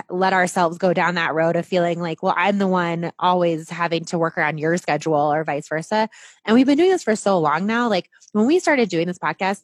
let 0.09 0.33
ourselves 0.33 0.77
go 0.77 0.93
down 0.93 1.15
that 1.15 1.33
road 1.33 1.55
of 1.55 1.65
feeling 1.65 1.99
like, 1.99 2.23
well, 2.23 2.33
I'm 2.35 2.57
the 2.57 2.67
one 2.67 3.11
always 3.19 3.69
having 3.69 4.05
to 4.05 4.17
work 4.17 4.37
around 4.37 4.57
your 4.57 4.77
schedule 4.77 5.13
or 5.13 5.43
vice 5.43 5.67
versa. 5.67 6.09
And 6.45 6.55
we've 6.55 6.65
been 6.65 6.77
doing 6.77 6.89
this 6.89 7.03
for 7.03 7.15
so 7.15 7.39
long 7.39 7.65
now. 7.67 7.89
Like 7.89 8.09
when 8.31 8.47
we 8.47 8.59
started 8.59 8.89
doing 8.89 9.07
this 9.07 9.19
podcast, 9.19 9.61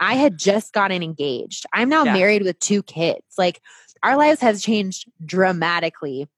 I 0.00 0.14
had 0.14 0.38
just 0.38 0.72
gotten 0.72 1.02
engaged. 1.02 1.66
I'm 1.72 1.88
now 1.88 2.04
yeah. 2.04 2.12
married 2.12 2.42
with 2.42 2.58
two 2.60 2.82
kids. 2.82 3.24
Like 3.36 3.60
our 4.02 4.16
lives 4.16 4.40
has 4.40 4.62
changed 4.62 5.10
dramatically 5.24 6.28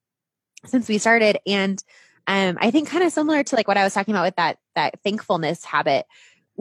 since 0.65 0.87
we 0.87 0.97
started. 0.97 1.37
And 1.45 1.81
um, 2.27 2.57
I 2.59 2.71
think 2.71 2.89
kind 2.89 3.03
of 3.03 3.11
similar 3.11 3.43
to 3.43 3.55
like 3.55 3.67
what 3.67 3.77
I 3.77 3.83
was 3.83 3.93
talking 3.93 4.13
about 4.13 4.25
with 4.25 4.35
that 4.35 4.57
that 4.75 4.99
thankfulness 5.03 5.65
habit 5.65 6.05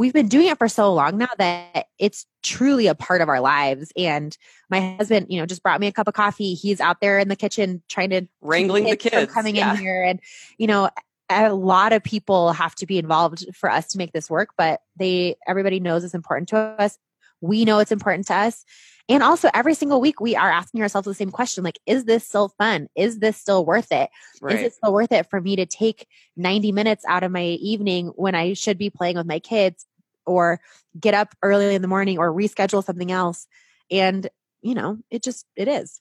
we've 0.01 0.15
been 0.15 0.29
doing 0.29 0.47
it 0.47 0.57
for 0.57 0.67
so 0.67 0.95
long 0.95 1.19
now 1.19 1.29
that 1.37 1.89
it's 1.99 2.25
truly 2.43 2.87
a 2.87 2.95
part 2.95 3.21
of 3.21 3.29
our 3.29 3.39
lives. 3.39 3.93
And 3.99 4.35
my 4.71 4.97
husband, 4.97 5.27
you 5.29 5.39
know, 5.39 5.45
just 5.45 5.63
brought 5.63 5.79
me 5.79 5.89
a 5.89 5.93
cup 5.93 6.09
of 6.09 6.15
coffee. 6.15 6.55
He's 6.55 6.81
out 6.81 7.03
there 7.03 7.19
in 7.19 7.29
the 7.29 7.37
kitchen 7.37 7.83
trying 7.87 8.09
to 8.09 8.27
wrangling 8.41 8.85
the 8.85 8.97
kids 8.97 9.31
coming 9.31 9.57
yeah. 9.57 9.73
in 9.73 9.79
here. 9.79 10.03
And, 10.03 10.19
you 10.57 10.67
know, 10.67 10.89
a 11.29 11.53
lot 11.53 11.93
of 11.93 12.03
people 12.03 12.55
have 12.55 12.75
to 12.77 12.87
be 12.87 12.99
involved 12.99 13.45
for 13.55 13.71
us 13.71 13.89
to 13.89 13.99
make 13.99 14.13
this 14.13 14.31
work, 14.31 14.49
but 14.57 14.81
they, 14.97 15.37
everybody 15.47 15.81
knows 15.81 16.03
it's 16.03 16.15
important 16.15 16.49
to 16.49 16.57
us. 16.57 16.97
We 17.43 17.67
know 17.67 17.79
it's 17.79 17.93
important 17.93 18.27
to 18.29 18.35
us. 18.35 18.65
And 19.11 19.23
also 19.23 19.51
every 19.53 19.75
single 19.75 20.01
week 20.01 20.19
we 20.19 20.35
are 20.35 20.51
asking 20.51 20.81
ourselves 20.81 21.07
the 21.07 21.15
same 21.15 21.33
question 21.33 21.65
like 21.65 21.79
is 21.85 22.05
this 22.05 22.27
still 22.27 22.55
fun? 22.57 22.89
Is 22.97 23.19
this 23.19 23.37
still 23.37 23.67
worth 23.67 23.91
it? 23.91 24.09
Right. 24.41 24.55
Is 24.55 24.63
it 24.63 24.75
still 24.75 24.93
worth 24.93 25.13
it 25.13 25.29
for 25.29 25.41
me 25.41 25.57
to 25.57 25.67
take 25.67 26.07
90 26.37 26.73
minutes 26.73 27.05
out 27.09 27.23
of 27.23 27.33
my 27.33 27.43
evening 27.43 28.13
when 28.15 28.35
I 28.35 28.55
should 28.55 28.79
be 28.79 28.89
playing 28.89 29.17
with 29.17 29.27
my 29.27 29.41
kids 29.41 29.85
or 30.31 30.61
get 30.99 31.15
up 31.15 31.35
early 31.43 31.75
in 31.75 31.83
the 31.83 31.89
morning 31.89 32.19
or 32.19 32.33
reschedule 32.33 32.85
something 32.85 33.11
else? 33.11 33.47
And 33.91 34.29
you 34.63 34.75
know, 34.75 34.99
it 35.11 35.23
just 35.23 35.47
it 35.57 35.69
is. 35.69 36.01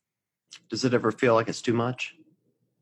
Does 0.69 0.85
it 0.85 0.93
ever 0.93 1.11
feel 1.11 1.33
like 1.33 1.49
it's 1.49 1.61
too 1.61 1.73
much? 1.73 2.15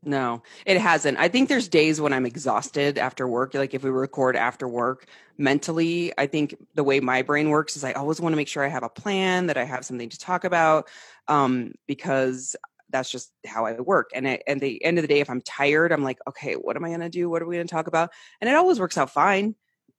No, 0.03 0.43
it 0.65 0.79
hasn't. 0.79 1.17
I 1.17 1.27
think 1.27 1.49
there's 1.49 1.67
days 1.67 1.99
when 1.99 2.13
I'm 2.13 2.25
exhausted 2.25 2.97
after 2.97 3.27
work. 3.27 3.53
Like 3.53 3.73
if 3.73 3.83
we 3.83 3.89
record 3.89 4.35
after 4.35 4.67
work, 4.67 5.07
mentally, 5.37 6.13
I 6.17 6.27
think 6.27 6.55
the 6.75 6.83
way 6.83 6.99
my 6.99 7.23
brain 7.23 7.49
works 7.49 7.75
is 7.75 7.83
I 7.83 7.93
always 7.93 8.21
want 8.21 8.33
to 8.33 8.37
make 8.37 8.47
sure 8.47 8.63
I 8.63 8.69
have 8.69 8.83
a 8.83 8.89
plan, 8.89 9.47
that 9.47 9.57
I 9.57 9.63
have 9.63 9.83
something 9.83 10.09
to 10.09 10.19
talk 10.19 10.43
about, 10.43 10.87
um, 11.27 11.73
because 11.87 12.55
that's 12.89 13.11
just 13.11 13.31
how 13.45 13.65
I 13.65 13.73
work. 13.81 14.11
And 14.13 14.27
at, 14.27 14.43
at 14.47 14.59
the 14.59 14.83
end 14.83 14.97
of 14.97 15.01
the 15.01 15.07
day, 15.07 15.19
if 15.19 15.29
I'm 15.29 15.41
tired, 15.41 15.91
I'm 15.91 16.03
like, 16.03 16.19
okay, 16.27 16.53
what 16.53 16.77
am 16.77 16.85
I 16.85 16.89
going 16.89 17.01
to 17.01 17.09
do? 17.09 17.29
What 17.29 17.41
are 17.41 17.47
we 17.47 17.55
going 17.55 17.67
to 17.67 17.73
talk 17.73 17.87
about? 17.87 18.11
And 18.39 18.49
it 18.49 18.55
always 18.55 18.79
works 18.79 18.97
out 18.97 19.09
fine. 19.09 19.55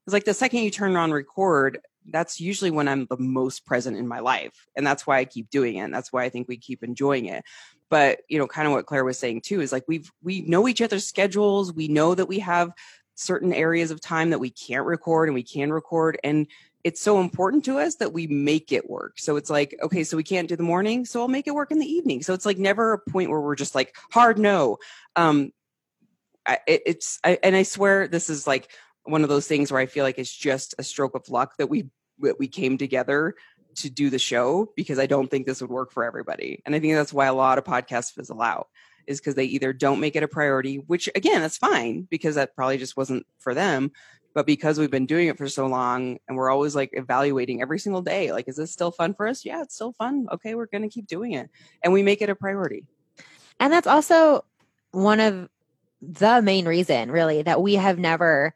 It's 0.09 0.15
like 0.15 0.25
the 0.25 0.33
second 0.33 0.61
you 0.61 0.71
turn 0.71 0.97
on 0.97 1.13
record, 1.13 1.81
that's 2.11 2.41
usually 2.41 2.71
when 2.71 2.89
I'm 2.89 3.05
the 3.11 3.19
most 3.19 3.67
present 3.67 3.99
in 3.99 4.09
my 4.09 4.21
life. 4.21 4.67
And 4.75 4.87
that's 4.87 5.07
why 5.07 5.19
I 5.19 5.27
keep 5.27 5.51
doing 5.51 5.77
it. 5.77 5.81
And 5.81 5.93
that's 5.93 6.11
why 6.11 6.25
I 6.25 6.31
think 6.31 6.49
we 6.49 6.57
keep 6.57 6.83
enjoying 6.83 7.27
it. 7.27 7.45
But, 7.91 8.21
you 8.27 8.39
know, 8.39 8.47
kind 8.47 8.67
of 8.67 8.73
what 8.73 8.87
Claire 8.87 9.05
was 9.05 9.19
saying 9.19 9.43
too 9.43 9.61
is 9.61 9.71
like 9.71 9.85
we've 9.87 10.11
we 10.23 10.41
know 10.41 10.67
each 10.67 10.81
other's 10.81 11.07
schedules. 11.07 11.75
We 11.75 11.89
know 11.89 12.15
that 12.15 12.25
we 12.25 12.39
have 12.39 12.73
certain 13.17 13.53
areas 13.53 13.91
of 13.91 14.01
time 14.01 14.31
that 14.31 14.39
we 14.39 14.49
can't 14.49 14.87
record 14.87 15.29
and 15.29 15.35
we 15.35 15.43
can 15.43 15.71
record. 15.71 16.19
And 16.25 16.47
it's 16.85 17.03
so 17.03 17.21
important 17.21 17.67
to 17.67 17.79
us 17.79 17.97
that 17.97 18.15
we 18.15 18.27
make 18.27 18.73
it 18.73 18.89
work. 18.89 19.19
So 19.19 19.37
it's 19.37 19.51
like, 19.51 19.77
okay, 19.83 20.05
so 20.05 20.17
we 20.17 20.25
can't 20.25 20.49
do 20.49 20.57
the 20.57 20.63
morning, 20.63 21.05
so 21.05 21.21
I'll 21.21 21.29
make 21.29 21.47
it 21.47 21.55
work 21.55 21.71
in 21.71 21.81
the 21.81 21.87
evening. 21.87 22.23
So 22.23 22.33
it's 22.33 22.47
like 22.47 22.57
never 22.57 22.95
a 22.95 23.11
point 23.11 23.29
where 23.29 23.43
we're 23.43 23.57
just 23.57 23.75
like 23.75 23.95
hard 24.11 24.39
no. 24.39 24.79
Um, 25.17 25.53
I, 26.47 26.61
it's 26.67 27.21
I, 27.23 27.39
and 27.43 27.55
I 27.55 27.65
swear 27.65 28.09
this 28.09 28.31
is 28.31 28.47
like 28.47 28.71
one 29.09 29.23
of 29.23 29.29
those 29.29 29.47
things 29.47 29.71
where 29.73 29.81
I 29.81 29.87
feel 29.87 30.05
like 30.05 30.19
it's 30.19 30.35
just 30.35 30.75
a 30.79 30.83
stroke 30.83 31.15
of 31.15 31.29
luck 31.29 31.57
that 31.59 31.69
we 31.69 31.89
that 32.21 32.39
we 32.39 32.49
came 32.49 32.79
together 32.79 33.35
to 33.77 33.91
do 33.91 34.11
the 34.11 34.19
show 34.19 34.73
because 34.77 34.99
I 34.99 35.07
don't 35.07 35.31
think 35.31 35.47
this 35.47 35.61
would 35.61 35.71
work 35.71 35.93
for 35.93 36.05
everybody. 36.05 36.63
And 36.67 36.75
I 36.75 36.81
think 36.81 36.95
that's 36.95 37.13
why 37.13 37.27
a 37.27 37.35
lot 37.35 37.59
of 37.59 37.65
podcasts 37.65 38.13
fizzle 38.13 38.43
out 38.43 38.69
is 39.07 39.21
because 39.21 39.35
they 39.35 39.45
either 39.45 39.73
don't 39.73 40.01
make 40.01 40.17
it 40.17 40.23
a 40.23 40.29
priority, 40.29 40.77
which 40.77 41.09
again, 41.15 41.41
that's 41.41 41.57
fine 41.57 42.03
because 42.11 42.35
that 42.35 42.55
probably 42.57 42.79
just 42.79 42.97
wasn't 42.97 43.27
for 43.39 43.55
them. 43.55 43.93
But 44.35 44.47
because 44.47 44.79
we've 44.79 44.91
been 44.91 45.07
doing 45.07 45.29
it 45.29 45.39
for 45.39 45.49
so 45.49 45.67
long 45.67 46.19
and 46.29 46.37
we're 46.37 46.51
always 46.51 46.77
like 46.77 46.91
evaluating 46.93 47.63
every 47.63 47.79
single 47.79 48.03
day, 48.03 48.31
like, 48.31 48.47
is 48.47 48.57
this 48.57 48.71
still 48.71 48.91
fun 48.91 49.15
for 49.15 49.27
us? 49.27 49.45
Yeah, 49.45 49.63
it's 49.63 49.75
still 49.75 49.93
fun. 49.93 50.29
Okay, 50.31 50.55
we're 50.55 50.67
going 50.67 50.83
to 50.83 50.89
keep 50.89 51.07
doing 51.07 51.33
it. 51.33 51.49
And 51.83 51.93
we 51.93 52.03
make 52.03 52.21
it 52.21 52.29
a 52.29 52.35
priority. 52.35 52.85
And 53.59 53.73
that's 53.73 53.87
also 53.87 54.45
one 54.93 55.21
of 55.21 55.49
the 56.03 56.43
main 56.43 56.67
reason, 56.67 57.11
really, 57.11 57.43
that 57.43 57.63
we 57.63 57.75
have 57.75 57.99
never 57.99 58.55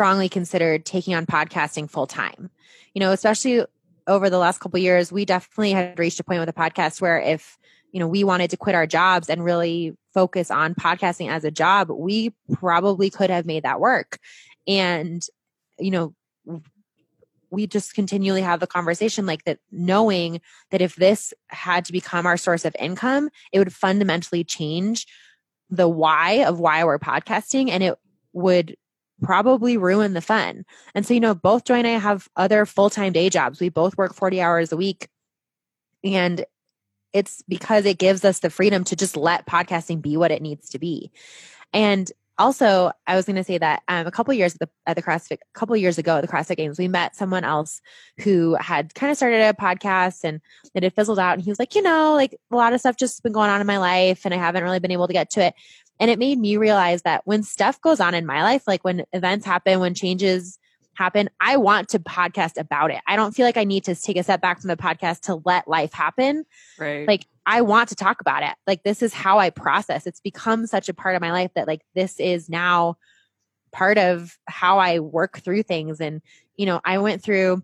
strongly 0.00 0.30
considered 0.30 0.86
taking 0.86 1.14
on 1.14 1.26
podcasting 1.26 1.90
full 1.90 2.06
time. 2.06 2.48
You 2.94 3.00
know, 3.00 3.12
especially 3.12 3.66
over 4.06 4.30
the 4.30 4.38
last 4.38 4.58
couple 4.58 4.78
years, 4.78 5.12
we 5.12 5.26
definitely 5.26 5.72
had 5.72 5.98
reached 5.98 6.18
a 6.18 6.24
point 6.24 6.40
with 6.40 6.46
the 6.46 6.58
podcast 6.58 7.02
where 7.02 7.20
if 7.20 7.58
you 7.92 8.00
know 8.00 8.08
we 8.08 8.24
wanted 8.24 8.48
to 8.48 8.56
quit 8.56 8.74
our 8.74 8.86
jobs 8.86 9.28
and 9.28 9.44
really 9.44 9.94
focus 10.14 10.50
on 10.50 10.74
podcasting 10.74 11.30
as 11.30 11.44
a 11.44 11.50
job, 11.50 11.90
we 11.90 12.32
probably 12.50 13.10
could 13.10 13.28
have 13.28 13.44
made 13.44 13.64
that 13.64 13.78
work. 13.78 14.18
And 14.66 15.22
you 15.78 15.90
know, 15.90 16.14
we 17.50 17.66
just 17.66 17.92
continually 17.92 18.40
have 18.40 18.60
the 18.60 18.66
conversation 18.66 19.26
like 19.26 19.44
that, 19.44 19.58
knowing 19.70 20.40
that 20.70 20.80
if 20.80 20.96
this 20.96 21.34
had 21.48 21.84
to 21.84 21.92
become 21.92 22.24
our 22.24 22.38
source 22.38 22.64
of 22.64 22.74
income, 22.78 23.28
it 23.52 23.58
would 23.58 23.74
fundamentally 23.74 24.44
change 24.44 25.06
the 25.68 25.90
why 25.90 26.46
of 26.46 26.58
why 26.58 26.84
we're 26.84 26.98
podcasting 26.98 27.68
and 27.68 27.82
it 27.82 27.98
would 28.32 28.78
probably 29.20 29.76
ruin 29.76 30.14
the 30.14 30.20
fun. 30.20 30.64
And 30.94 31.06
so, 31.06 31.14
you 31.14 31.20
know, 31.20 31.34
both 31.34 31.64
Joy 31.64 31.74
and 31.74 31.86
I 31.86 31.90
have 31.90 32.28
other 32.36 32.66
full 32.66 32.90
time 32.90 33.12
day 33.12 33.30
jobs. 33.30 33.60
We 33.60 33.68
both 33.68 33.96
work 33.96 34.14
40 34.14 34.40
hours 34.40 34.72
a 34.72 34.76
week. 34.76 35.08
And 36.04 36.44
it's 37.12 37.42
because 37.48 37.84
it 37.86 37.98
gives 37.98 38.24
us 38.24 38.38
the 38.38 38.50
freedom 38.50 38.84
to 38.84 38.96
just 38.96 39.16
let 39.16 39.46
podcasting 39.46 40.00
be 40.00 40.16
what 40.16 40.30
it 40.30 40.42
needs 40.42 40.70
to 40.70 40.78
be. 40.78 41.10
And 41.72 42.10
also, 42.40 42.90
I 43.06 43.16
was 43.16 43.26
going 43.26 43.36
to 43.36 43.44
say 43.44 43.58
that 43.58 43.82
um, 43.86 44.06
a 44.06 44.10
couple 44.10 44.32
years 44.32 44.54
at 44.54 44.60
the, 44.60 44.68
at 44.86 44.96
the 44.96 45.02
CrossFit, 45.02 45.34
a 45.34 45.58
couple 45.58 45.76
years 45.76 45.98
ago 45.98 46.16
at 46.16 46.22
the 46.22 46.28
CrossFit 46.28 46.56
Games, 46.56 46.78
we 46.78 46.88
met 46.88 47.14
someone 47.14 47.44
else 47.44 47.82
who 48.20 48.54
had 48.54 48.94
kind 48.94 49.10
of 49.10 49.18
started 49.18 49.42
a 49.42 49.52
podcast 49.52 50.24
and 50.24 50.40
it 50.74 50.82
had 50.82 50.94
fizzled 50.94 51.18
out. 51.18 51.34
And 51.34 51.42
he 51.42 51.50
was 51.50 51.58
like, 51.58 51.74
you 51.74 51.82
know, 51.82 52.14
like 52.14 52.34
a 52.50 52.56
lot 52.56 52.72
of 52.72 52.80
stuff 52.80 52.96
just 52.96 53.22
been 53.22 53.32
going 53.32 53.50
on 53.50 53.60
in 53.60 53.66
my 53.66 53.76
life 53.76 54.22
and 54.24 54.32
I 54.32 54.38
haven't 54.38 54.64
really 54.64 54.78
been 54.78 54.90
able 54.90 55.06
to 55.06 55.12
get 55.12 55.28
to 55.32 55.46
it. 55.46 55.54
And 56.00 56.10
it 56.10 56.18
made 56.18 56.38
me 56.38 56.56
realize 56.56 57.02
that 57.02 57.22
when 57.26 57.42
stuff 57.42 57.80
goes 57.80 58.00
on 58.00 58.14
in 58.14 58.26
my 58.26 58.42
life, 58.42 58.64
like 58.66 58.82
when 58.82 59.04
events 59.12 59.46
happen, 59.46 59.80
when 59.80 59.94
changes 59.94 60.58
happen, 60.94 61.30
I 61.40 61.58
want 61.58 61.90
to 61.90 61.98
podcast 61.98 62.58
about 62.58 62.90
it. 62.90 63.00
I 63.06 63.16
don't 63.16 63.34
feel 63.34 63.46
like 63.46 63.58
I 63.58 63.64
need 63.64 63.84
to 63.84 63.94
take 63.94 64.16
a 64.16 64.22
step 64.22 64.40
back 64.40 64.60
from 64.60 64.68
the 64.68 64.76
podcast 64.76 65.20
to 65.22 65.40
let 65.44 65.68
life 65.68 65.92
happen. 65.92 66.44
Right. 66.78 67.06
Like 67.06 67.26
I 67.46 67.60
want 67.60 67.90
to 67.90 67.94
talk 67.94 68.20
about 68.20 68.42
it. 68.42 68.54
Like 68.66 68.82
this 68.82 69.02
is 69.02 69.12
how 69.12 69.38
I 69.38 69.50
process. 69.50 70.06
It's 70.06 70.20
become 70.20 70.66
such 70.66 70.88
a 70.88 70.94
part 70.94 71.16
of 71.16 71.20
my 71.20 71.32
life 71.32 71.52
that 71.54 71.68
like 71.68 71.82
this 71.94 72.18
is 72.18 72.48
now 72.48 72.96
part 73.70 73.98
of 73.98 74.36
how 74.46 74.78
I 74.78 74.98
work 74.98 75.40
through 75.40 75.62
things. 75.64 76.00
And, 76.00 76.22
you 76.56 76.66
know, 76.66 76.80
I 76.84 76.98
went 76.98 77.22
through 77.22 77.62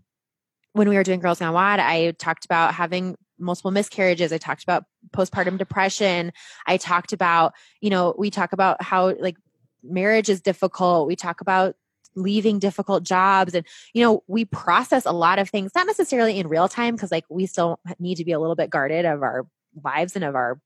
when 0.76 0.90
we 0.90 0.96
were 0.96 1.02
doing 1.02 1.20
Girls 1.20 1.38
Gone 1.38 1.54
WOD, 1.54 1.80
I 1.80 2.10
talked 2.18 2.44
about 2.44 2.74
having 2.74 3.16
multiple 3.38 3.70
miscarriages. 3.70 4.32
I 4.32 4.38
talked 4.38 4.62
about 4.62 4.84
postpartum 5.10 5.58
depression. 5.58 6.32
I 6.66 6.76
talked 6.76 7.12
about, 7.12 7.54
you 7.80 7.90
know, 7.90 8.14
we 8.16 8.30
talk 8.30 8.52
about 8.52 8.82
how 8.82 9.14
like 9.18 9.36
marriage 9.82 10.28
is 10.28 10.40
difficult. 10.40 11.06
We 11.06 11.16
talk 11.16 11.40
about 11.40 11.76
leaving 12.14 12.58
difficult 12.58 13.02
jobs 13.02 13.54
and 13.54 13.66
you 13.92 14.02
know 14.02 14.22
we 14.26 14.46
process 14.46 15.04
a 15.04 15.12
lot 15.12 15.38
of 15.38 15.50
things 15.50 15.70
not 15.74 15.86
necessarily 15.86 16.38
in 16.38 16.48
real 16.48 16.66
time 16.66 16.94
because 16.94 17.12
like 17.12 17.26
we 17.28 17.44
still 17.44 17.78
need 17.98 18.14
to 18.14 18.24
be 18.24 18.32
a 18.32 18.40
little 18.40 18.56
bit 18.56 18.70
guarded 18.70 19.04
of 19.04 19.22
our 19.22 19.46
lives 19.84 20.16
and 20.16 20.24
of 20.24 20.34
our 20.34 20.58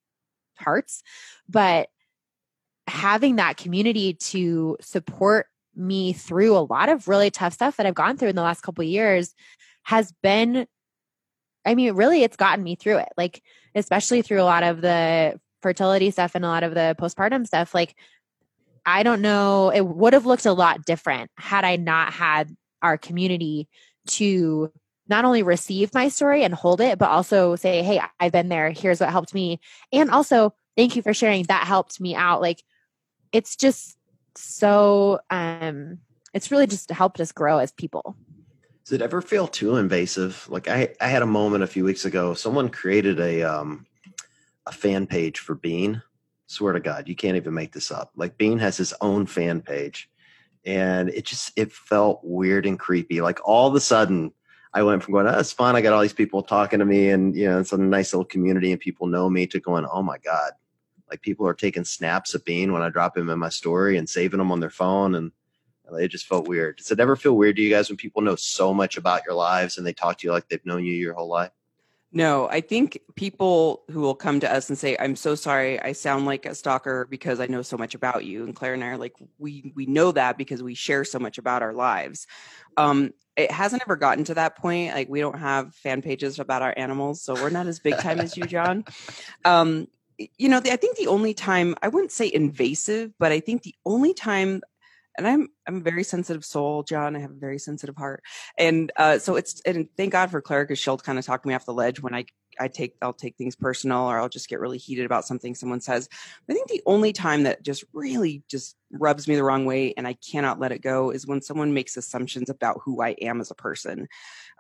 hearts 0.59 1.03
but 1.49 1.89
having 2.87 3.35
that 3.35 3.57
community 3.57 4.15
to 4.15 4.77
support 4.81 5.47
me 5.75 6.13
through 6.13 6.57
a 6.57 6.59
lot 6.59 6.89
of 6.89 7.09
really 7.09 7.31
tough 7.31 7.53
stuff 7.53 7.77
that 7.77 7.87
I've 7.87 7.95
gone 7.95 8.17
through 8.17 8.29
in 8.29 8.37
the 8.37 8.43
last 8.43 8.63
couple 8.63 8.85
years 8.85 9.35
has 9.85 10.13
been 10.23 10.67
I 11.65 11.75
mean, 11.75 11.95
really, 11.95 12.23
it's 12.23 12.37
gotten 12.37 12.65
me 12.65 12.75
through 12.75 12.99
it. 12.99 13.09
Like, 13.17 13.43
especially 13.75 14.23
through 14.23 14.41
a 14.41 14.45
lot 14.45 14.63
of 14.63 14.81
the 14.81 15.39
fertility 15.63 16.11
stuff 16.11 16.35
and 16.35 16.45
a 16.45 16.49
lot 16.49 16.63
of 16.63 16.75
the 16.75 16.97
postpartum 16.99 17.47
stuff. 17.47 17.75
Like, 17.75 17.97
I 18.87 19.03
don't 19.03 19.21
know, 19.21 19.71
it 19.71 19.83
would 19.83 20.13
have 20.13 20.27
looked 20.27 20.47
a 20.47 20.53
lot 20.53 20.85
different 20.85 21.31
had 21.37 21.65
I 21.65 21.77
not 21.77 22.13
had 22.13 22.57
our 22.83 22.97
community 22.97 23.69
to 24.09 24.73
not 25.09 25.25
only 25.25 25.43
receive 25.43 25.93
my 25.93 26.09
story 26.09 26.45
and 26.45 26.55
hold 26.55 26.81
it, 26.81 26.99
but 26.99 27.11
also 27.11 27.57
say, 27.57 27.83
Hey, 27.83 28.01
I've 28.19 28.33
been 28.33 28.49
there. 28.49 28.71
Here's 28.71 29.01
what 29.01 29.11
helped 29.11 29.35
me. 29.35 29.61
And 29.93 30.11
also, 30.11 30.55
thank 30.77 30.97
you 30.97 31.03
for 31.03 31.13
sharing. 31.13 31.43
That 31.45 31.67
helped 31.67 32.01
me 32.01 32.15
out. 32.15 32.41
Like, 32.41 32.63
it's 33.33 33.57
just 33.57 33.97
so, 34.37 35.21
um, 35.29 35.99
it's 36.33 36.51
really 36.51 36.67
just 36.67 36.91
helped 36.91 37.21
us 37.21 37.33
grow 37.33 37.59
as 37.59 37.73
people. 37.73 38.17
Does 38.91 38.97
it 38.97 39.05
ever 39.05 39.23
feel 39.23 39.47
too 39.47 39.77
invasive? 39.77 40.49
Like 40.51 40.67
I, 40.67 40.97
I 41.01 41.07
had 41.07 41.23
a 41.23 41.27
moment 41.27 41.63
a 41.63 41.69
few 41.69 41.85
weeks 41.85 42.05
ago. 42.05 42.35
Someone 42.35 42.69
created 42.69 43.21
a 43.21 43.41
um, 43.45 43.87
a 44.67 44.73
fan 44.73 45.07
page 45.07 45.39
for 45.39 45.55
Bean. 45.55 46.03
Swear 46.49 46.73
to 46.73 46.81
God, 46.81 47.07
you 47.07 47.15
can't 47.15 47.37
even 47.37 47.55
make 47.55 47.71
this 47.71 47.93
up. 47.93 48.11
Like 48.17 48.37
Bean 48.37 48.59
has 48.59 48.77
his 48.77 48.93
own 49.01 49.27
fan 49.27 49.61
page, 49.61 50.11
and 50.65 51.09
it 51.11 51.25
just 51.25 51.53
it 51.55 51.71
felt 51.71 52.19
weird 52.25 52.67
and 52.67 52.81
creepy. 52.81 53.21
Like 53.21 53.39
all 53.45 53.69
of 53.69 53.77
a 53.77 53.81
sudden, 53.81 54.33
I 54.75 54.83
went 54.83 55.05
from 55.05 55.15
going, 55.15 55.29
oh, 55.29 55.39
it's 55.39 55.53
fun." 55.53 55.77
I 55.77 55.83
got 55.83 55.93
all 55.93 56.03
these 56.03 56.13
people 56.13 56.43
talking 56.43 56.81
to 56.81 56.85
me, 56.85 57.11
and 57.11 57.37
you 57.37 57.49
know, 57.49 57.61
it's 57.61 57.73
a 57.73 57.79
nice 57.79 58.13
little 58.13 58.25
community, 58.25 58.73
and 58.73 58.81
people 58.81 59.07
know 59.07 59.31
me. 59.31 59.47
To 59.47 59.61
going, 59.61 59.87
"Oh 59.87 60.03
my 60.03 60.19
God!" 60.19 60.51
Like 61.09 61.23
people 61.23 61.47
are 61.47 61.55
taking 61.55 61.85
snaps 61.85 62.35
of 62.35 62.45
Bean 62.45 62.73
when 62.73 62.83
I 62.83 62.89
drop 62.89 63.17
him 63.17 63.31
in 63.31 63.39
my 63.39 63.51
story 63.51 63.99
and 63.99 64.09
saving 64.09 64.39
them 64.39 64.51
on 64.51 64.59
their 64.59 64.69
phone, 64.69 65.15
and 65.15 65.31
it 65.95 66.09
just 66.09 66.27
felt 66.27 66.49
weird. 66.49 66.77
Does 66.77 66.91
it 66.91 67.01
ever 67.01 67.17
feel 67.17 67.37
weird 67.37 67.57
to 67.57 67.63
you 67.63 67.71
guys 67.71 67.89
when 67.89 67.97
people 67.97 68.23
know 68.23 68.37
so 68.37 68.75
much 68.75 68.97
about 68.97 69.25
your 69.25 69.35
lives 69.35 69.79
and 69.79 69.87
they 69.87 69.93
talk 69.93 70.19
to 70.19 70.27
you 70.27 70.33
like 70.33 70.49
they've 70.49 70.65
known 70.65 70.85
you 70.85 70.93
your 70.93 71.15
whole 71.15 71.29
life? 71.29 71.51
No, 72.13 72.49
I 72.49 72.61
think 72.61 72.99
people 73.15 73.85
who 73.91 74.01
will 74.01 74.17
come 74.17 74.41
to 74.41 74.53
us 74.53 74.69
and 74.69 74.77
say, 74.77 74.97
"I'm 74.99 75.15
so 75.15 75.37
sorry, 75.37 75.81
I 75.81 75.93
sound 75.93 76.27
like 76.27 76.45
a 76.45 76.57
stalker 76.57 77.07
because 77.09 77.39
I 77.39 77.47
know 77.47 77.63
so 77.63 77.77
much 77.77 77.95
about 77.95 78.25
you." 78.25 78.43
And 78.45 78.55
Claire 78.55 78.75
and 78.75 78.83
I 78.83 78.89
are 78.89 78.99
like, 78.99 79.15
"We 79.39 79.73
we 79.77 79.87
know 79.87 80.11
that 80.13 80.37
because 80.37 80.61
we 80.61 80.75
share 80.75 81.05
so 81.05 81.21
much 81.21 81.39
about 81.39 81.63
our 81.63 81.73
lives." 81.73 82.27
Um, 82.77 83.13
it 83.37 83.53
hasn't 83.53 83.83
ever 83.83 83.95
gotten 83.95 84.25
to 84.25 84.35
that 84.35 84.57
point. 84.57 84.93
Like 84.93 85.09
we 85.09 85.21
don't 85.21 85.39
have 85.39 85.73
fan 85.77 86.03
pages 86.03 86.41
about 86.41 86.63
our 86.63 86.75
animals, 86.77 87.23
so 87.23 87.35
we're 87.35 87.49
not 87.49 87.69
as 87.69 87.79
big 87.79 87.97
time 87.99 88.19
as 88.19 88.37
you, 88.37 88.45
John. 88.45 88.85
Um, 89.45 89.87
you 90.37 90.51
know, 90.51 90.61
the, 90.61 90.71
I 90.71 90.77
think 90.77 90.99
the 90.99 91.07
only 91.07 91.33
time 91.33 91.75
I 91.81 91.89
wouldn't 91.89 92.13
say 92.13 92.31
invasive, 92.33 93.13
but 93.19 93.33
I 93.33 93.41
think 93.41 93.63
the 93.63 93.75
only 93.87 94.13
time 94.13 94.61
and 95.19 95.27
I'm 95.27 95.49
I'm 95.67 95.77
a 95.77 95.81
very 95.81 96.05
sensitive 96.05 96.45
soul, 96.45 96.83
John. 96.83 97.17
I 97.17 97.21
have 97.21 97.31
a 97.31 97.35
very 97.35 97.59
sensitive 97.59 97.97
heart, 97.97 98.23
and 98.59 98.91
uh, 98.97 99.19
so 99.19 99.37
it's 99.37 99.61
and 99.63 99.89
thank 99.97 100.13
God 100.13 100.31
for 100.31 100.41
Claire 100.41 100.65
because 100.65 100.79
she'll 100.79 100.99
kind 100.99 101.19
of 101.19 101.25
talk 101.25 101.45
me 101.45 101.55
off 101.55 101.65
the 101.67 101.75
ledge 101.75 102.01
when 102.01 102.15
I 102.15 102.25
I 102.59 102.69
take 102.69 102.95
I'll 103.03 103.13
take 103.13 103.37
things 103.37 103.57
personal 103.57 104.03
or 104.03 104.19
I'll 104.19 104.29
just 104.29 104.49
get 104.49 104.61
really 104.61 104.79
heated 104.79 105.07
about 105.07 105.25
something 105.25 105.55
someone 105.55 105.81
says. 105.81 106.09
I 106.49 106.53
think 106.53 106.69
the 106.69 106.83
only 106.87 107.13
time 107.13 107.45
that 107.45 107.63
just 107.63 107.85
really 107.93 108.43
just 108.49 108.77
rubs 108.93 109.29
me 109.29 109.37
the 109.37 109.45
wrong 109.45 109.67
way 109.67 109.95
and 109.97 110.07
I 110.07 110.15
cannot 110.15 110.59
let 110.59 110.73
it 110.73 110.83
go 110.83 111.11
is 111.11 111.27
when 111.27 111.43
someone 111.43 111.73
makes 111.73 111.97
assumptions 111.97 112.51
about 112.51 112.81
who 112.85 113.03
I 113.03 113.11
am 113.23 113.41
as 113.41 113.51
a 113.51 113.55
person. 113.55 114.09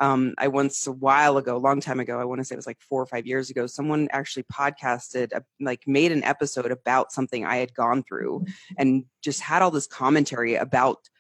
Um, 0.01 0.35
I 0.39 0.49
once 0.49 0.87
a 0.87 0.93
while 0.93 1.37
ago, 1.37 1.57
a 1.57 1.59
long 1.59 1.81
time 1.81 2.01
ago, 2.01 2.19
I 2.19 2.25
want 2.25 2.41
to 2.41 2.45
say 2.45 2.55
it 2.55 2.59
was 2.59 2.67
like 2.67 2.81
four 2.81 3.03
or 3.03 3.07
five 3.07 3.27
years 3.27 3.51
ago, 3.51 3.67
someone 3.67 4.09
actually 4.13 4.45
podcasted, 4.45 5.39
like 5.61 5.87
made 5.87 6.11
an 6.11 6.25
episode 6.25 6.73
about 6.73 7.13
something 7.13 7.45
I 7.45 7.57
had 7.57 7.75
gone 7.75 8.03
through 8.03 8.47
and 8.79 9.05
just 9.21 9.41
had 9.41 9.61
all 9.61 9.71
this 9.71 9.87
commentary 9.87 10.55
about 10.55 11.11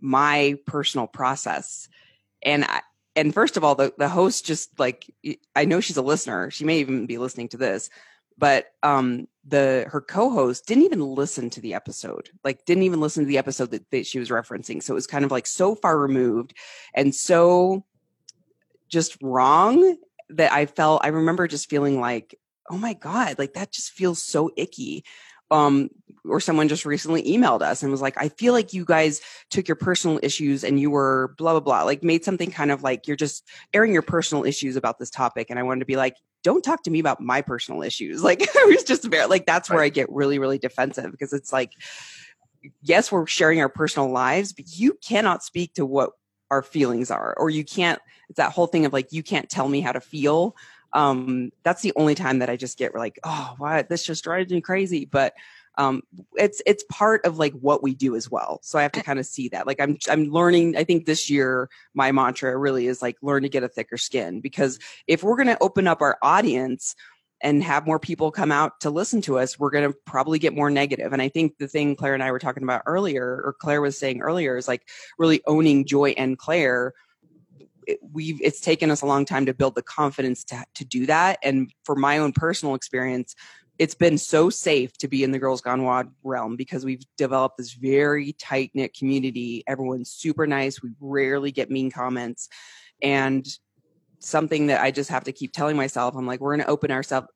my 0.00 0.56
personal 0.66 1.08
process. 1.08 1.88
And 2.42 2.64
I, 2.64 2.82
and 3.16 3.34
first 3.34 3.56
of 3.56 3.64
all, 3.64 3.74
the, 3.74 3.92
the 3.98 4.08
host 4.08 4.46
just 4.46 4.78
like, 4.78 5.12
I 5.54 5.64
know 5.64 5.80
she's 5.80 5.96
a 5.96 6.02
listener. 6.02 6.50
She 6.50 6.64
may 6.64 6.78
even 6.78 7.06
be 7.06 7.18
listening 7.18 7.48
to 7.48 7.56
this, 7.56 7.90
but 8.38 8.66
um, 8.82 9.26
the 9.46 9.86
her 9.90 10.00
co-host 10.00 10.66
didn't 10.66 10.84
even 10.84 11.00
listen 11.00 11.50
to 11.50 11.60
the 11.60 11.74
episode 11.74 12.30
like 12.44 12.64
didn't 12.64 12.84
even 12.84 13.00
listen 13.00 13.24
to 13.24 13.28
the 13.28 13.38
episode 13.38 13.70
that, 13.72 13.90
that 13.90 14.06
she 14.06 14.20
was 14.20 14.30
referencing 14.30 14.80
so 14.82 14.92
it 14.92 14.94
was 14.94 15.06
kind 15.06 15.24
of 15.24 15.32
like 15.32 15.46
so 15.46 15.74
far 15.74 15.98
removed 15.98 16.54
and 16.94 17.12
so 17.14 17.84
just 18.92 19.16
wrong 19.22 19.96
that 20.28 20.52
I 20.52 20.66
felt, 20.66 21.04
I 21.04 21.08
remember 21.08 21.48
just 21.48 21.68
feeling 21.68 22.00
like, 22.00 22.38
oh 22.70 22.76
my 22.76 22.92
God, 22.92 23.38
like 23.38 23.54
that 23.54 23.72
just 23.72 23.90
feels 23.90 24.22
so 24.22 24.50
icky. 24.56 25.04
Um, 25.50 25.90
or 26.24 26.40
someone 26.40 26.68
just 26.68 26.86
recently 26.86 27.22
emailed 27.24 27.60
us 27.60 27.82
and 27.82 27.90
was 27.90 28.00
like, 28.00 28.14
I 28.16 28.28
feel 28.28 28.54
like 28.54 28.72
you 28.72 28.86
guys 28.86 29.20
took 29.50 29.68
your 29.68 29.76
personal 29.76 30.18
issues 30.22 30.64
and 30.64 30.80
you 30.80 30.90
were 30.90 31.34
blah, 31.36 31.52
blah, 31.52 31.60
blah, 31.60 31.82
like 31.82 32.02
made 32.02 32.24
something 32.24 32.50
kind 32.50 32.70
of 32.70 32.82
like 32.82 33.06
you're 33.06 33.16
just 33.16 33.46
airing 33.74 33.92
your 33.92 34.02
personal 34.02 34.44
issues 34.44 34.76
about 34.76 34.98
this 34.98 35.10
topic. 35.10 35.48
And 35.50 35.58
I 35.58 35.62
wanted 35.62 35.80
to 35.80 35.86
be 35.86 35.96
like, 35.96 36.16
don't 36.42 36.64
talk 36.64 36.84
to 36.84 36.90
me 36.90 37.00
about 37.00 37.20
my 37.20 37.42
personal 37.42 37.82
issues. 37.82 38.22
Like, 38.32 38.42
I 38.56 38.64
was 38.64 38.84
just 38.84 39.04
very, 39.04 39.26
like, 39.26 39.44
that's 39.44 39.68
where 39.68 39.82
I 39.82 39.90
get 39.90 40.10
really, 40.10 40.38
really 40.38 40.58
defensive 40.58 41.10
because 41.10 41.32
it's 41.32 41.52
like, 41.52 41.72
yes, 42.80 43.12
we're 43.12 43.26
sharing 43.26 43.60
our 43.60 43.68
personal 43.68 44.08
lives, 44.08 44.52
but 44.52 44.66
you 44.78 44.96
cannot 45.04 45.42
speak 45.42 45.74
to 45.74 45.84
what 45.84 46.12
our 46.50 46.62
feelings 46.62 47.10
are 47.10 47.34
or 47.36 47.50
you 47.50 47.64
can't 47.64 48.00
it's 48.32 48.38
that 48.38 48.52
whole 48.52 48.66
thing 48.66 48.86
of 48.86 48.92
like 48.92 49.12
you 49.12 49.22
can't 49.22 49.50
tell 49.50 49.68
me 49.68 49.82
how 49.82 49.92
to 49.92 50.00
feel. 50.00 50.56
Um 50.94 51.52
that's 51.62 51.82
the 51.82 51.92
only 51.96 52.14
time 52.14 52.38
that 52.38 52.50
i 52.50 52.56
just 52.56 52.78
get 52.78 52.94
like 52.94 53.18
oh 53.24 53.54
what 53.58 53.88
this 53.88 54.04
just 54.04 54.24
drives 54.24 54.50
me 54.50 54.62
crazy. 54.62 55.04
But 55.04 55.34
um 55.76 56.02
it's 56.34 56.62
it's 56.64 56.84
part 56.90 57.26
of 57.26 57.38
like 57.38 57.52
what 57.54 57.82
we 57.82 57.94
do 57.94 58.16
as 58.16 58.30
well. 58.30 58.58
So 58.62 58.78
i 58.78 58.82
have 58.82 58.92
to 58.92 59.02
kind 59.02 59.18
of 59.18 59.26
see 59.26 59.48
that. 59.50 59.66
Like 59.66 59.80
i'm 59.80 59.98
i'm 60.08 60.24
learning 60.24 60.76
i 60.78 60.84
think 60.84 61.04
this 61.04 61.28
year 61.28 61.68
my 61.92 62.10
mantra 62.10 62.56
really 62.56 62.86
is 62.86 63.02
like 63.02 63.16
learn 63.20 63.42
to 63.42 63.50
get 63.50 63.64
a 63.64 63.68
thicker 63.68 63.98
skin. 63.98 64.40
Because 64.40 64.78
if 65.06 65.22
we're 65.22 65.36
going 65.36 65.48
to 65.48 65.62
open 65.62 65.86
up 65.86 66.00
our 66.00 66.16
audience 66.22 66.94
and 67.42 67.62
have 67.62 67.86
more 67.86 67.98
people 67.98 68.30
come 68.30 68.52
out 68.52 68.80
to 68.80 68.90
listen 68.90 69.20
to 69.22 69.38
us, 69.38 69.58
we're 69.58 69.70
going 69.70 69.90
to 69.90 69.98
probably 70.06 70.38
get 70.38 70.54
more 70.54 70.70
negative. 70.70 71.12
And 71.12 71.20
I 71.20 71.28
think 71.28 71.58
the 71.58 71.68
thing 71.68 71.96
Claire 71.96 72.14
and 72.14 72.22
I 72.22 72.30
were 72.30 72.38
talking 72.38 72.62
about 72.62 72.82
earlier, 72.86 73.24
or 73.24 73.56
Claire 73.58 73.80
was 73.82 73.98
saying 73.98 74.20
earlier, 74.20 74.56
is 74.56 74.68
like 74.68 74.88
really 75.18 75.42
owning 75.46 75.84
Joy 75.84 76.10
and 76.10 76.38
Claire. 76.38 76.94
We've 78.12 78.40
it's 78.42 78.60
taken 78.60 78.90
us 78.90 79.02
a 79.02 79.06
long 79.06 79.24
time 79.24 79.46
to 79.46 79.54
build 79.54 79.74
the 79.74 79.82
confidence 79.82 80.44
to 80.44 80.64
to 80.74 80.84
do 80.84 81.06
that 81.06 81.38
and 81.42 81.72
for 81.84 81.94
my 81.94 82.18
own 82.18 82.32
personal 82.32 82.74
experience 82.74 83.34
it's 83.78 83.94
been 83.94 84.18
so 84.18 84.50
safe 84.50 84.96
to 84.98 85.08
be 85.08 85.24
in 85.24 85.32
the 85.32 85.38
Girls 85.38 85.62
Gone 85.62 85.82
WOD 85.82 86.12
realm 86.22 86.56
because 86.56 86.84
we've 86.84 87.02
developed 87.16 87.56
this 87.56 87.72
very 87.72 88.34
tight 88.34 88.70
knit 88.74 88.94
community 88.94 89.64
everyone's 89.66 90.10
super 90.10 90.46
nice 90.46 90.82
we 90.82 90.90
rarely 91.00 91.50
get 91.50 91.70
mean 91.70 91.90
comments 91.90 92.48
and 93.02 93.46
something 94.24 94.68
that 94.68 94.80
I 94.80 94.90
just 94.90 95.10
have 95.10 95.24
to 95.24 95.32
keep 95.32 95.52
telling 95.52 95.76
myself. 95.76 96.14
I'm 96.14 96.26
like, 96.26 96.40
we're 96.40 96.54
going 96.54 96.64
to 96.64 96.70
open 96.70 96.90
ourselves 96.90 97.28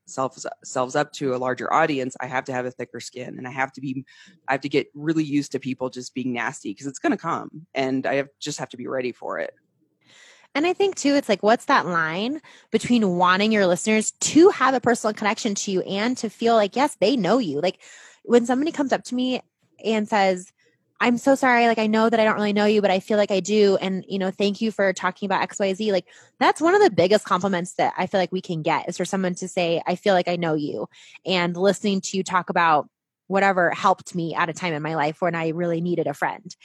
selves 0.64 0.96
up 0.96 1.12
to 1.14 1.34
a 1.34 1.36
larger 1.36 1.72
audience. 1.72 2.16
I 2.20 2.26
have 2.26 2.44
to 2.44 2.52
have 2.52 2.64
a 2.64 2.70
thicker 2.70 3.00
skin 3.00 3.38
and 3.38 3.46
I 3.46 3.50
have 3.50 3.72
to 3.72 3.80
be, 3.80 4.04
I 4.48 4.52
have 4.52 4.60
to 4.62 4.68
get 4.68 4.88
really 4.94 5.24
used 5.24 5.52
to 5.52 5.58
people 5.58 5.90
just 5.90 6.14
being 6.14 6.32
nasty 6.32 6.70
because 6.70 6.86
it's 6.86 6.98
going 6.98 7.12
to 7.12 7.18
come 7.18 7.66
and 7.74 8.06
I 8.06 8.14
have, 8.14 8.28
just 8.40 8.58
have 8.58 8.68
to 8.70 8.76
be 8.76 8.86
ready 8.86 9.12
for 9.12 9.38
it. 9.38 9.52
And 10.56 10.66
I 10.66 10.72
think 10.72 10.94
too, 10.94 11.14
it's 11.14 11.28
like, 11.28 11.42
what's 11.42 11.66
that 11.66 11.84
line 11.84 12.40
between 12.70 13.18
wanting 13.18 13.52
your 13.52 13.66
listeners 13.66 14.12
to 14.12 14.48
have 14.48 14.72
a 14.72 14.80
personal 14.80 15.12
connection 15.12 15.54
to 15.54 15.70
you 15.70 15.82
and 15.82 16.16
to 16.16 16.30
feel 16.30 16.54
like, 16.54 16.74
yes, 16.74 16.96
they 16.98 17.14
know 17.14 17.36
you. 17.36 17.60
Like 17.60 17.78
when 18.22 18.46
somebody 18.46 18.72
comes 18.72 18.90
up 18.90 19.04
to 19.04 19.14
me 19.14 19.42
and 19.84 20.08
says, 20.08 20.50
I'm 20.98 21.18
so 21.18 21.34
sorry. 21.34 21.66
Like, 21.66 21.76
I 21.76 21.88
know 21.88 22.08
that 22.08 22.18
I 22.18 22.24
don't 22.24 22.36
really 22.36 22.54
know 22.54 22.64
you, 22.64 22.80
but 22.80 22.90
I 22.90 23.00
feel 23.00 23.18
like 23.18 23.30
I 23.30 23.40
do. 23.40 23.76
And, 23.82 24.02
you 24.08 24.18
know, 24.18 24.30
thank 24.30 24.62
you 24.62 24.70
for 24.70 24.94
talking 24.94 25.26
about 25.26 25.46
XYZ. 25.46 25.92
Like, 25.92 26.06
that's 26.40 26.62
one 26.62 26.74
of 26.74 26.80
the 26.80 26.90
biggest 26.90 27.26
compliments 27.26 27.74
that 27.74 27.92
I 27.98 28.06
feel 28.06 28.18
like 28.18 28.32
we 28.32 28.40
can 28.40 28.62
get 28.62 28.88
is 28.88 28.96
for 28.96 29.04
someone 29.04 29.34
to 29.34 29.48
say, 29.48 29.82
I 29.86 29.94
feel 29.94 30.14
like 30.14 30.26
I 30.26 30.36
know 30.36 30.54
you. 30.54 30.88
And 31.26 31.54
listening 31.54 32.00
to 32.00 32.16
you 32.16 32.22
talk 32.22 32.48
about 32.48 32.88
whatever 33.26 33.72
helped 33.72 34.14
me 34.14 34.34
at 34.34 34.48
a 34.48 34.54
time 34.54 34.72
in 34.72 34.82
my 34.82 34.94
life 34.94 35.20
when 35.20 35.34
I 35.34 35.48
really 35.48 35.82
needed 35.82 36.06
a 36.06 36.14
friend 36.14 36.56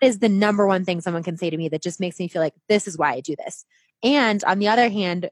that 0.00 0.06
is 0.06 0.18
the 0.18 0.28
number 0.28 0.66
one 0.66 0.84
thing 0.84 1.00
someone 1.00 1.22
can 1.22 1.36
say 1.36 1.50
to 1.50 1.56
me 1.56 1.68
that 1.68 1.82
just 1.82 2.00
makes 2.00 2.18
me 2.18 2.28
feel 2.28 2.42
like 2.42 2.54
this 2.68 2.86
is 2.86 2.98
why 2.98 3.12
I 3.12 3.20
do 3.20 3.36
this. 3.36 3.64
And 4.02 4.42
on 4.44 4.58
the 4.58 4.68
other 4.68 4.88
hand, 4.88 5.30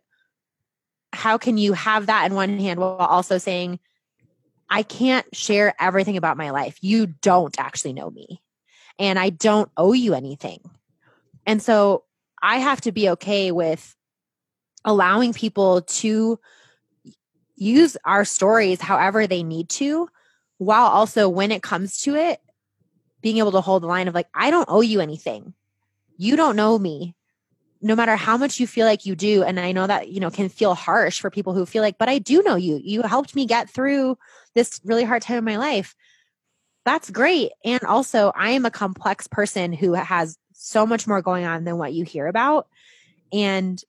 how 1.13 1.39
can 1.39 1.59
you 1.59 1.73
have 1.73 2.07
that 2.07 2.27
in 2.27 2.35
one 2.35 2.59
hand 2.59 2.79
while 2.79 2.97
also 2.97 3.39
saying, 3.39 3.81
I 4.69 4.85
can't 4.85 5.27
share 5.35 5.75
everything 5.81 6.17
about 6.17 6.37
my 6.37 6.51
life. 6.51 6.79
You 6.81 7.07
don't 7.07 7.59
actually 7.59 7.93
know 7.93 8.11
me 8.11 8.41
and 8.99 9.19
I 9.19 9.31
don't 9.31 9.71
owe 9.77 9.93
you 9.93 10.15
anything. 10.15 10.61
And 11.45 11.61
so 11.61 12.05
I 12.41 12.59
have 12.59 12.81
to 12.83 12.93
be 12.93 13.11
okay 13.11 13.51
with 13.51 13.97
allowing 14.85 15.33
people 15.33 15.83
to 15.83 16.39
use 17.57 17.97
our 18.05 18.25
stories 18.25 18.81
however 18.81 19.27
they 19.27 19.43
need 19.43 19.69
to, 19.71 20.09
while 20.59 20.87
also 20.87 21.29
when 21.29 21.51
it 21.51 21.63
comes 21.63 22.03
to 22.03 22.15
it, 22.15 22.41
being 23.23 23.39
able 23.39 23.53
to 23.53 23.61
hold 23.61 23.83
the 23.83 23.87
line 23.87 24.09
of 24.09 24.15
like, 24.15 24.29
I 24.35 24.51
don't 24.51 24.69
owe 24.69 24.81
you 24.81 25.01
anything. 25.01 25.55
You 26.17 26.37
don't 26.37 26.57
know 26.57 26.79
me. 26.79 27.15
No 27.83 27.97
matter 27.97 28.15
how 28.15 28.37
much 28.37 28.61
you 28.61 28.67
feel 28.67 28.87
like 28.87 29.07
you 29.07 29.17
do. 29.17 29.43
And 29.43 29.59
I 29.59 29.73
know 29.73 29.87
that, 29.87 30.09
you 30.09 30.21
know, 30.21 30.31
can 30.31 30.51
feel 30.51 30.75
harsh 30.75 31.21
for 31.21 31.31
people 31.31 31.55
who 31.55 31.65
feel 31.65 31.83
like, 31.83 31.97
but 31.97 32.11
I 32.11 32.19
do 32.19 32.43
know 32.43 32.57
you. 32.57 32.79
You 32.83 33.03
helped 33.03 33.35
me 33.35 33.47
get 33.47 33.71
through 33.71 34.19
this 34.55 34.81
really 34.85 35.05
hard 35.05 35.23
time 35.23 35.39
in 35.39 35.45
my 35.45 35.57
life. 35.57 35.95
That's 36.85 37.11
great. 37.11 37.53
And 37.65 37.83
also, 37.85 38.33
I 38.35 38.51
am 38.51 38.67
a 38.67 38.71
complex 38.71 39.27
person 39.27 39.73
who 39.73 39.95
has 39.95 40.37
so 40.53 40.87
much 40.87 41.07
more 41.07 41.23
going 41.23 41.47
on 41.47 41.65
than 41.65 41.79
what 41.79 41.95
you 41.95 42.05
hear 42.05 42.27
about. 42.27 42.69
And 43.33 43.83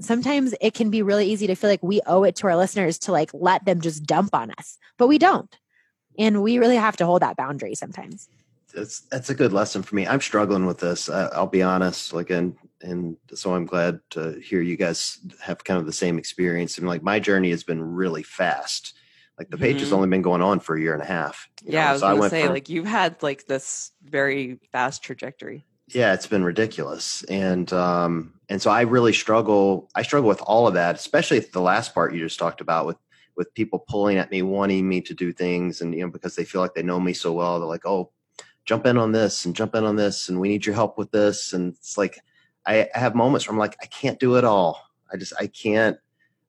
sometimes 0.00 0.54
it 0.60 0.74
can 0.74 0.90
be 0.90 1.02
really 1.02 1.30
easy 1.30 1.46
to 1.48 1.54
feel 1.54 1.70
like 1.70 1.82
we 1.82 2.00
owe 2.06 2.24
it 2.24 2.36
to 2.36 2.46
our 2.46 2.56
listeners 2.56 2.98
to 3.00 3.12
like 3.12 3.30
let 3.34 3.64
them 3.64 3.80
just 3.80 4.04
dump 4.04 4.34
on 4.34 4.50
us, 4.52 4.78
but 4.96 5.06
we 5.06 5.18
don't. 5.18 5.54
And 6.18 6.42
we 6.42 6.58
really 6.58 6.76
have 6.76 6.96
to 6.98 7.06
hold 7.06 7.22
that 7.22 7.36
boundary 7.36 7.74
sometimes 7.74 8.28
that's 8.74 9.00
that's 9.00 9.30
a 9.30 9.34
good 9.34 9.52
lesson 9.52 9.82
for 9.82 9.94
me. 9.94 10.06
I'm 10.06 10.20
struggling 10.20 10.66
with 10.66 10.78
this. 10.78 11.08
I, 11.08 11.38
will 11.38 11.46
be 11.46 11.62
honest. 11.62 12.12
Like, 12.12 12.30
and 12.30 12.56
and 12.80 13.16
so 13.34 13.54
I'm 13.54 13.66
glad 13.66 14.00
to 14.10 14.38
hear 14.40 14.60
you 14.60 14.76
guys 14.76 15.18
have 15.40 15.64
kind 15.64 15.78
of 15.78 15.86
the 15.86 15.92
same 15.92 16.18
experience. 16.18 16.78
And 16.78 16.86
like, 16.86 17.02
my 17.02 17.20
journey 17.20 17.50
has 17.50 17.62
been 17.62 17.82
really 17.82 18.22
fast. 18.22 18.94
Like 19.38 19.50
the 19.50 19.56
page 19.56 19.76
mm-hmm. 19.76 19.84
has 19.84 19.92
only 19.92 20.08
been 20.08 20.22
going 20.22 20.42
on 20.42 20.60
for 20.60 20.76
a 20.76 20.80
year 20.80 20.92
and 20.92 21.02
a 21.02 21.06
half. 21.06 21.48
Yeah, 21.62 21.84
know? 21.84 21.88
I 21.88 21.92
was 21.92 22.00
so 22.00 22.08
gonna 22.08 22.22
I 22.22 22.28
say, 22.28 22.42
from, 22.42 22.52
like, 22.52 22.68
you've 22.68 22.86
had 22.86 23.22
like 23.22 23.46
this 23.46 23.92
very 24.02 24.58
fast 24.72 25.02
trajectory. 25.02 25.64
Yeah, 25.88 26.14
it's 26.14 26.26
been 26.26 26.44
ridiculous, 26.44 27.22
and 27.24 27.70
um, 27.72 28.34
and 28.48 28.62
so 28.62 28.70
I 28.70 28.82
really 28.82 29.12
struggle. 29.12 29.90
I 29.94 30.02
struggle 30.02 30.28
with 30.28 30.40
all 30.42 30.66
of 30.66 30.74
that, 30.74 30.96
especially 30.96 31.40
the 31.40 31.60
last 31.60 31.94
part 31.94 32.14
you 32.14 32.20
just 32.20 32.38
talked 32.38 32.60
about 32.60 32.86
with 32.86 32.96
with 33.36 33.52
people 33.54 33.84
pulling 33.88 34.18
at 34.18 34.30
me, 34.30 34.42
wanting 34.42 34.88
me 34.88 35.00
to 35.00 35.14
do 35.14 35.32
things, 35.32 35.80
and 35.80 35.94
you 35.94 36.02
know 36.02 36.10
because 36.10 36.36
they 36.36 36.44
feel 36.44 36.60
like 36.60 36.74
they 36.74 36.82
know 36.82 37.00
me 37.00 37.12
so 37.12 37.32
well, 37.32 37.58
they're 37.58 37.68
like, 37.68 37.86
oh 37.86 38.12
jump 38.64 38.86
in 38.86 38.96
on 38.96 39.12
this 39.12 39.44
and 39.44 39.56
jump 39.56 39.74
in 39.74 39.84
on 39.84 39.96
this 39.96 40.28
and 40.28 40.40
we 40.40 40.48
need 40.48 40.64
your 40.64 40.74
help 40.74 40.98
with 40.98 41.10
this 41.10 41.52
and 41.52 41.74
it's 41.74 41.98
like 41.98 42.18
I, 42.64 42.88
I 42.94 42.98
have 42.98 43.14
moments 43.14 43.46
where 43.46 43.52
I'm 43.52 43.58
like 43.58 43.76
I 43.82 43.86
can't 43.86 44.20
do 44.20 44.36
it 44.36 44.44
all. 44.44 44.80
I 45.12 45.16
just 45.16 45.32
I 45.38 45.46
can't 45.48 45.96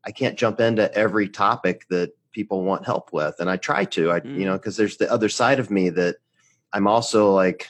I 0.05 0.11
can't 0.11 0.37
jump 0.37 0.59
into 0.59 0.93
every 0.93 1.27
topic 1.27 1.87
that 1.89 2.11
people 2.31 2.63
want 2.63 2.85
help 2.85 3.13
with 3.13 3.35
and 3.39 3.49
I 3.49 3.57
try 3.57 3.85
to 3.85 4.11
I 4.11 4.19
mm. 4.19 4.37
you 4.37 4.45
know 4.45 4.53
because 4.53 4.77
there's 4.77 4.97
the 4.97 5.11
other 5.11 5.29
side 5.29 5.59
of 5.59 5.71
me 5.71 5.89
that 5.89 6.17
I'm 6.71 6.87
also 6.87 7.31
like 7.31 7.67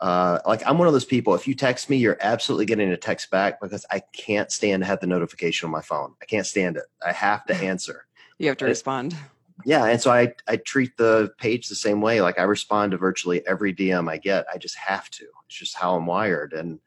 uh, 0.00 0.38
like 0.46 0.62
I'm 0.66 0.78
one 0.78 0.86
of 0.86 0.94
those 0.94 1.04
people. 1.04 1.34
If 1.34 1.46
you 1.46 1.54
text 1.54 1.90
me, 1.90 1.98
you're 1.98 2.16
absolutely 2.22 2.64
getting 2.64 2.90
a 2.90 2.96
text 2.96 3.30
back 3.30 3.60
because 3.60 3.84
I 3.90 4.00
can't 4.14 4.50
stand 4.50 4.82
to 4.82 4.86
have 4.86 5.00
the 5.00 5.06
notification 5.06 5.66
on 5.66 5.72
my 5.72 5.82
phone. 5.82 6.14
I 6.22 6.24
can't 6.24 6.46
stand 6.46 6.78
it. 6.78 6.84
I 7.06 7.12
have 7.12 7.44
to 7.46 7.54
answer. 7.62 8.06
you 8.38 8.48
have 8.48 8.56
to 8.58 8.64
respond 8.64 9.14
yeah 9.64 9.84
and 9.86 10.00
so 10.00 10.10
i 10.10 10.32
i 10.48 10.56
treat 10.56 10.96
the 10.96 11.30
page 11.38 11.68
the 11.68 11.74
same 11.74 12.00
way 12.00 12.20
like 12.20 12.38
i 12.38 12.42
respond 12.42 12.90
to 12.92 12.96
virtually 12.98 13.46
every 13.46 13.74
dm 13.74 14.10
i 14.10 14.16
get 14.16 14.44
i 14.52 14.58
just 14.58 14.76
have 14.76 15.08
to 15.10 15.24
it's 15.46 15.56
just 15.56 15.76
how 15.76 15.94
i'm 15.96 16.06
wired 16.06 16.52
and 16.52 16.78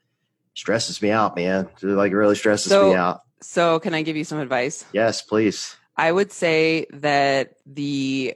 stresses 0.54 1.02
me 1.02 1.10
out 1.12 1.36
man 1.36 1.66
Like 1.66 1.84
it 1.84 1.88
like 1.88 2.14
really 2.14 2.36
stresses 2.36 2.70
so, 2.72 2.90
me 2.90 2.96
out. 2.96 3.22
so 3.42 3.80
can 3.80 3.94
i 3.94 4.02
give 4.02 4.16
you 4.16 4.24
some 4.24 4.40
advice? 4.40 4.86
Yes 4.94 5.22
please. 5.22 5.76
I 5.96 6.12
would 6.12 6.32
say 6.32 6.88
that 6.92 7.56
the 7.66 8.34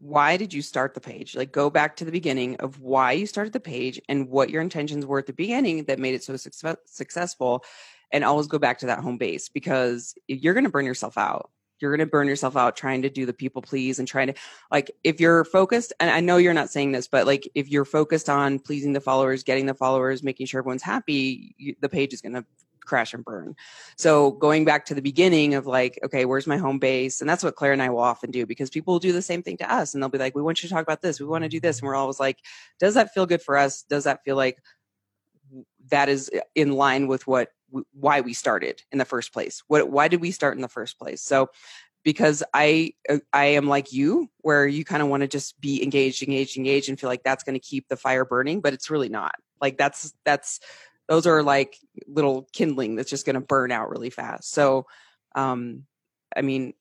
why 0.00 0.36
did 0.36 0.52
you 0.54 0.62
start 0.62 0.94
the 0.94 1.00
page? 1.00 1.34
Like 1.36 1.52
go 1.52 1.70
back 1.70 1.96
to 1.96 2.04
the 2.04 2.12
beginning 2.12 2.56
of 2.56 2.80
why 2.80 3.12
you 3.12 3.26
started 3.26 3.52
the 3.52 3.60
page 3.60 4.00
and 4.08 4.28
what 4.28 4.50
your 4.50 4.62
intentions 4.62 5.04
were 5.04 5.18
at 5.18 5.26
the 5.26 5.32
beginning 5.32 5.84
that 5.84 5.98
made 5.98 6.14
it 6.14 6.22
so 6.22 6.36
success- 6.36 6.76
successful 6.86 7.64
and 8.12 8.24
always 8.24 8.46
go 8.46 8.58
back 8.58 8.78
to 8.78 8.86
that 8.86 9.00
home 9.00 9.18
base 9.18 9.48
because 9.48 10.14
you're 10.28 10.54
going 10.54 10.64
to 10.64 10.70
burn 10.70 10.86
yourself 10.86 11.18
out 11.18 11.50
you're 11.80 11.90
going 11.90 12.06
to 12.06 12.10
burn 12.10 12.26
yourself 12.26 12.56
out 12.56 12.76
trying 12.76 13.02
to 13.02 13.10
do 13.10 13.26
the 13.26 13.32
people 13.32 13.62
please 13.62 13.98
and 13.98 14.08
trying 14.08 14.28
to 14.28 14.34
like 14.70 14.90
if 15.04 15.20
you're 15.20 15.44
focused 15.44 15.92
and 16.00 16.10
i 16.10 16.20
know 16.20 16.36
you're 16.36 16.54
not 16.54 16.70
saying 16.70 16.92
this 16.92 17.08
but 17.08 17.26
like 17.26 17.48
if 17.54 17.68
you're 17.68 17.84
focused 17.84 18.28
on 18.28 18.58
pleasing 18.58 18.92
the 18.92 19.00
followers 19.00 19.42
getting 19.42 19.66
the 19.66 19.74
followers 19.74 20.22
making 20.22 20.46
sure 20.46 20.58
everyone's 20.58 20.82
happy 20.82 21.54
you, 21.58 21.74
the 21.80 21.88
page 21.88 22.12
is 22.12 22.20
going 22.20 22.34
to 22.34 22.44
crash 22.88 23.12
and 23.14 23.24
burn. 23.24 23.54
So 23.96 24.32
going 24.32 24.64
back 24.64 24.86
to 24.86 24.94
the 24.94 25.02
beginning 25.02 25.54
of 25.54 25.66
like 25.66 26.00
okay 26.02 26.24
where's 26.24 26.46
my 26.46 26.56
home 26.56 26.78
base? 26.78 27.20
And 27.20 27.28
that's 27.28 27.44
what 27.44 27.54
claire 27.54 27.72
and 27.72 27.82
i 27.82 27.90
will 27.90 28.00
often 28.00 28.30
do 28.30 28.46
because 28.46 28.70
people 28.70 28.94
will 28.94 28.98
do 28.98 29.12
the 29.12 29.22
same 29.22 29.42
thing 29.42 29.58
to 29.58 29.72
us 29.72 29.94
and 29.94 30.02
they'll 30.02 30.08
be 30.08 30.18
like 30.18 30.34
we 30.34 30.42
want 30.42 30.62
you 30.62 30.68
to 30.68 30.74
talk 30.74 30.82
about 30.82 31.02
this 31.02 31.20
we 31.20 31.26
want 31.26 31.44
to 31.44 31.48
do 31.48 31.60
this 31.60 31.78
and 31.78 31.86
we're 31.86 31.94
always 31.94 32.18
like 32.18 32.38
does 32.80 32.94
that 32.94 33.12
feel 33.12 33.26
good 33.26 33.42
for 33.42 33.56
us? 33.56 33.82
Does 33.82 34.04
that 34.04 34.24
feel 34.24 34.36
like 34.36 34.58
that 35.90 36.08
is 36.08 36.30
uh, 36.34 36.40
in 36.54 36.72
line 36.72 37.06
with 37.06 37.26
what 37.26 37.50
why 37.92 38.20
we 38.20 38.32
started 38.32 38.82
in 38.92 38.98
the 38.98 39.04
first 39.04 39.32
place. 39.32 39.62
What 39.68 39.90
why 39.90 40.08
did 40.08 40.20
we 40.20 40.30
start 40.30 40.56
in 40.56 40.62
the 40.62 40.68
first 40.68 40.98
place? 40.98 41.22
So 41.22 41.50
because 42.04 42.42
I 42.54 42.92
uh, 43.08 43.18
I 43.32 43.46
am 43.46 43.68
like 43.68 43.92
you 43.92 44.30
where 44.38 44.66
you 44.66 44.84
kind 44.84 45.02
of 45.02 45.08
want 45.08 45.22
to 45.22 45.28
just 45.28 45.60
be 45.60 45.82
engaged 45.82 46.22
engaged 46.22 46.56
engaged 46.56 46.88
and 46.88 46.98
feel 46.98 47.10
like 47.10 47.22
that's 47.22 47.44
going 47.44 47.54
to 47.54 47.60
keep 47.60 47.88
the 47.88 47.96
fire 47.96 48.24
burning, 48.24 48.60
but 48.60 48.72
it's 48.72 48.90
really 48.90 49.08
not. 49.08 49.34
Like 49.60 49.76
that's 49.76 50.12
that's 50.24 50.60
those 51.08 51.26
are 51.26 51.42
like 51.42 51.76
little 52.06 52.48
kindling 52.52 52.96
that's 52.96 53.10
just 53.10 53.26
going 53.26 53.34
to 53.34 53.40
burn 53.40 53.72
out 53.72 53.90
really 53.90 54.10
fast. 54.10 54.52
So 54.52 54.86
um 55.34 55.84
I 56.34 56.42
mean 56.42 56.74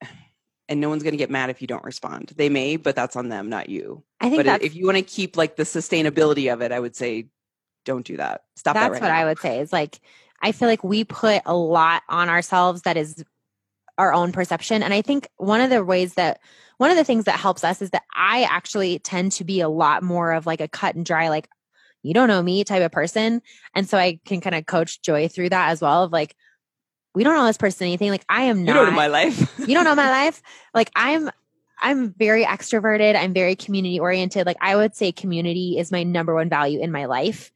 and 0.70 0.82
no 0.82 0.90
one's 0.90 1.04
going 1.04 1.14
to 1.14 1.18
get 1.18 1.30
mad 1.30 1.50
if 1.50 1.62
you 1.62 1.68
don't 1.68 1.84
respond. 1.84 2.34
They 2.36 2.50
may, 2.50 2.76
but 2.76 2.96
that's 2.96 3.16
on 3.16 3.30
them, 3.30 3.50
not 3.50 3.70
you. 3.70 4.04
I 4.20 4.30
think 4.30 4.46
but 4.46 4.62
if 4.62 4.76
you 4.76 4.86
want 4.86 4.98
to 4.98 5.04
keep 5.04 5.38
like 5.38 5.56
the 5.56 5.64
sustainability 5.64 6.52
of 6.52 6.62
it, 6.62 6.72
I 6.72 6.80
would 6.80 6.96
say 6.96 7.30
don't 7.86 8.06
do 8.06 8.18
that. 8.18 8.42
Stop 8.56 8.74
that's 8.74 8.86
that 8.86 8.92
right 8.92 9.02
what 9.02 9.08
now. 9.08 9.16
I 9.16 9.26
would 9.26 9.40
say 9.40 9.60
is 9.60 9.72
like 9.72 10.00
I 10.42 10.52
feel 10.52 10.68
like 10.68 10.84
we 10.84 11.04
put 11.04 11.42
a 11.46 11.56
lot 11.56 12.04
on 12.10 12.30
ourselves 12.30 12.84
that 12.84 12.98
is 12.98 13.24
our 13.98 14.14
own 14.14 14.32
perception. 14.32 14.84
And 14.84 14.94
I 14.94 15.02
think 15.02 15.28
one 15.38 15.62
of 15.62 15.70
the 15.70 15.84
ways 15.84 16.14
that 16.16 16.40
one 16.78 16.92
of 16.92 16.98
the 16.98 17.04
things 17.04 17.26
that 17.26 17.40
helps 17.40 17.64
us 17.64 17.82
is 17.82 17.90
that 17.90 18.04
I 18.16 18.44
actually 18.44 19.00
tend 19.00 19.32
to 19.34 19.44
be 19.44 19.62
a 19.62 19.70
lot 19.70 20.04
more 20.04 20.34
of 20.34 20.46
like 20.46 20.62
a 20.62 20.68
cut 20.68 20.96
and 20.96 21.06
dry, 21.06 21.30
like, 21.30 21.50
you 22.04 22.14
don't 22.14 22.28
know 22.28 22.42
me 22.42 22.64
type 22.64 22.84
of 22.84 22.92
person. 22.92 23.42
And 23.74 23.90
so 23.90 23.98
I 23.98 24.20
can 24.26 24.40
kind 24.40 24.56
of 24.56 24.66
coach 24.66 25.02
Joy 25.02 25.28
through 25.28 25.50
that 25.50 25.70
as 25.70 25.82
well 25.82 26.04
of 26.04 26.12
like, 26.12 26.36
we 27.16 27.24
don't 27.24 27.36
know 27.36 27.48
this 27.48 27.58
person 27.58 27.88
anything. 27.88 28.12
Like 28.12 28.26
I 28.30 28.44
am 28.44 28.64
not. 28.64 28.74
You 28.74 28.74
don't 28.76 28.90
know 28.92 28.96
my 28.96 29.08
life. 29.08 29.60
you 29.68 29.74
don't 29.74 29.86
know 29.86 29.96
my 29.96 30.10
life. 30.10 30.42
Like 30.76 30.92
I'm 30.96 31.32
I'm 31.80 32.14
very 32.14 32.46
extroverted. 32.46 33.16
I'm 33.16 33.34
very 33.34 33.56
community 33.56 34.00
oriented. 34.00 34.46
Like 34.46 34.58
I 34.62 34.76
would 34.76 34.96
say 34.96 35.12
community 35.12 35.80
is 35.80 35.92
my 35.92 36.04
number 36.04 36.36
one 36.36 36.48
value 36.48 36.80
in 36.80 36.92
my 36.92 37.06
life 37.06 37.52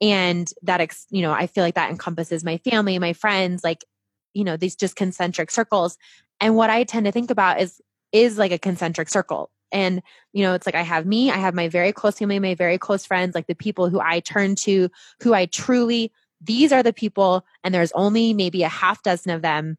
and 0.00 0.52
that 0.62 0.80
ex, 0.80 1.06
you 1.10 1.22
know 1.22 1.32
i 1.32 1.46
feel 1.46 1.64
like 1.64 1.74
that 1.74 1.90
encompasses 1.90 2.44
my 2.44 2.58
family 2.58 2.98
my 2.98 3.12
friends 3.12 3.62
like 3.62 3.84
you 4.32 4.44
know 4.44 4.56
these 4.56 4.76
just 4.76 4.96
concentric 4.96 5.50
circles. 5.50 5.96
And 6.40 6.56
what 6.56 6.70
i 6.70 6.84
tend 6.84 7.06
to 7.06 7.12
think 7.12 7.30
about 7.30 7.60
is 7.60 7.80
is 8.12 8.38
like 8.38 8.52
a 8.52 8.58
concentric 8.58 9.08
circle. 9.08 9.50
And 9.72 10.02
you 10.32 10.42
know 10.42 10.54
it's 10.54 10.66
like 10.66 10.74
i 10.76 10.82
have 10.82 11.04
me 11.04 11.30
i 11.30 11.36
have 11.36 11.54
my 11.54 11.68
very 11.68 11.92
close 11.92 12.18
family 12.18 12.38
my 12.38 12.54
very 12.54 12.78
close 12.78 13.04
friends 13.04 13.34
like 13.34 13.48
the 13.48 13.56
people 13.56 13.88
who 13.88 14.00
i 14.00 14.20
turn 14.20 14.54
to 14.56 14.88
who 15.20 15.34
i 15.34 15.46
truly 15.46 16.12
these 16.44 16.72
are 16.72 16.82
the 16.82 16.92
people, 16.92 17.44
and 17.62 17.74
there's 17.74 17.92
only 17.92 18.34
maybe 18.34 18.62
a 18.62 18.68
half 18.68 19.02
dozen 19.02 19.32
of 19.32 19.42
them 19.42 19.78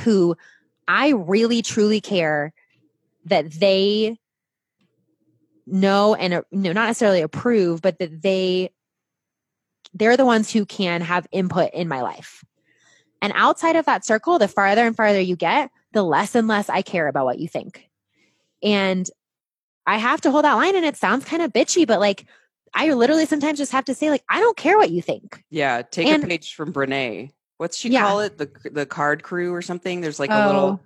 who 0.00 0.36
I 0.88 1.10
really 1.10 1.62
truly 1.62 2.00
care 2.00 2.52
that 3.26 3.50
they 3.52 4.18
know 5.66 6.14
and 6.14 6.42
no, 6.50 6.72
not 6.72 6.86
necessarily 6.86 7.22
approve, 7.22 7.82
but 7.82 7.98
that 7.98 8.22
they 8.22 8.70
they're 9.98 10.16
the 10.16 10.26
ones 10.26 10.52
who 10.52 10.66
can 10.66 11.00
have 11.00 11.26
input 11.32 11.72
in 11.72 11.88
my 11.88 12.02
life. 12.02 12.44
And 13.22 13.32
outside 13.34 13.76
of 13.76 13.86
that 13.86 14.04
circle, 14.04 14.38
the 14.38 14.48
farther 14.48 14.86
and 14.86 14.94
farther 14.94 15.20
you 15.20 15.36
get, 15.36 15.70
the 15.92 16.02
less 16.02 16.34
and 16.34 16.46
less 16.46 16.68
I 16.68 16.82
care 16.82 17.08
about 17.08 17.24
what 17.24 17.38
you 17.38 17.48
think. 17.48 17.88
And 18.62 19.08
I 19.86 19.98
have 19.98 20.20
to 20.22 20.30
hold 20.30 20.44
that 20.44 20.54
line 20.54 20.76
and 20.76 20.84
it 20.84 20.96
sounds 20.96 21.24
kind 21.24 21.42
of 21.42 21.52
bitchy, 21.52 21.86
but 21.86 22.00
like 22.00 22.26
I 22.74 22.92
literally 22.92 23.24
sometimes 23.24 23.58
just 23.58 23.72
have 23.72 23.86
to 23.86 23.94
say, 23.94 24.10
like, 24.10 24.24
I 24.28 24.40
don't 24.40 24.56
care 24.56 24.76
what 24.76 24.90
you 24.90 25.00
think. 25.00 25.42
Yeah. 25.50 25.82
Take 25.82 26.08
and, 26.08 26.24
a 26.24 26.26
page 26.26 26.54
from 26.54 26.72
Brene. 26.72 27.32
What's 27.56 27.78
she 27.78 27.88
yeah. 27.88 28.02
call 28.02 28.20
it? 28.20 28.36
The 28.36 28.50
the 28.70 28.84
card 28.84 29.22
crew 29.22 29.54
or 29.54 29.62
something? 29.62 30.02
There's 30.02 30.20
like 30.20 30.30
oh, 30.30 30.44
a 30.44 30.46
little 30.46 30.62
oh. 30.62 30.80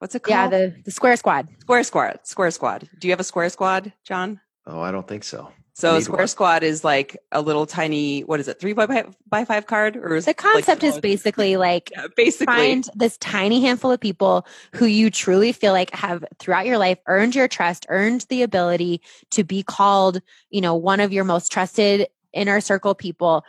what's 0.00 0.16
it 0.16 0.24
called? 0.24 0.32
Yeah, 0.32 0.48
the, 0.48 0.76
the 0.84 0.90
square 0.90 1.16
squad. 1.16 1.48
Square 1.60 1.84
squad. 1.84 2.18
Square 2.24 2.50
squad. 2.50 2.88
Do 2.98 3.06
you 3.06 3.12
have 3.12 3.20
a 3.20 3.24
square 3.24 3.48
squad, 3.48 3.92
John? 4.02 4.40
Oh, 4.66 4.80
I 4.80 4.90
don't 4.90 5.06
think 5.06 5.22
so. 5.22 5.52
So 5.80 5.98
Square 6.00 6.18
one. 6.18 6.28
Squad 6.28 6.62
is 6.62 6.84
like 6.84 7.16
a 7.32 7.40
little 7.40 7.64
tiny, 7.64 8.20
what 8.20 8.38
is 8.38 8.48
it, 8.48 8.60
three 8.60 8.74
by 8.74 8.86
five, 8.86 9.16
by 9.26 9.46
five 9.46 9.66
card? 9.66 9.96
Or 9.96 10.14
is 10.14 10.26
the 10.26 10.34
concept 10.34 10.82
like, 10.82 10.94
is 10.94 11.00
basically 11.00 11.56
like 11.56 11.90
yeah, 11.96 12.06
basically 12.14 12.44
find 12.44 12.88
this 12.94 13.16
tiny 13.16 13.62
handful 13.62 13.90
of 13.90 13.98
people 13.98 14.46
who 14.74 14.84
you 14.84 15.10
truly 15.10 15.52
feel 15.52 15.72
like 15.72 15.90
have 15.94 16.22
throughout 16.38 16.66
your 16.66 16.76
life 16.76 16.98
earned 17.06 17.34
your 17.34 17.48
trust, 17.48 17.86
earned 17.88 18.26
the 18.28 18.42
ability 18.42 19.00
to 19.30 19.42
be 19.42 19.62
called, 19.62 20.20
you 20.50 20.60
know, 20.60 20.74
one 20.74 21.00
of 21.00 21.14
your 21.14 21.24
most 21.24 21.50
trusted 21.50 22.08
inner 22.34 22.60
circle 22.60 22.94
people 22.94 23.42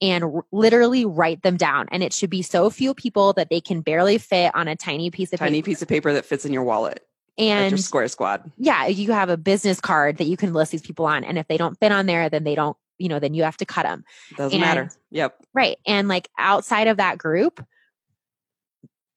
and 0.00 0.24
r- 0.24 0.44
literally 0.52 1.04
write 1.04 1.42
them 1.42 1.58
down. 1.58 1.86
And 1.90 2.02
it 2.02 2.14
should 2.14 2.30
be 2.30 2.40
so 2.40 2.70
few 2.70 2.94
people 2.94 3.34
that 3.34 3.50
they 3.50 3.60
can 3.60 3.82
barely 3.82 4.16
fit 4.16 4.54
on 4.54 4.68
a 4.68 4.76
tiny 4.76 5.10
piece 5.10 5.34
of 5.34 5.38
tiny 5.38 5.58
paper. 5.58 5.66
piece 5.66 5.82
of 5.82 5.88
paper 5.88 6.14
that 6.14 6.24
fits 6.24 6.46
in 6.46 6.52
your 6.52 6.62
wallet 6.62 7.04
and 7.38 7.70
your 7.72 7.78
square 7.78 8.08
squad. 8.08 8.50
yeah 8.58 8.86
you 8.86 9.12
have 9.12 9.28
a 9.28 9.36
business 9.36 9.80
card 9.80 10.18
that 10.18 10.26
you 10.26 10.36
can 10.36 10.52
list 10.52 10.72
these 10.72 10.82
people 10.82 11.06
on 11.06 11.24
and 11.24 11.38
if 11.38 11.48
they 11.48 11.56
don't 11.56 11.78
fit 11.78 11.92
on 11.92 12.06
there 12.06 12.28
then 12.28 12.44
they 12.44 12.54
don't 12.54 12.76
you 12.98 13.08
know 13.08 13.18
then 13.18 13.34
you 13.34 13.42
have 13.42 13.56
to 13.56 13.66
cut 13.66 13.84
them 13.84 14.04
doesn't 14.36 14.52
and, 14.52 14.60
matter. 14.60 14.90
Yep. 15.10 15.36
Right 15.52 15.78
and 15.86 16.08
like 16.08 16.28
outside 16.38 16.86
of 16.86 16.98
that 16.98 17.18
group 17.18 17.64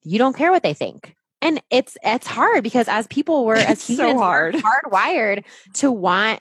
you 0.08 0.18
don't 0.18 0.36
care 0.36 0.52
what 0.52 0.64
they 0.64 0.74
think. 0.74 1.16
And 1.42 1.62
it's 1.70 1.98
it's 2.04 2.26
hard 2.26 2.64
because 2.64 2.88
as 2.88 3.06
people 3.08 3.46
were 3.46 3.56
as 3.56 3.86
humans 3.88 4.14
so 4.14 4.18
hard. 4.18 4.56
hardwired 4.56 5.44
to 5.76 5.92
want 5.92 6.40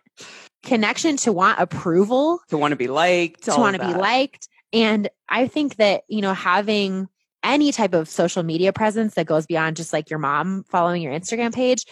connection 0.62 1.16
to 1.16 1.32
want 1.32 1.60
approval 1.60 2.40
to 2.48 2.56
want 2.56 2.72
to 2.72 2.76
be 2.76 2.88
liked 2.88 3.44
to 3.44 3.50
want 3.52 3.76
to 3.76 3.86
be 3.86 3.94
liked. 3.94 4.48
And 4.72 5.08
i 5.28 5.46
think 5.46 5.76
that 5.76 6.02
you 6.08 6.22
know 6.22 6.34
having 6.34 7.08
any 7.46 7.72
type 7.72 7.94
of 7.94 8.08
social 8.08 8.42
media 8.42 8.72
presence 8.72 9.14
that 9.14 9.26
goes 9.26 9.46
beyond 9.46 9.76
just 9.76 9.92
like 9.92 10.10
your 10.10 10.18
mom 10.18 10.64
following 10.64 11.00
your 11.00 11.12
Instagram 11.12 11.54
page, 11.54 11.86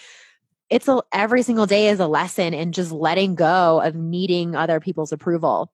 it's 0.69 0.89
a, 0.89 1.01
every 1.13 1.43
single 1.43 1.67
day 1.67 1.89
is 1.89 2.01
a 2.01 2.09
lesson 2.09 2.53
in 2.53 2.73
just 2.73 2.91
letting 2.91 3.37
go 3.37 3.81
of 3.81 3.95
needing 3.95 4.57
other 4.57 4.81
people's 4.81 5.13
approval. 5.13 5.71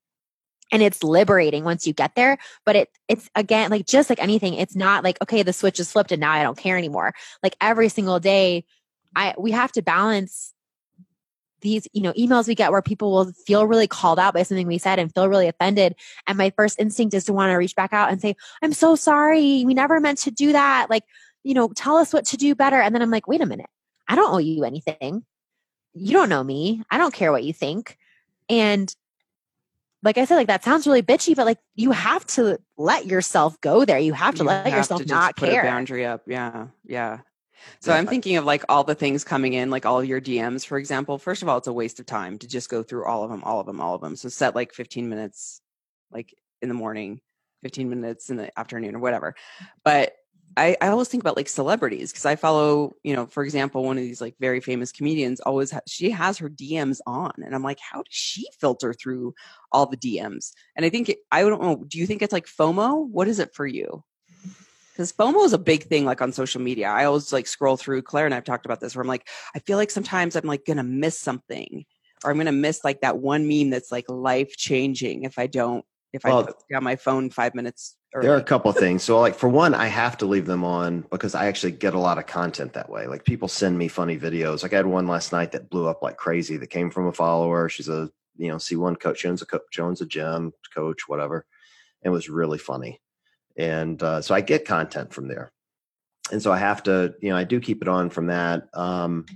And 0.70 0.82
it's 0.82 1.02
liberating 1.02 1.64
once 1.64 1.86
you 1.86 1.92
get 1.92 2.14
there. 2.14 2.38
But 2.64 2.76
it, 2.76 2.88
it's 3.08 3.28
again, 3.34 3.70
like 3.70 3.86
just 3.86 4.10
like 4.10 4.22
anything, 4.22 4.54
it's 4.54 4.76
not 4.76 5.02
like, 5.02 5.18
okay, 5.22 5.42
the 5.42 5.52
switch 5.52 5.80
is 5.80 5.90
flipped 5.90 6.12
and 6.12 6.20
now 6.20 6.30
I 6.30 6.42
don't 6.42 6.58
care 6.58 6.76
anymore. 6.76 7.14
Like 7.42 7.56
every 7.60 7.88
single 7.88 8.20
day, 8.20 8.66
I, 9.16 9.34
we 9.38 9.50
have 9.50 9.72
to 9.72 9.82
balance 9.82 10.54
these 11.60 11.86
you 11.92 12.02
know 12.02 12.12
emails 12.14 12.48
we 12.48 12.54
get 12.54 12.72
where 12.72 12.82
people 12.82 13.12
will 13.12 13.32
feel 13.46 13.66
really 13.66 13.86
called 13.86 14.18
out 14.18 14.34
by 14.34 14.42
something 14.42 14.66
we 14.66 14.78
said 14.78 14.98
and 14.98 15.12
feel 15.14 15.28
really 15.28 15.48
offended. 15.48 15.94
And 16.26 16.38
my 16.38 16.50
first 16.56 16.80
instinct 16.80 17.14
is 17.14 17.24
to 17.24 17.32
want 17.32 17.50
to 17.50 17.56
reach 17.56 17.76
back 17.76 17.92
out 17.92 18.10
and 18.10 18.20
say 18.20 18.36
i'm 18.62 18.72
so 18.72 18.94
sorry. 18.96 19.64
We 19.64 19.74
never 19.74 20.00
meant 20.00 20.18
to 20.18 20.30
do 20.30 20.52
that. 20.52 20.88
Like 20.90 21.04
you 21.42 21.54
know 21.54 21.68
tell 21.68 21.96
us 21.96 22.12
what 22.12 22.26
to 22.26 22.36
do 22.36 22.54
better. 22.54 22.80
And 22.80 22.94
then 22.94 23.02
i'm 23.02 23.10
like 23.10 23.28
wait 23.28 23.40
a 23.40 23.46
minute. 23.46 23.70
I 24.08 24.16
don't 24.16 24.34
owe 24.34 24.38
you 24.38 24.64
anything. 24.64 25.24
You 25.94 26.12
don't 26.12 26.28
know 26.28 26.42
me. 26.42 26.82
I 26.90 26.98
don't 26.98 27.14
care 27.14 27.32
what 27.32 27.44
you 27.44 27.52
think. 27.52 27.96
And 28.48 28.94
like 30.02 30.18
I 30.18 30.24
said, 30.24 30.36
like 30.36 30.46
that 30.46 30.64
sounds 30.64 30.86
really 30.86 31.02
bitchy, 31.02 31.36
but 31.36 31.46
like 31.46 31.58
you 31.74 31.90
have 31.90 32.26
to 32.28 32.58
let 32.76 33.06
yourself 33.06 33.60
go 33.60 33.84
there. 33.84 33.98
You 33.98 34.12
have 34.12 34.34
to 34.36 34.42
you 34.42 34.48
let 34.48 34.66
have 34.66 34.76
yourself 34.78 35.02
to 35.02 35.06
not 35.06 35.36
put 35.36 35.50
care. 35.50 35.60
a 35.62 35.64
boundary 35.64 36.06
up. 36.06 36.22
Yeah, 36.26 36.68
yeah. 36.86 37.18
So 37.80 37.92
yeah. 37.92 37.98
I'm 37.98 38.06
thinking 38.06 38.36
of 38.36 38.44
like 38.44 38.64
all 38.68 38.84
the 38.84 38.94
things 38.94 39.24
coming 39.24 39.54
in, 39.54 39.70
like 39.70 39.86
all 39.86 40.02
your 40.02 40.20
DMs, 40.20 40.66
for 40.66 40.78
example. 40.78 41.18
First 41.18 41.42
of 41.42 41.48
all, 41.48 41.58
it's 41.58 41.66
a 41.66 41.72
waste 41.72 42.00
of 42.00 42.06
time 42.06 42.38
to 42.38 42.48
just 42.48 42.68
go 42.68 42.82
through 42.82 43.06
all 43.06 43.24
of 43.24 43.30
them, 43.30 43.42
all 43.44 43.60
of 43.60 43.66
them, 43.66 43.80
all 43.80 43.94
of 43.94 44.00
them. 44.00 44.16
So 44.16 44.28
set 44.28 44.54
like 44.54 44.72
15 44.72 45.08
minutes, 45.08 45.60
like 46.10 46.34
in 46.62 46.68
the 46.68 46.74
morning, 46.74 47.20
15 47.62 47.88
minutes 47.88 48.30
in 48.30 48.36
the 48.36 48.58
afternoon 48.58 48.94
or 48.94 49.00
whatever. 49.00 49.34
But 49.84 50.14
I, 50.56 50.76
I 50.80 50.88
always 50.88 51.08
think 51.08 51.22
about 51.22 51.36
like 51.36 51.48
celebrities 51.48 52.10
because 52.10 52.26
I 52.26 52.34
follow, 52.36 52.92
you 53.04 53.14
know, 53.14 53.26
for 53.26 53.44
example, 53.44 53.84
one 53.84 53.96
of 53.98 54.02
these 54.02 54.20
like 54.20 54.34
very 54.40 54.60
famous 54.60 54.90
comedians 54.90 55.40
always 55.40 55.70
ha- 55.70 55.80
she 55.86 56.10
has 56.10 56.38
her 56.38 56.48
DMs 56.48 56.98
on, 57.06 57.32
and 57.38 57.54
I'm 57.54 57.62
like, 57.62 57.78
how 57.78 57.98
does 57.98 58.14
she 58.14 58.46
filter 58.60 58.92
through 58.92 59.34
all 59.70 59.86
the 59.86 59.96
DMs? 59.96 60.52
And 60.76 60.84
I 60.84 60.90
think 60.90 61.08
it, 61.08 61.18
I 61.30 61.42
don't 61.42 61.62
know. 61.62 61.84
Do 61.86 61.98
you 61.98 62.06
think 62.06 62.22
it's 62.22 62.32
like 62.32 62.46
FOMO? 62.46 63.08
What 63.08 63.28
is 63.28 63.38
it 63.38 63.54
for 63.54 63.66
you? 63.66 64.02
Because 65.00 65.14
FOMO 65.14 65.46
is 65.46 65.54
a 65.54 65.58
big 65.58 65.84
thing 65.84 66.04
like 66.04 66.20
on 66.20 66.30
social 66.30 66.60
media. 66.60 66.88
I 66.88 67.06
always 67.06 67.32
like 67.32 67.46
scroll 67.46 67.78
through 67.78 68.02
Claire 68.02 68.26
and 68.26 68.34
I've 68.34 68.44
talked 68.44 68.66
about 68.66 68.80
this 68.80 68.94
where 68.94 69.00
I'm 69.00 69.08
like, 69.08 69.26
I 69.54 69.58
feel 69.60 69.78
like 69.78 69.90
sometimes 69.90 70.36
I'm 70.36 70.46
like 70.46 70.66
gonna 70.66 70.82
miss 70.82 71.18
something 71.18 71.86
or 72.22 72.30
I'm 72.30 72.36
gonna 72.36 72.52
miss 72.52 72.84
like 72.84 73.00
that 73.00 73.16
one 73.16 73.48
meme 73.48 73.70
that's 73.70 73.90
like 73.90 74.04
life 74.10 74.54
changing 74.58 75.22
if 75.22 75.38
I 75.38 75.46
don't 75.46 75.86
if 76.12 76.24
well, 76.24 76.40
I 76.40 76.42
put 76.42 76.56
down 76.70 76.84
my 76.84 76.96
phone 76.96 77.30
five 77.30 77.54
minutes. 77.54 77.96
Early. 78.12 78.26
There 78.26 78.36
are 78.36 78.40
a 78.40 78.44
couple 78.44 78.70
things. 78.72 79.02
So 79.02 79.18
like 79.20 79.36
for 79.36 79.48
one, 79.48 79.72
I 79.72 79.86
have 79.86 80.18
to 80.18 80.26
leave 80.26 80.44
them 80.44 80.64
on 80.64 81.06
because 81.10 81.34
I 81.34 81.46
actually 81.46 81.72
get 81.72 81.94
a 81.94 81.98
lot 81.98 82.18
of 82.18 82.26
content 82.26 82.74
that 82.74 82.90
way. 82.90 83.06
Like 83.06 83.24
people 83.24 83.48
send 83.48 83.78
me 83.78 83.88
funny 83.88 84.18
videos. 84.18 84.62
Like 84.62 84.74
I 84.74 84.76
had 84.76 84.86
one 84.86 85.06
last 85.06 85.32
night 85.32 85.52
that 85.52 85.70
blew 85.70 85.88
up 85.88 86.02
like 86.02 86.18
crazy 86.18 86.58
that 86.58 86.66
came 86.66 86.90
from 86.90 87.06
a 87.06 87.12
follower. 87.12 87.70
She's 87.70 87.88
a 87.88 88.10
you 88.36 88.48
know 88.48 88.56
C1 88.56 89.00
coach. 89.00 89.20
She 89.20 89.28
owns 89.28 89.40
a 89.40 89.46
coach, 89.46 89.78
owns 89.78 90.02
a 90.02 90.06
gym 90.06 90.52
coach, 90.74 91.08
whatever. 91.08 91.46
It 92.02 92.10
was 92.10 92.28
really 92.28 92.58
funny 92.58 93.00
and 93.56 94.02
uh, 94.02 94.20
so 94.22 94.34
I 94.34 94.40
get 94.40 94.64
content 94.64 95.12
from 95.12 95.28
there. 95.28 95.52
And 96.32 96.42
so 96.42 96.52
I 96.52 96.58
have 96.58 96.82
to, 96.84 97.14
you 97.20 97.30
know, 97.30 97.36
I 97.36 97.44
do 97.44 97.60
keep 97.60 97.82
it 97.82 97.88
on 97.88 98.10
from 98.10 98.26
that. 98.28 98.68
Um, 98.74 99.26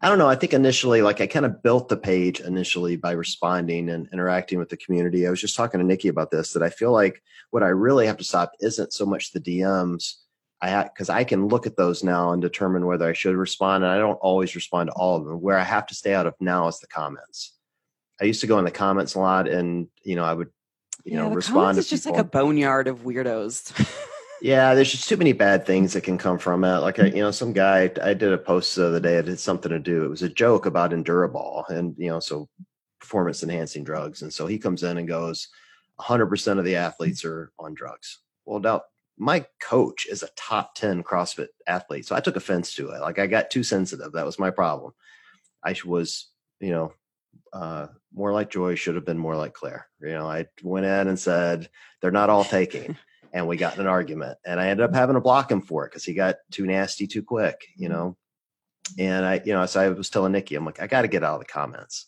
I 0.00 0.08
don't 0.08 0.18
know. 0.18 0.28
I 0.28 0.34
think 0.34 0.52
initially, 0.52 1.00
like 1.00 1.20
I 1.20 1.28
kind 1.28 1.46
of 1.46 1.62
built 1.62 1.88
the 1.88 1.96
page 1.96 2.40
initially 2.40 2.96
by 2.96 3.12
responding 3.12 3.88
and 3.88 4.08
interacting 4.12 4.58
with 4.58 4.68
the 4.68 4.76
community. 4.76 5.26
I 5.26 5.30
was 5.30 5.40
just 5.40 5.56
talking 5.56 5.78
to 5.78 5.86
Nikki 5.86 6.08
about 6.08 6.32
this 6.32 6.52
that 6.52 6.62
I 6.62 6.70
feel 6.70 6.90
like 6.90 7.22
what 7.50 7.62
I 7.62 7.68
really 7.68 8.06
have 8.06 8.16
to 8.16 8.24
stop 8.24 8.52
isn't 8.60 8.92
so 8.92 9.06
much 9.06 9.30
the 9.30 9.40
DMs. 9.40 10.14
I 10.60 10.84
because 10.84 11.08
I 11.08 11.22
can 11.22 11.46
look 11.46 11.68
at 11.68 11.76
those 11.76 12.02
now 12.02 12.32
and 12.32 12.42
determine 12.42 12.86
whether 12.86 13.08
I 13.08 13.12
should 13.12 13.36
respond. 13.36 13.84
And 13.84 13.92
I 13.92 13.98
don't 13.98 14.14
always 14.16 14.56
respond 14.56 14.88
to 14.88 14.94
all 14.94 15.16
of 15.16 15.24
them. 15.24 15.40
Where 15.40 15.58
I 15.58 15.64
have 15.64 15.86
to 15.86 15.94
stay 15.94 16.14
out 16.14 16.26
of 16.26 16.34
now 16.40 16.66
is 16.66 16.80
the 16.80 16.88
comments. 16.88 17.52
I 18.20 18.24
used 18.24 18.40
to 18.40 18.48
go 18.48 18.58
in 18.58 18.64
the 18.64 18.72
comments 18.72 19.14
a 19.14 19.20
lot, 19.20 19.48
and 19.48 19.86
you 20.02 20.16
know 20.16 20.24
I 20.24 20.34
would 20.34 20.50
you 21.04 21.14
yeah, 21.14 21.22
know 21.22 21.30
respond. 21.34 21.78
It's 21.78 21.88
just 21.88 22.06
like 22.06 22.18
a 22.18 22.24
boneyard 22.24 22.88
of 22.88 23.00
weirdos. 23.00 23.72
yeah, 24.42 24.74
there's 24.74 24.90
just 24.90 25.08
too 25.08 25.16
many 25.16 25.32
bad 25.32 25.66
things 25.66 25.92
that 25.92 26.02
can 26.02 26.18
come 26.18 26.38
from 26.38 26.64
it. 26.64 26.78
Like, 26.78 26.98
I, 26.98 27.06
you 27.06 27.22
know, 27.22 27.30
some 27.30 27.52
guy 27.52 27.90
I 28.02 28.14
did 28.14 28.32
a 28.32 28.38
post 28.38 28.74
the 28.76 28.86
other 28.86 29.00
day. 29.00 29.16
It 29.16 29.26
had 29.26 29.40
something 29.40 29.70
to 29.70 29.78
do. 29.78 30.04
It 30.04 30.08
was 30.08 30.22
a 30.22 30.28
joke 30.28 30.66
about 30.66 30.92
Endurobol, 30.92 31.68
and 31.70 31.94
you 31.98 32.08
know, 32.08 32.20
so 32.20 32.48
performance 33.00 33.42
enhancing 33.42 33.84
drugs. 33.84 34.22
And 34.22 34.32
so 34.32 34.46
he 34.46 34.58
comes 34.58 34.84
in 34.84 34.96
and 34.96 35.08
goes, 35.08 35.48
100% 36.00 36.58
of 36.58 36.64
the 36.64 36.76
athletes 36.76 37.24
are 37.24 37.52
on 37.58 37.74
drugs. 37.74 38.20
Well, 38.44 38.60
now 38.60 38.82
my 39.18 39.44
coach 39.60 40.06
is 40.06 40.22
a 40.22 40.28
top 40.36 40.74
10 40.76 41.02
CrossFit 41.02 41.48
athlete. 41.66 42.06
So 42.06 42.16
I 42.16 42.20
took 42.20 42.36
offense 42.36 42.74
to 42.74 42.90
it. 42.90 43.00
Like 43.00 43.18
I 43.18 43.26
got 43.26 43.50
too 43.50 43.62
sensitive. 43.62 44.12
That 44.12 44.24
was 44.24 44.38
my 44.38 44.50
problem. 44.50 44.92
I 45.64 45.74
was, 45.84 46.28
you 46.60 46.70
know, 46.70 46.92
uh, 47.52 47.88
more 48.14 48.32
like 48.32 48.50
Joy 48.50 48.74
should 48.74 48.94
have 48.94 49.04
been 49.04 49.18
more 49.18 49.36
like 49.36 49.54
Claire. 49.54 49.88
You 50.00 50.12
know, 50.12 50.28
I 50.28 50.46
went 50.62 50.86
in 50.86 51.08
and 51.08 51.18
said 51.18 51.68
they're 52.00 52.10
not 52.10 52.30
all 52.30 52.44
taking, 52.44 52.96
and 53.32 53.48
we 53.48 53.56
got 53.56 53.74
in 53.74 53.80
an 53.80 53.86
argument, 53.86 54.38
and 54.44 54.60
I 54.60 54.68
ended 54.68 54.84
up 54.84 54.94
having 54.94 55.14
to 55.14 55.20
block 55.20 55.50
him 55.50 55.60
for 55.60 55.84
it 55.84 55.90
because 55.90 56.04
he 56.04 56.14
got 56.14 56.36
too 56.50 56.66
nasty 56.66 57.06
too 57.06 57.22
quick. 57.22 57.66
You 57.76 57.88
mm-hmm. 57.88 57.96
know, 57.96 58.16
and 58.98 59.24
I, 59.24 59.40
you 59.44 59.52
know, 59.52 59.64
so 59.66 59.80
I 59.80 59.88
was 59.88 60.10
telling 60.10 60.32
Nikki, 60.32 60.54
I'm 60.54 60.64
like, 60.64 60.80
I 60.80 60.86
got 60.86 61.02
to 61.02 61.08
get 61.08 61.24
out 61.24 61.34
of 61.34 61.40
the 61.40 61.52
comments. 61.52 62.06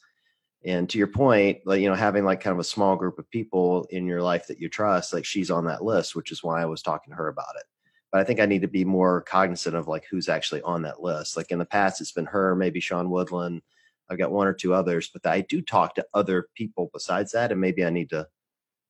And 0.64 0.88
to 0.90 0.98
your 0.98 1.08
point, 1.08 1.58
like 1.66 1.80
you 1.80 1.88
know, 1.88 1.94
having 1.94 2.24
like 2.24 2.40
kind 2.40 2.52
of 2.52 2.60
a 2.60 2.64
small 2.64 2.96
group 2.96 3.18
of 3.18 3.30
people 3.30 3.86
in 3.90 4.06
your 4.06 4.22
life 4.22 4.46
that 4.46 4.60
you 4.60 4.68
trust, 4.68 5.12
like 5.12 5.24
she's 5.24 5.50
on 5.50 5.66
that 5.66 5.84
list, 5.84 6.16
which 6.16 6.32
is 6.32 6.42
why 6.42 6.62
I 6.62 6.66
was 6.66 6.82
talking 6.82 7.12
to 7.12 7.16
her 7.16 7.28
about 7.28 7.56
it. 7.58 7.64
But 8.10 8.20
I 8.20 8.24
think 8.24 8.40
I 8.40 8.46
need 8.46 8.62
to 8.62 8.68
be 8.68 8.84
more 8.84 9.22
cognizant 9.22 9.76
of 9.76 9.88
like 9.88 10.04
who's 10.10 10.28
actually 10.28 10.62
on 10.62 10.82
that 10.82 11.02
list. 11.02 11.36
Like 11.36 11.50
in 11.50 11.58
the 11.58 11.66
past, 11.66 12.00
it's 12.00 12.12
been 12.12 12.26
her, 12.26 12.54
maybe 12.54 12.80
Sean 12.80 13.10
Woodland, 13.10 13.60
I've 14.08 14.18
got 14.18 14.32
one 14.32 14.46
or 14.46 14.54
two 14.54 14.74
others, 14.74 15.10
but 15.12 15.26
I 15.26 15.40
do 15.42 15.62
talk 15.62 15.94
to 15.94 16.06
other 16.12 16.48
people 16.54 16.90
besides 16.92 17.32
that, 17.32 17.52
and 17.52 17.60
maybe 17.60 17.84
I 17.84 17.90
need 17.90 18.10
to 18.10 18.28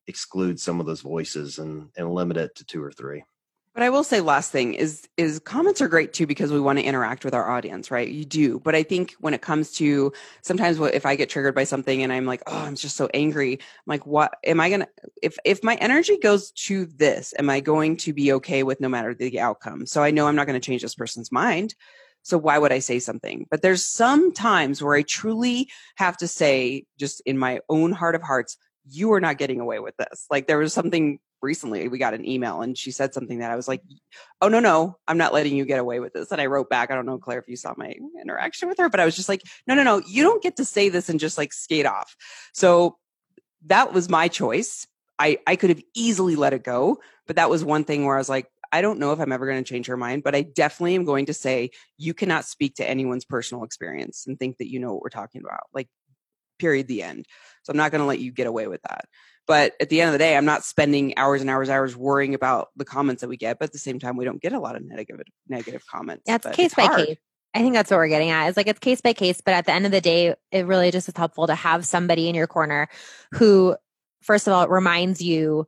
exclude 0.07 0.59
some 0.59 0.79
of 0.79 0.85
those 0.85 1.01
voices 1.01 1.59
and 1.59 1.89
and 1.97 2.13
limit 2.13 2.37
it 2.37 2.55
to 2.55 2.65
two 2.65 2.83
or 2.83 2.91
three. 2.91 3.23
But 3.75 3.83
I 3.83 3.89
will 3.89 4.05
say 4.05 4.21
last 4.21 4.53
thing 4.53 4.73
is 4.73 5.05
is 5.17 5.39
comments 5.39 5.81
are 5.81 5.89
great 5.89 6.13
too 6.13 6.25
because 6.25 6.49
we 6.49 6.61
want 6.61 6.79
to 6.79 6.85
interact 6.85 7.25
with 7.25 7.33
our 7.33 7.49
audience, 7.49 7.91
right? 7.91 8.07
You 8.07 8.23
do. 8.23 8.57
But 8.57 8.73
I 8.73 8.83
think 8.83 9.15
when 9.19 9.33
it 9.33 9.41
comes 9.41 9.73
to 9.73 10.13
sometimes 10.43 10.79
what 10.79 10.93
if 10.93 11.05
I 11.05 11.17
get 11.17 11.29
triggered 11.29 11.55
by 11.55 11.65
something 11.65 12.01
and 12.01 12.13
I'm 12.13 12.25
like, 12.25 12.41
"Oh, 12.47 12.57
I'm 12.57 12.77
just 12.77 12.95
so 12.95 13.09
angry." 13.13 13.53
I'm 13.53 13.59
like, 13.85 14.05
"What 14.05 14.37
am 14.45 14.61
I 14.61 14.69
going 14.69 14.81
to 14.81 14.89
if 15.21 15.37
if 15.43 15.61
my 15.61 15.75
energy 15.75 16.17
goes 16.17 16.51
to 16.51 16.85
this, 16.85 17.33
am 17.37 17.49
I 17.49 17.59
going 17.59 17.97
to 17.97 18.13
be 18.13 18.31
okay 18.33 18.63
with 18.63 18.79
no 18.79 18.87
matter 18.87 19.13
the 19.13 19.41
outcome?" 19.41 19.85
So 19.85 20.01
I 20.01 20.11
know 20.11 20.27
I'm 20.27 20.37
not 20.37 20.47
going 20.47 20.59
to 20.59 20.65
change 20.65 20.81
this 20.81 20.95
person's 20.95 21.29
mind. 21.29 21.75
So 22.25 22.39
why 22.39 22.57
would 22.57 22.71
I 22.71 22.79
say 22.79 22.97
something? 22.97 23.45
But 23.51 23.61
there's 23.61 23.85
some 23.85 24.33
times 24.33 24.81
where 24.81 24.95
I 24.95 25.03
truly 25.03 25.69
have 25.97 26.17
to 26.17 26.27
say 26.27 26.85
just 26.99 27.21
in 27.27 27.37
my 27.37 27.59
own 27.69 27.91
heart 27.91 28.15
of 28.15 28.23
hearts, 28.23 28.57
you 28.89 29.13
are 29.13 29.21
not 29.21 29.37
getting 29.37 29.59
away 29.59 29.77
with 29.77 29.95
this. 29.97 30.25
Like 30.31 30.47
there 30.47 30.57
was 30.57 30.73
something 30.73 31.19
recently 31.43 31.87
we 31.87 31.99
got 31.99 32.15
an 32.15 32.27
email 32.27 32.61
and 32.61 32.75
she 32.75 32.89
said 32.89 33.13
something 33.13 33.39
that 33.39 33.51
I 33.51 33.55
was 33.55 33.67
like, 33.67 33.83
"Oh 34.41 34.47
no, 34.47 34.59
no, 34.59 34.97
I'm 35.07 35.19
not 35.19 35.33
letting 35.33 35.55
you 35.55 35.65
get 35.65 35.79
away 35.79 35.99
with 35.99 36.13
this." 36.13 36.31
And 36.31 36.41
I 36.41 36.47
wrote 36.47 36.67
back, 36.67 36.89
I 36.89 36.95
don't 36.95 37.05
know 37.05 37.19
Claire 37.19 37.39
if 37.39 37.47
you 37.47 37.55
saw 37.55 37.75
my 37.77 37.93
interaction 38.19 38.67
with 38.69 38.79
her, 38.79 38.89
but 38.89 38.99
I 38.99 39.05
was 39.05 39.15
just 39.15 39.29
like, 39.29 39.43
"No, 39.67 39.75
no, 39.75 39.83
no, 39.83 40.01
you 40.07 40.23
don't 40.23 40.41
get 40.41 40.55
to 40.57 40.65
say 40.65 40.89
this 40.89 41.09
and 41.09 41.19
just 41.19 41.37
like 41.37 41.53
skate 41.53 41.85
off." 41.85 42.15
So 42.53 42.97
that 43.67 43.93
was 43.93 44.09
my 44.09 44.27
choice. 44.27 44.87
I 45.19 45.37
I 45.45 45.55
could 45.55 45.69
have 45.69 45.83
easily 45.93 46.35
let 46.35 46.53
it 46.53 46.63
go, 46.63 46.99
but 47.27 47.35
that 47.35 47.51
was 47.51 47.63
one 47.63 47.83
thing 47.83 48.05
where 48.05 48.15
I 48.15 48.19
was 48.19 48.29
like, 48.29 48.47
I 48.75 48.81
don't 48.81 48.99
know 48.99 49.13
if 49.13 49.21
I'm 49.21 49.31
ever 49.31 49.45
going 49.45 49.63
to 49.63 49.67
change 49.67 49.87
her 49.87 49.95
mind, 49.95 50.21
but 50.21 50.35
I 50.35 50.41
definitely 50.41 50.95
am 50.95 51.05
going 51.05 51.27
to 51.27 51.33
say 51.33 51.71
you 51.97 52.13
cannot 52.13 52.43
speak 52.43 52.75
to 52.75 52.87
anyone's 52.87 53.23
personal 53.23 53.63
experience 53.63 54.25
and 54.27 54.37
think 54.37 54.57
that 54.57 54.69
you 54.69 54.81
know 54.81 54.91
what 54.93 55.01
we're 55.01 55.09
talking 55.09 55.39
about. 55.39 55.61
Like 55.73 55.87
period 56.59 56.89
the 56.89 57.01
end. 57.01 57.25
So 57.63 57.71
I'm 57.71 57.77
not 57.77 57.91
going 57.91 58.01
to 58.01 58.05
let 58.05 58.19
you 58.19 58.33
get 58.33 58.47
away 58.47 58.67
with 58.67 58.81
that. 58.81 59.05
But 59.47 59.75
at 59.79 59.87
the 59.87 60.01
end 60.01 60.09
of 60.09 60.11
the 60.11 60.19
day, 60.19 60.35
I'm 60.35 60.43
not 60.43 60.65
spending 60.65 61.17
hours 61.17 61.39
and 61.39 61.49
hours, 61.49 61.69
hours 61.69 61.95
worrying 61.95 62.33
about 62.33 62.67
the 62.75 62.83
comments 62.83 63.21
that 63.21 63.29
we 63.29 63.37
get. 63.37 63.59
But 63.59 63.69
at 63.69 63.71
the 63.71 63.79
same 63.79 63.97
time, 63.97 64.17
we 64.17 64.25
don't 64.25 64.41
get 64.41 64.51
a 64.51 64.59
lot 64.59 64.75
of 64.75 64.83
negative 64.83 65.21
negative 65.47 65.83
comments. 65.89 66.23
Yeah, 66.27 66.35
it's 66.35 66.47
case 66.47 66.73
by 66.73 66.87
hard. 66.87 67.07
case. 67.07 67.17
I 67.53 67.59
think 67.59 67.75
that's 67.75 67.89
what 67.89 67.97
we're 67.97 68.09
getting 68.09 68.31
at. 68.31 68.49
It's 68.49 68.57
like 68.57 68.67
it's 68.67 68.79
case 68.79 68.99
by 68.99 69.13
case, 69.13 69.39
but 69.39 69.53
at 69.53 69.65
the 69.65 69.71
end 69.71 69.85
of 69.85 69.93
the 69.93 70.01
day, 70.01 70.35
it 70.51 70.65
really 70.65 70.91
just 70.91 71.07
is 71.07 71.15
helpful 71.15 71.47
to 71.47 71.55
have 71.55 71.85
somebody 71.85 72.27
in 72.27 72.35
your 72.35 72.47
corner 72.47 72.89
who, 73.31 73.77
first 74.21 74.47
of 74.47 74.53
all, 74.53 74.67
reminds 74.67 75.21
you 75.21 75.65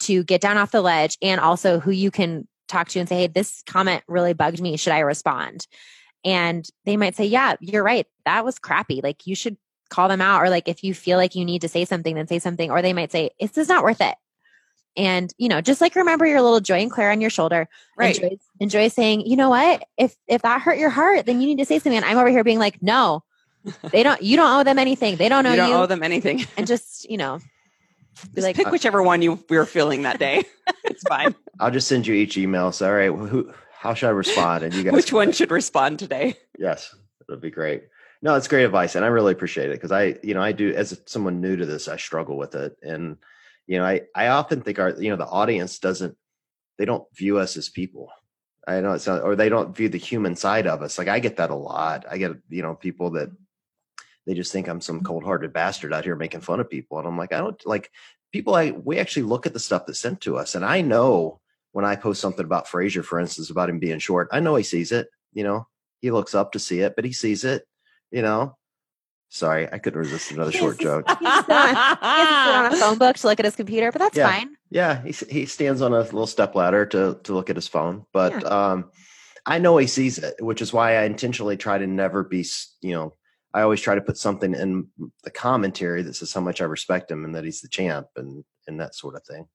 to 0.00 0.24
get 0.24 0.40
down 0.40 0.56
off 0.56 0.70
the 0.70 0.82
ledge 0.82 1.16
and 1.22 1.40
also 1.40 1.80
who 1.80 1.90
you 1.90 2.10
can 2.10 2.46
talk 2.68 2.88
to 2.88 2.98
and 2.98 3.08
say, 3.08 3.16
Hey, 3.16 3.26
this 3.26 3.62
comment 3.66 4.02
really 4.08 4.32
bugged 4.32 4.60
me. 4.60 4.76
Should 4.76 4.92
I 4.92 5.00
respond? 5.00 5.66
And 6.24 6.66
they 6.84 6.96
might 6.96 7.16
say, 7.16 7.26
Yeah, 7.26 7.54
you're 7.60 7.84
right. 7.84 8.06
That 8.24 8.44
was 8.44 8.58
crappy. 8.58 9.00
Like 9.02 9.26
you 9.26 9.34
should 9.34 9.56
call 9.88 10.08
them 10.08 10.20
out. 10.20 10.42
Or 10.42 10.50
like 10.50 10.68
if 10.68 10.82
you 10.82 10.94
feel 10.94 11.18
like 11.18 11.34
you 11.34 11.44
need 11.44 11.62
to 11.62 11.68
say 11.68 11.84
something, 11.84 12.14
then 12.14 12.26
say 12.26 12.38
something. 12.38 12.70
Or 12.70 12.82
they 12.82 12.92
might 12.92 13.12
say, 13.12 13.30
It's 13.38 13.54
just 13.54 13.68
not 13.68 13.84
worth 13.84 14.00
it. 14.00 14.14
And, 14.96 15.30
you 15.36 15.48
know, 15.48 15.60
just 15.60 15.80
like 15.80 15.94
remember 15.94 16.24
your 16.26 16.40
little 16.40 16.60
joy 16.60 16.80
and 16.80 16.90
Claire 16.90 17.10
on 17.10 17.20
your 17.20 17.30
shoulder. 17.30 17.68
Right. 17.98 18.16
Enjoy, 18.16 18.36
enjoy 18.60 18.88
saying, 18.88 19.26
you 19.26 19.36
know 19.36 19.50
what? 19.50 19.84
If 19.98 20.16
if 20.26 20.42
that 20.42 20.62
hurt 20.62 20.78
your 20.78 20.90
heart, 20.90 21.26
then 21.26 21.40
you 21.40 21.46
need 21.46 21.58
to 21.58 21.66
say 21.66 21.78
something. 21.78 21.96
And 21.96 22.04
I'm 22.04 22.16
over 22.16 22.30
here 22.30 22.44
being 22.44 22.58
like, 22.58 22.82
no, 22.82 23.22
they 23.92 24.02
don't 24.02 24.22
you 24.22 24.36
don't 24.36 24.60
owe 24.60 24.64
them 24.64 24.78
anything. 24.78 25.16
They 25.16 25.28
don't 25.28 25.44
know 25.44 25.50
you. 25.50 25.56
Don't 25.56 25.70
you. 25.70 25.76
owe 25.76 25.86
them 25.86 26.02
anything. 26.02 26.46
and 26.56 26.66
just, 26.66 27.08
you 27.10 27.18
know, 27.18 27.40
just 28.34 28.38
like, 28.38 28.56
pick 28.56 28.68
uh, 28.68 28.70
whichever 28.70 29.02
one 29.02 29.22
you 29.22 29.38
were 29.48 29.66
feeling 29.66 30.02
that 30.02 30.18
day. 30.18 30.44
it's 30.84 31.02
fine. 31.04 31.34
I'll 31.60 31.70
just 31.70 31.88
send 31.88 32.06
you 32.06 32.14
each 32.14 32.36
email. 32.36 32.72
So, 32.72 32.88
all 32.88 32.94
right, 32.94 33.28
who, 33.28 33.52
how 33.78 33.94
should 33.94 34.08
I 34.08 34.10
respond? 34.10 34.64
And 34.64 34.74
you 34.74 34.82
guys, 34.82 34.92
which 34.92 35.12
one 35.12 35.32
should 35.32 35.50
respond 35.50 35.98
today? 35.98 36.36
Yes, 36.58 36.94
that'd 37.28 37.42
be 37.42 37.50
great. 37.50 37.84
No, 38.22 38.34
it's 38.34 38.48
great 38.48 38.64
advice, 38.64 38.94
and 38.94 39.04
I 39.04 39.08
really 39.08 39.32
appreciate 39.32 39.70
it 39.70 39.74
because 39.74 39.92
I, 39.92 40.16
you 40.22 40.34
know, 40.34 40.42
I 40.42 40.52
do 40.52 40.74
as 40.74 41.00
someone 41.06 41.40
new 41.40 41.56
to 41.56 41.66
this, 41.66 41.86
I 41.86 41.96
struggle 41.96 42.36
with 42.36 42.54
it, 42.54 42.76
and 42.82 43.18
you 43.66 43.78
know, 43.78 43.84
I, 43.84 44.02
I 44.14 44.28
often 44.28 44.62
think 44.62 44.78
our, 44.78 44.90
you 44.90 45.10
know, 45.10 45.16
the 45.16 45.26
audience 45.26 45.78
doesn't, 45.78 46.16
they 46.78 46.84
don't 46.84 47.04
view 47.14 47.38
us 47.38 47.56
as 47.56 47.68
people. 47.68 48.10
I 48.66 48.80
know 48.80 48.92
it's 48.92 49.06
not, 49.06 49.22
or 49.22 49.36
they 49.36 49.48
don't 49.48 49.76
view 49.76 49.88
the 49.88 49.98
human 49.98 50.36
side 50.36 50.66
of 50.66 50.82
us. 50.82 50.98
Like 50.98 51.08
I 51.08 51.20
get 51.20 51.36
that 51.36 51.50
a 51.50 51.54
lot. 51.54 52.04
I 52.10 52.18
get, 52.18 52.32
you 52.48 52.62
know, 52.62 52.74
people 52.74 53.10
that 53.10 53.30
they 54.26 54.34
just 54.34 54.52
think 54.52 54.68
I'm 54.68 54.80
some 54.80 55.02
cold 55.02 55.24
hearted 55.24 55.52
bastard 55.52 55.92
out 55.92 56.04
here 56.04 56.16
making 56.16 56.40
fun 56.40 56.60
of 56.60 56.70
people. 56.70 56.98
And 56.98 57.06
I'm 57.06 57.16
like, 57.16 57.32
I 57.32 57.38
don't 57.38 57.60
like 57.66 57.90
people. 58.32 58.54
I, 58.54 58.72
we 58.72 58.98
actually 58.98 59.22
look 59.22 59.46
at 59.46 59.52
the 59.52 59.60
stuff 59.60 59.86
that's 59.86 60.00
sent 60.00 60.20
to 60.22 60.36
us. 60.36 60.54
And 60.54 60.64
I 60.64 60.80
know 60.80 61.40
when 61.72 61.84
I 61.84 61.96
post 61.96 62.20
something 62.20 62.44
about 62.44 62.68
Fraser, 62.68 63.02
for 63.02 63.20
instance, 63.20 63.50
about 63.50 63.70
him 63.70 63.78
being 63.78 63.98
short, 63.98 64.28
I 64.32 64.40
know 64.40 64.56
he 64.56 64.62
sees 64.62 64.92
it, 64.92 65.08
you 65.32 65.44
know, 65.44 65.66
he 66.00 66.10
looks 66.10 66.34
up 66.34 66.52
to 66.52 66.58
see 66.58 66.80
it, 66.80 66.96
but 66.96 67.04
he 67.04 67.12
sees 67.12 67.44
it, 67.44 67.66
you 68.10 68.22
know, 68.22 68.56
Sorry, 69.28 69.68
I 69.70 69.78
couldn't 69.78 69.98
resist 69.98 70.30
another 70.30 70.52
short 70.52 70.78
joke. 70.78 71.08
He's 71.08 71.28
on, 71.28 72.72
a 72.72 72.76
phone 72.76 72.96
book 72.96 73.16
to 73.16 73.26
look 73.26 73.40
at 73.40 73.44
his 73.44 73.56
computer, 73.56 73.90
but 73.90 73.98
that's 73.98 74.16
yeah. 74.16 74.30
fine. 74.30 74.56
Yeah, 74.70 75.02
he 75.02 75.12
he 75.12 75.46
stands 75.46 75.82
on 75.82 75.92
a 75.92 76.00
little 76.00 76.26
step 76.26 76.54
ladder 76.54 76.86
to 76.86 77.18
to 77.24 77.34
look 77.34 77.50
at 77.50 77.56
his 77.56 77.66
phone, 77.66 78.06
but 78.12 78.32
yeah. 78.32 78.70
um, 78.70 78.90
I 79.44 79.58
know 79.58 79.76
he 79.76 79.88
sees 79.88 80.18
it, 80.18 80.36
which 80.40 80.62
is 80.62 80.72
why 80.72 80.96
I 80.96 81.02
intentionally 81.02 81.56
try 81.56 81.76
to 81.76 81.86
never 81.86 82.22
be, 82.22 82.46
you 82.80 82.94
know, 82.94 83.14
I 83.56 83.62
always 83.62 83.80
try 83.80 83.94
to 83.94 84.02
put 84.02 84.18
something 84.18 84.54
in 84.54 84.86
the 85.24 85.30
commentary 85.30 86.02
that 86.02 86.14
says 86.14 86.34
how 86.34 86.42
much 86.42 86.60
I 86.60 86.64
respect 86.64 87.10
him 87.10 87.24
and 87.24 87.34
that 87.34 87.44
he's 87.44 87.62
the 87.62 87.68
champ 87.68 88.06
and 88.16 88.44
and 88.66 88.78
that 88.80 88.94
sort 88.94 89.14
of 89.14 89.24
thing. 89.24 89.46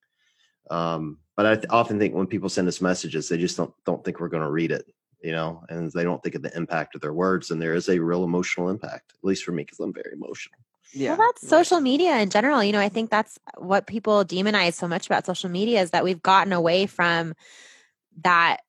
Um, 0.71 1.19
but 1.37 1.45
I 1.45 1.55
th- 1.55 1.67
often 1.69 1.99
think 1.99 2.15
when 2.15 2.25
people 2.25 2.49
send 2.49 2.67
us 2.67 2.81
messages, 2.81 3.29
they 3.29 3.37
just 3.37 3.57
don't 3.57 3.71
don't 3.85 4.03
think 4.03 4.19
we're 4.19 4.29
going 4.29 4.41
to 4.41 4.49
read 4.49 4.71
it, 4.71 4.85
you 5.21 5.31
know, 5.31 5.63
and 5.69 5.91
they 5.91 6.03
don't 6.03 6.21
think 6.23 6.33
of 6.33 6.41
the 6.41 6.55
impact 6.57 6.95
of 6.95 7.01
their 7.01 7.13
words. 7.13 7.51
And 7.51 7.61
there 7.61 7.75
is 7.75 7.89
a 7.89 7.99
real 7.99 8.23
emotional 8.23 8.69
impact, 8.69 9.13
at 9.13 9.23
least 9.23 9.43
for 9.43 9.51
me, 9.51 9.63
because 9.63 9.79
I'm 9.79 9.93
very 9.93 10.13
emotional. 10.13 10.57
Yeah. 10.93 11.15
Well, 11.15 11.27
that's 11.27 11.47
social 11.47 11.79
media 11.79 12.17
in 12.17 12.31
general. 12.31 12.63
You 12.63 12.71
know, 12.71 12.79
I 12.81 12.89
think 12.89 13.11
that's 13.11 13.37
what 13.57 13.85
people 13.85 14.25
demonize 14.25 14.73
so 14.73 14.87
much 14.87 15.05
about 15.05 15.27
social 15.27 15.49
media 15.51 15.79
is 15.79 15.91
that 15.91 16.03
we've 16.03 16.23
gotten 16.23 16.53
away 16.53 16.87
from 16.87 17.35
that 18.23 18.61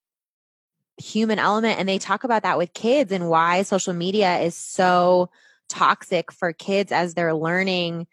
human 0.98 1.38
element 1.38 1.78
and 1.78 1.88
they 1.88 1.98
talk 1.98 2.24
about 2.24 2.42
that 2.42 2.58
with 2.58 2.74
kids 2.74 3.12
and 3.12 3.28
why 3.28 3.62
social 3.62 3.94
media 3.94 4.38
is 4.40 4.56
so 4.56 5.30
toxic 5.68 6.30
for 6.30 6.52
kids 6.52 6.92
as 6.92 7.14
they're 7.14 7.34
learning 7.34 8.06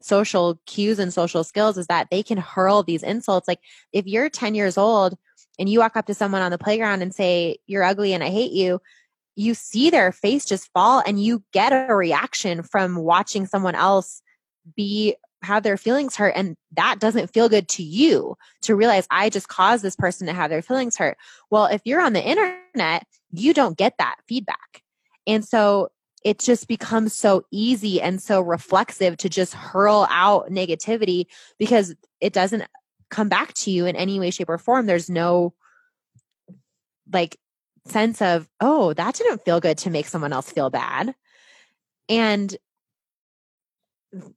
social 0.00 0.60
cues 0.66 0.98
and 0.98 1.14
social 1.14 1.42
skills 1.44 1.78
is 1.78 1.86
that 1.86 2.08
they 2.10 2.22
can 2.22 2.36
hurl 2.36 2.82
these 2.82 3.02
insults. 3.02 3.48
Like 3.48 3.60
if 3.92 4.06
you're 4.06 4.28
10 4.28 4.54
years 4.54 4.76
old 4.76 5.16
and 5.58 5.68
you 5.68 5.78
walk 5.78 5.96
up 5.96 6.06
to 6.06 6.14
someone 6.14 6.42
on 6.42 6.50
the 6.50 6.58
playground 6.58 7.02
and 7.02 7.14
say 7.14 7.56
you're 7.66 7.84
ugly 7.84 8.12
and 8.12 8.22
i 8.22 8.28
hate 8.28 8.52
you 8.52 8.80
you 9.36 9.54
see 9.54 9.90
their 9.90 10.12
face 10.12 10.44
just 10.44 10.70
fall 10.72 11.02
and 11.06 11.22
you 11.22 11.42
get 11.52 11.72
a 11.72 11.94
reaction 11.94 12.62
from 12.62 12.96
watching 12.96 13.46
someone 13.46 13.74
else 13.74 14.22
be 14.76 15.16
have 15.44 15.62
their 15.62 15.76
feelings 15.76 16.16
hurt 16.16 16.34
and 16.36 16.56
that 16.72 16.98
doesn't 16.98 17.32
feel 17.32 17.48
good 17.48 17.68
to 17.68 17.82
you 17.82 18.36
to 18.62 18.74
realize 18.74 19.06
I 19.10 19.30
just 19.30 19.48
caused 19.48 19.82
this 19.82 19.96
person 19.96 20.26
to 20.26 20.32
have 20.32 20.50
their 20.50 20.62
feelings 20.62 20.96
hurt. 20.96 21.16
Well, 21.50 21.66
if 21.66 21.82
you're 21.84 22.00
on 22.00 22.12
the 22.12 22.22
internet, 22.22 23.06
you 23.30 23.54
don't 23.54 23.76
get 23.76 23.94
that 23.98 24.16
feedback. 24.26 24.82
And 25.26 25.44
so 25.44 25.90
it 26.24 26.38
just 26.38 26.68
becomes 26.68 27.14
so 27.14 27.44
easy 27.50 28.00
and 28.00 28.22
so 28.22 28.40
reflexive 28.40 29.16
to 29.18 29.28
just 29.28 29.54
hurl 29.54 30.06
out 30.10 30.48
negativity 30.50 31.26
because 31.58 31.94
it 32.20 32.32
doesn't 32.32 32.64
come 33.10 33.28
back 33.28 33.52
to 33.54 33.70
you 33.70 33.86
in 33.86 33.94
any 33.94 34.18
way, 34.18 34.30
shape, 34.30 34.48
or 34.48 34.58
form. 34.58 34.86
There's 34.86 35.10
no 35.10 35.54
like 37.12 37.36
sense 37.86 38.22
of, 38.22 38.48
oh, 38.60 38.94
that 38.94 39.14
didn't 39.14 39.44
feel 39.44 39.60
good 39.60 39.78
to 39.78 39.90
make 39.90 40.06
someone 40.06 40.32
else 40.32 40.50
feel 40.50 40.70
bad. 40.70 41.14
And 42.08 42.56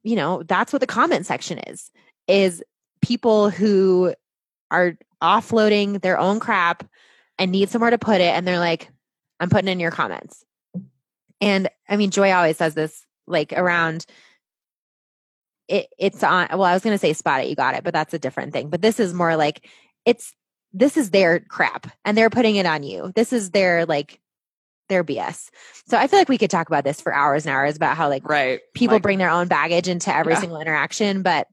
you 0.04 0.16
know, 0.16 0.44
that's 0.44 0.74
what 0.74 0.80
the 0.80 0.88
comment 0.88 1.26
section 1.26 1.60
is, 1.60 1.92
is 2.28 2.64
people 3.02 3.50
who 3.50 4.14
are 4.72 4.98
offloading 5.22 6.02
their 6.02 6.20
own 6.20 6.40
crap 6.40 6.88
and 7.40 7.52
need 7.52 7.70
somewhere 7.70 7.92
to 7.92 7.98
put 7.98 8.22
it. 8.22 8.34
And 8.34 8.48
they're 8.48 8.60
like, 8.60 8.90
I'm 9.40 9.50
putting 9.50 9.70
in 9.70 9.80
your 9.80 9.92
comments. 9.92 10.44
And 11.40 11.70
I 11.88 11.98
mean, 11.98 12.12
Joy 12.12 12.32
always 12.32 12.58
says 12.58 12.74
this 12.74 13.06
like 13.28 13.54
around 13.54 14.06
it, 15.68 15.88
it's 16.00 16.24
on, 16.24 16.48
well, 16.52 16.64
I 16.64 16.74
was 16.74 16.84
going 16.84 16.96
to 16.96 17.00
say 17.00 17.14
spot 17.14 17.44
it, 17.44 17.50
you 17.50 17.56
got 17.56 17.76
it, 17.76 17.84
but 17.84 17.94
that's 17.94 18.14
a 18.14 18.20
different 18.20 18.54
thing. 18.54 18.70
But 18.70 18.82
this 18.82 19.00
is 19.00 19.14
more 19.14 19.36
like 19.36 19.68
it's, 20.06 20.34
this 20.74 20.98
is 20.98 21.12
their 21.12 21.40
crap 21.42 21.88
and 22.06 22.18
they're 22.18 22.30
putting 22.30 22.56
it 22.56 22.66
on 22.66 22.84
you. 22.84 23.12
This 23.16 23.34
is 23.34 23.52
their 23.52 23.86
like 23.86 24.20
their 24.90 25.04
BS. 25.04 25.50
So 25.88 25.98
I 25.98 26.08
feel 26.08 26.20
like 26.20 26.30
we 26.30 26.38
could 26.38 26.50
talk 26.50 26.68
about 26.68 26.84
this 26.84 27.02
for 27.02 27.14
hours 27.14 27.46
and 27.46 27.54
hours 27.54 27.76
about 27.76 27.98
how 27.98 28.10
like 28.10 28.28
right. 28.28 28.60
people 28.74 28.96
like, 28.96 29.04
bring 29.04 29.18
their 29.18 29.30
own 29.30 29.48
baggage 29.48 29.88
into 29.88 30.16
every 30.16 30.34
yeah. 30.34 30.40
single 30.40 30.60
interaction, 30.60 31.22
but 31.22 31.48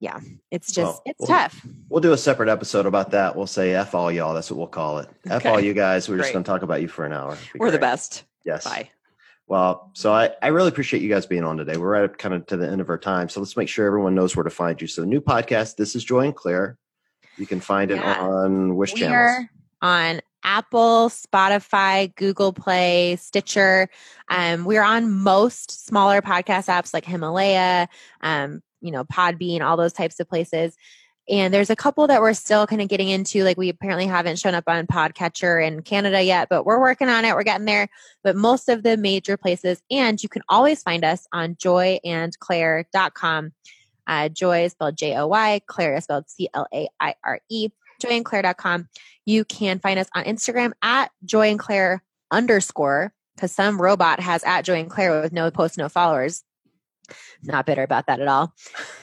yeah, 0.00 0.20
it's 0.50 0.72
just 0.72 0.86
well, 0.86 1.02
it's 1.06 1.20
we'll, 1.20 1.28
tough. 1.28 1.66
We'll 1.88 2.00
do 2.00 2.12
a 2.12 2.18
separate 2.18 2.48
episode 2.48 2.86
about 2.86 3.12
that. 3.12 3.34
We'll 3.34 3.46
say 3.46 3.74
F 3.74 3.94
all 3.94 4.12
y'all. 4.12 4.34
That's 4.34 4.50
what 4.50 4.58
we'll 4.58 4.66
call 4.66 4.98
it. 4.98 5.08
Okay. 5.26 5.34
F 5.34 5.46
all 5.46 5.60
you 5.60 5.72
guys. 5.72 6.08
We're 6.08 6.16
Great. 6.16 6.24
just 6.24 6.32
going 6.34 6.44
to 6.44 6.50
talk 6.50 6.62
about 6.62 6.82
you 6.82 6.88
for 6.88 7.06
an 7.06 7.12
hour. 7.12 7.38
We're 7.54 7.66
great. 7.66 7.72
the 7.72 7.78
best. 7.78 8.24
Yes. 8.44 8.64
Bye. 8.64 8.90
Well, 9.48 9.90
so 9.94 10.12
I, 10.12 10.30
I 10.42 10.48
really 10.48 10.68
appreciate 10.68 11.02
you 11.02 11.08
guys 11.08 11.24
being 11.24 11.44
on 11.44 11.56
today. 11.56 11.76
We're 11.76 11.94
at 11.94 12.18
kind 12.18 12.34
of 12.34 12.46
to 12.46 12.56
the 12.56 12.68
end 12.68 12.80
of 12.80 12.90
our 12.90 12.98
time. 12.98 13.28
So 13.28 13.40
let's 13.40 13.56
make 13.56 13.68
sure 13.68 13.86
everyone 13.86 14.14
knows 14.14 14.34
where 14.34 14.42
to 14.44 14.50
find 14.50 14.80
you. 14.80 14.88
So 14.88 15.04
new 15.04 15.20
podcast, 15.20 15.76
This 15.76 15.94
is 15.94 16.04
Joy 16.04 16.26
and 16.26 16.34
Claire. 16.34 16.76
You 17.36 17.46
can 17.46 17.60
find 17.60 17.90
it 17.90 17.96
yeah. 17.96 18.20
on 18.20 18.76
Wish 18.76 18.94
we 18.94 19.00
channels? 19.00 19.46
on 19.82 20.20
Apple, 20.46 21.10
Spotify, 21.10 22.14
Google 22.14 22.52
Play, 22.52 23.16
Stitcher. 23.16 23.88
Um, 24.30 24.64
we're 24.64 24.84
on 24.84 25.10
most 25.10 25.86
smaller 25.86 26.22
podcast 26.22 26.68
apps 26.68 26.94
like 26.94 27.04
Himalaya, 27.04 27.88
um, 28.20 28.62
you 28.80 28.92
know, 28.92 29.04
Podbean, 29.04 29.60
all 29.60 29.76
those 29.76 29.92
types 29.92 30.20
of 30.20 30.28
places. 30.28 30.76
And 31.28 31.52
there's 31.52 31.70
a 31.70 31.76
couple 31.76 32.06
that 32.06 32.20
we're 32.20 32.34
still 32.34 32.68
kind 32.68 32.80
of 32.80 32.86
getting 32.88 33.08
into. 33.08 33.42
Like 33.42 33.56
we 33.58 33.68
apparently 33.68 34.06
haven't 34.06 34.38
shown 34.38 34.54
up 34.54 34.62
on 34.68 34.86
Podcatcher 34.86 35.66
in 35.66 35.82
Canada 35.82 36.22
yet, 36.22 36.48
but 36.48 36.64
we're 36.64 36.78
working 36.78 37.08
on 37.08 37.24
it. 37.24 37.34
We're 37.34 37.42
getting 37.42 37.66
there. 37.66 37.88
But 38.22 38.36
most 38.36 38.68
of 38.68 38.84
the 38.84 38.96
major 38.96 39.36
places, 39.36 39.82
and 39.90 40.22
you 40.22 40.28
can 40.28 40.42
always 40.48 40.84
find 40.84 41.04
us 41.04 41.26
on 41.32 41.56
joyandclaire.com. 41.56 43.52
Uh, 44.06 44.28
Joy 44.28 44.66
is 44.66 44.72
spelled 44.72 44.96
J 44.96 45.16
O 45.16 45.26
Y, 45.26 45.60
Claire 45.66 45.96
is 45.96 46.04
spelled 46.04 46.30
C 46.30 46.48
L 46.54 46.68
A 46.72 46.88
I 47.00 47.16
R 47.24 47.40
E, 47.48 47.70
joyandclaire.com. 48.02 48.88
You 49.24 49.44
can 49.44 49.78
find 49.78 49.98
us 49.98 50.08
on 50.14 50.24
Instagram 50.24 50.72
at 50.82 51.10
joyandclaire 51.24 52.00
underscore, 52.30 53.12
because 53.34 53.52
some 53.52 53.80
robot 53.80 54.20
has 54.20 54.42
at 54.44 54.62
Joy 54.62 54.80
and 54.80 54.90
Claire 54.90 55.20
with 55.20 55.32
no 55.32 55.50
post, 55.50 55.78
no 55.78 55.88
followers. 55.88 56.42
Not 57.42 57.66
bitter 57.66 57.82
about 57.82 58.06
that 58.06 58.20
at 58.20 58.28
all. 58.28 58.52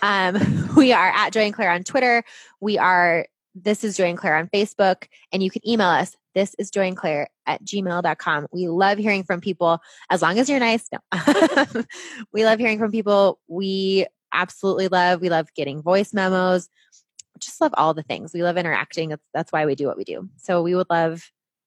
Um, 0.01 0.69
we 0.77 0.91
are 0.91 1.09
at 1.09 1.31
Joy 1.31 1.41
and 1.41 1.53
Claire 1.53 1.71
on 1.71 1.83
Twitter. 1.83 2.23
We 2.59 2.77
are, 2.77 3.27
this 3.55 3.83
is 3.83 3.95
Joy 3.95 4.05
and 4.05 4.17
Claire 4.17 4.37
on 4.37 4.47
Facebook, 4.47 5.07
and 5.31 5.43
you 5.43 5.49
can 5.49 5.67
email 5.67 5.87
us. 5.87 6.15
This 6.35 6.55
is 6.57 6.71
Joy 6.71 6.87
and 6.87 6.97
Claire 6.97 7.29
at 7.45 7.63
gmail.com. 7.63 8.47
We 8.51 8.67
love 8.67 8.97
hearing 8.97 9.23
from 9.23 9.39
people 9.39 9.79
as 10.09 10.21
long 10.21 10.39
as 10.39 10.49
you're 10.49 10.59
nice. 10.59 10.89
No. 10.91 11.83
we 12.33 12.43
love 12.43 12.59
hearing 12.59 12.79
from 12.79 12.91
people. 12.91 13.39
We 13.47 14.07
absolutely 14.33 14.87
love. 14.87 15.21
We 15.21 15.29
love 15.29 15.53
getting 15.55 15.83
voice 15.83 16.11
memos. 16.13 16.69
Just 17.43 17.61
love 17.61 17.73
all 17.77 17.93
the 17.93 18.03
things. 18.03 18.33
We 18.33 18.43
love 18.43 18.57
interacting. 18.57 19.09
That's, 19.09 19.23
that's 19.33 19.51
why 19.51 19.65
we 19.65 19.75
do 19.75 19.87
what 19.87 19.97
we 19.97 20.03
do. 20.03 20.29
So 20.37 20.61
we 20.61 20.75
would 20.75 20.87
love 20.89 21.23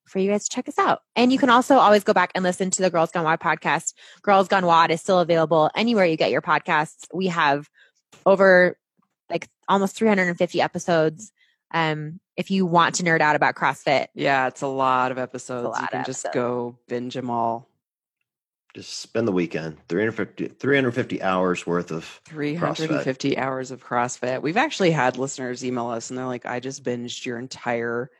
for 0.07 0.19
you 0.19 0.31
guys 0.31 0.49
to 0.49 0.55
check 0.55 0.69
us 0.69 0.79
out. 0.79 1.01
And 1.17 1.33
you 1.33 1.39
can 1.39 1.51
also 1.51 1.77
always 1.77 2.05
go 2.05 2.13
back 2.13 2.31
and 2.35 2.45
listen 2.45 2.71
to 2.71 2.83
the 2.83 2.91
Girls 2.91 3.11
Gone 3.11 3.25
WOD 3.25 3.41
podcast. 3.41 3.93
Girls 4.23 4.49
Gone 4.49 4.65
WOD 4.65 4.93
is 4.93 5.01
still 5.01 5.21
available 5.21 5.71
anywhere 5.75 6.05
you 6.05 6.17
get 6.17 6.31
your 6.31 6.43
podcasts. 6.43 7.07
We 7.13 7.27
have 7.27 7.69
over 8.25 8.79
like 9.29 9.49
almost 9.69 9.97
350 9.97 10.61
episodes. 10.61 11.33
Um, 11.73 12.21
if 12.37 12.51
you 12.51 12.65
want 12.65 12.95
to 12.97 13.03
nerd 13.03 13.21
out 13.21 13.35
about 13.35 13.57
CrossFit. 13.57 14.07
Yeah, 14.15 14.47
it's 14.47 14.63
a 14.63 14.69
lot 14.69 15.11
of 15.11 15.19
episodes. 15.19 15.69
Lot 15.69 15.83
you 15.83 15.89
can 15.89 16.05
just 16.05 16.25
episodes. 16.25 16.35
go 16.35 16.79
binge 16.87 17.15
them 17.15 17.31
all 17.31 17.69
just 18.77 19.01
spend 19.01 19.27
the 19.27 19.33
weekend 19.33 19.79
350, 19.89 20.49
350 20.49 21.23
hours 21.23 21.67
worth 21.67 21.91
of 21.91 22.05
350 22.27 23.31
CrossFit. 23.31 23.39
hours 23.39 23.71
of 23.71 23.83
CrossFit. 23.83 24.43
We've 24.43 24.59
actually 24.59 24.91
had 24.91 25.17
listeners 25.17 25.65
email 25.65 25.89
us 25.89 26.11
and 26.11 26.19
they're 26.19 26.27
like, 26.27 26.45
I 26.45 26.61
just 26.61 26.85
binged 26.85 27.25
your 27.25 27.39
entire 27.39 28.11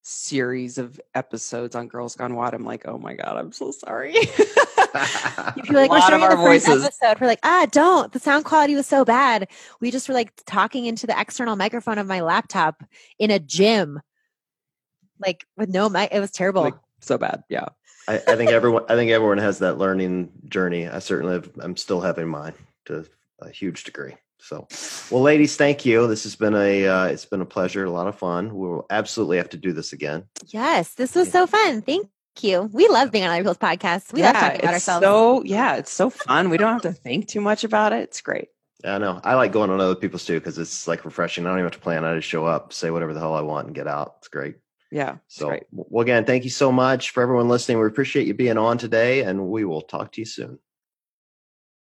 series 0.00 0.78
of 0.78 0.98
episodes 1.14 1.76
on 1.76 1.88
Girls 1.88 2.16
Gone 2.16 2.34
WOD 2.34 2.54
I'm 2.54 2.64
like, 2.64 2.88
oh 2.88 2.96
my 2.96 3.12
God, 3.12 3.36
I'm 3.36 3.52
so 3.52 3.70
sorry. 3.70 4.14
you 4.16 4.24
feel 4.24 5.74
like 5.74 5.90
we're 5.90 6.00
showing 6.00 6.22
our 6.22 6.36
voices. 6.36 6.84
Episode. 6.84 7.20
We're 7.20 7.26
like, 7.26 7.40
ah, 7.42 7.66
don't. 7.70 8.10
The 8.12 8.18
sound 8.18 8.46
quality 8.46 8.74
was 8.74 8.86
so 8.86 9.04
bad. 9.04 9.46
We 9.80 9.90
just 9.90 10.08
were 10.08 10.14
like 10.14 10.32
talking 10.46 10.86
into 10.86 11.06
the 11.06 11.20
external 11.20 11.54
microphone 11.54 11.98
of 11.98 12.06
my 12.06 12.22
laptop 12.22 12.82
in 13.18 13.30
a 13.30 13.38
gym. 13.38 14.00
Like 15.18 15.44
with 15.58 15.68
no 15.68 15.90
mic. 15.90 16.08
It 16.12 16.20
was 16.20 16.30
terrible. 16.30 16.62
Like, 16.62 16.74
so 17.00 17.18
bad. 17.18 17.44
Yeah. 17.50 17.66
I, 18.08 18.16
I, 18.16 18.36
think 18.36 18.50
everyone 18.50 18.84
I 18.88 18.94
think 18.94 19.10
everyone 19.10 19.38
has 19.38 19.58
that 19.60 19.78
learning 19.78 20.32
journey. 20.48 20.88
I 20.88 20.98
certainly 20.98 21.34
have, 21.34 21.50
I'm 21.60 21.76
still 21.76 22.00
having 22.00 22.28
mine 22.28 22.54
to 22.86 23.06
a 23.40 23.50
huge 23.50 23.84
degree. 23.84 24.14
So, 24.38 24.66
well, 25.10 25.22
ladies, 25.22 25.56
thank 25.56 25.86
you. 25.86 26.08
This 26.08 26.24
has 26.24 26.34
been 26.34 26.54
a 26.54 26.86
uh, 26.86 27.06
it's 27.06 27.24
been 27.24 27.40
a 27.40 27.46
pleasure, 27.46 27.84
a 27.84 27.90
lot 27.90 28.08
of 28.08 28.18
fun. 28.18 28.54
We'll 28.54 28.86
absolutely 28.90 29.36
have 29.36 29.50
to 29.50 29.56
do 29.56 29.72
this 29.72 29.92
again. 29.92 30.24
Yes, 30.46 30.94
this 30.94 31.14
was 31.14 31.30
so 31.30 31.46
fun. 31.46 31.82
Thank 31.82 32.08
you. 32.40 32.68
We 32.72 32.88
love 32.88 33.12
being 33.12 33.24
on 33.24 33.30
other 33.30 33.40
people's 33.40 33.58
podcasts. 33.58 34.12
We 34.12 34.20
yeah, 34.20 34.32
love 34.32 34.42
talking 34.42 34.60
about 34.62 34.74
ourselves. 34.74 35.04
So 35.04 35.44
yeah, 35.44 35.76
it's 35.76 35.92
so 35.92 36.10
fun. 36.10 36.50
We 36.50 36.56
don't 36.56 36.72
have 36.72 36.82
to 36.82 36.92
think 36.92 37.28
too 37.28 37.40
much 37.40 37.62
about 37.62 37.92
it. 37.92 38.02
It's 38.02 38.20
great. 38.20 38.48
Yeah, 38.82 38.96
I 38.96 38.98
know. 38.98 39.20
I 39.22 39.34
like 39.34 39.52
going 39.52 39.70
on 39.70 39.80
other 39.80 39.94
people's 39.94 40.24
too 40.24 40.40
because 40.40 40.58
it's 40.58 40.88
like 40.88 41.04
refreshing. 41.04 41.46
I 41.46 41.50
don't 41.50 41.58
even 41.58 41.66
have 41.66 41.72
to 41.72 41.78
plan. 41.78 42.04
I 42.04 42.16
just 42.16 42.28
show 42.28 42.44
up, 42.44 42.72
say 42.72 42.90
whatever 42.90 43.14
the 43.14 43.20
hell 43.20 43.34
I 43.34 43.42
want, 43.42 43.66
and 43.66 43.76
get 43.76 43.86
out. 43.86 44.16
It's 44.18 44.28
great. 44.28 44.56
Yeah. 44.92 45.16
So, 45.26 45.48
great. 45.48 45.64
well, 45.72 46.02
again, 46.02 46.26
thank 46.26 46.44
you 46.44 46.50
so 46.50 46.70
much 46.70 47.10
for 47.10 47.22
everyone 47.22 47.48
listening. 47.48 47.80
We 47.80 47.86
appreciate 47.86 48.26
you 48.26 48.34
being 48.34 48.58
on 48.58 48.76
today, 48.76 49.22
and 49.22 49.48
we 49.48 49.64
will 49.64 49.80
talk 49.80 50.12
to 50.12 50.20
you 50.20 50.26
soon. 50.26 50.58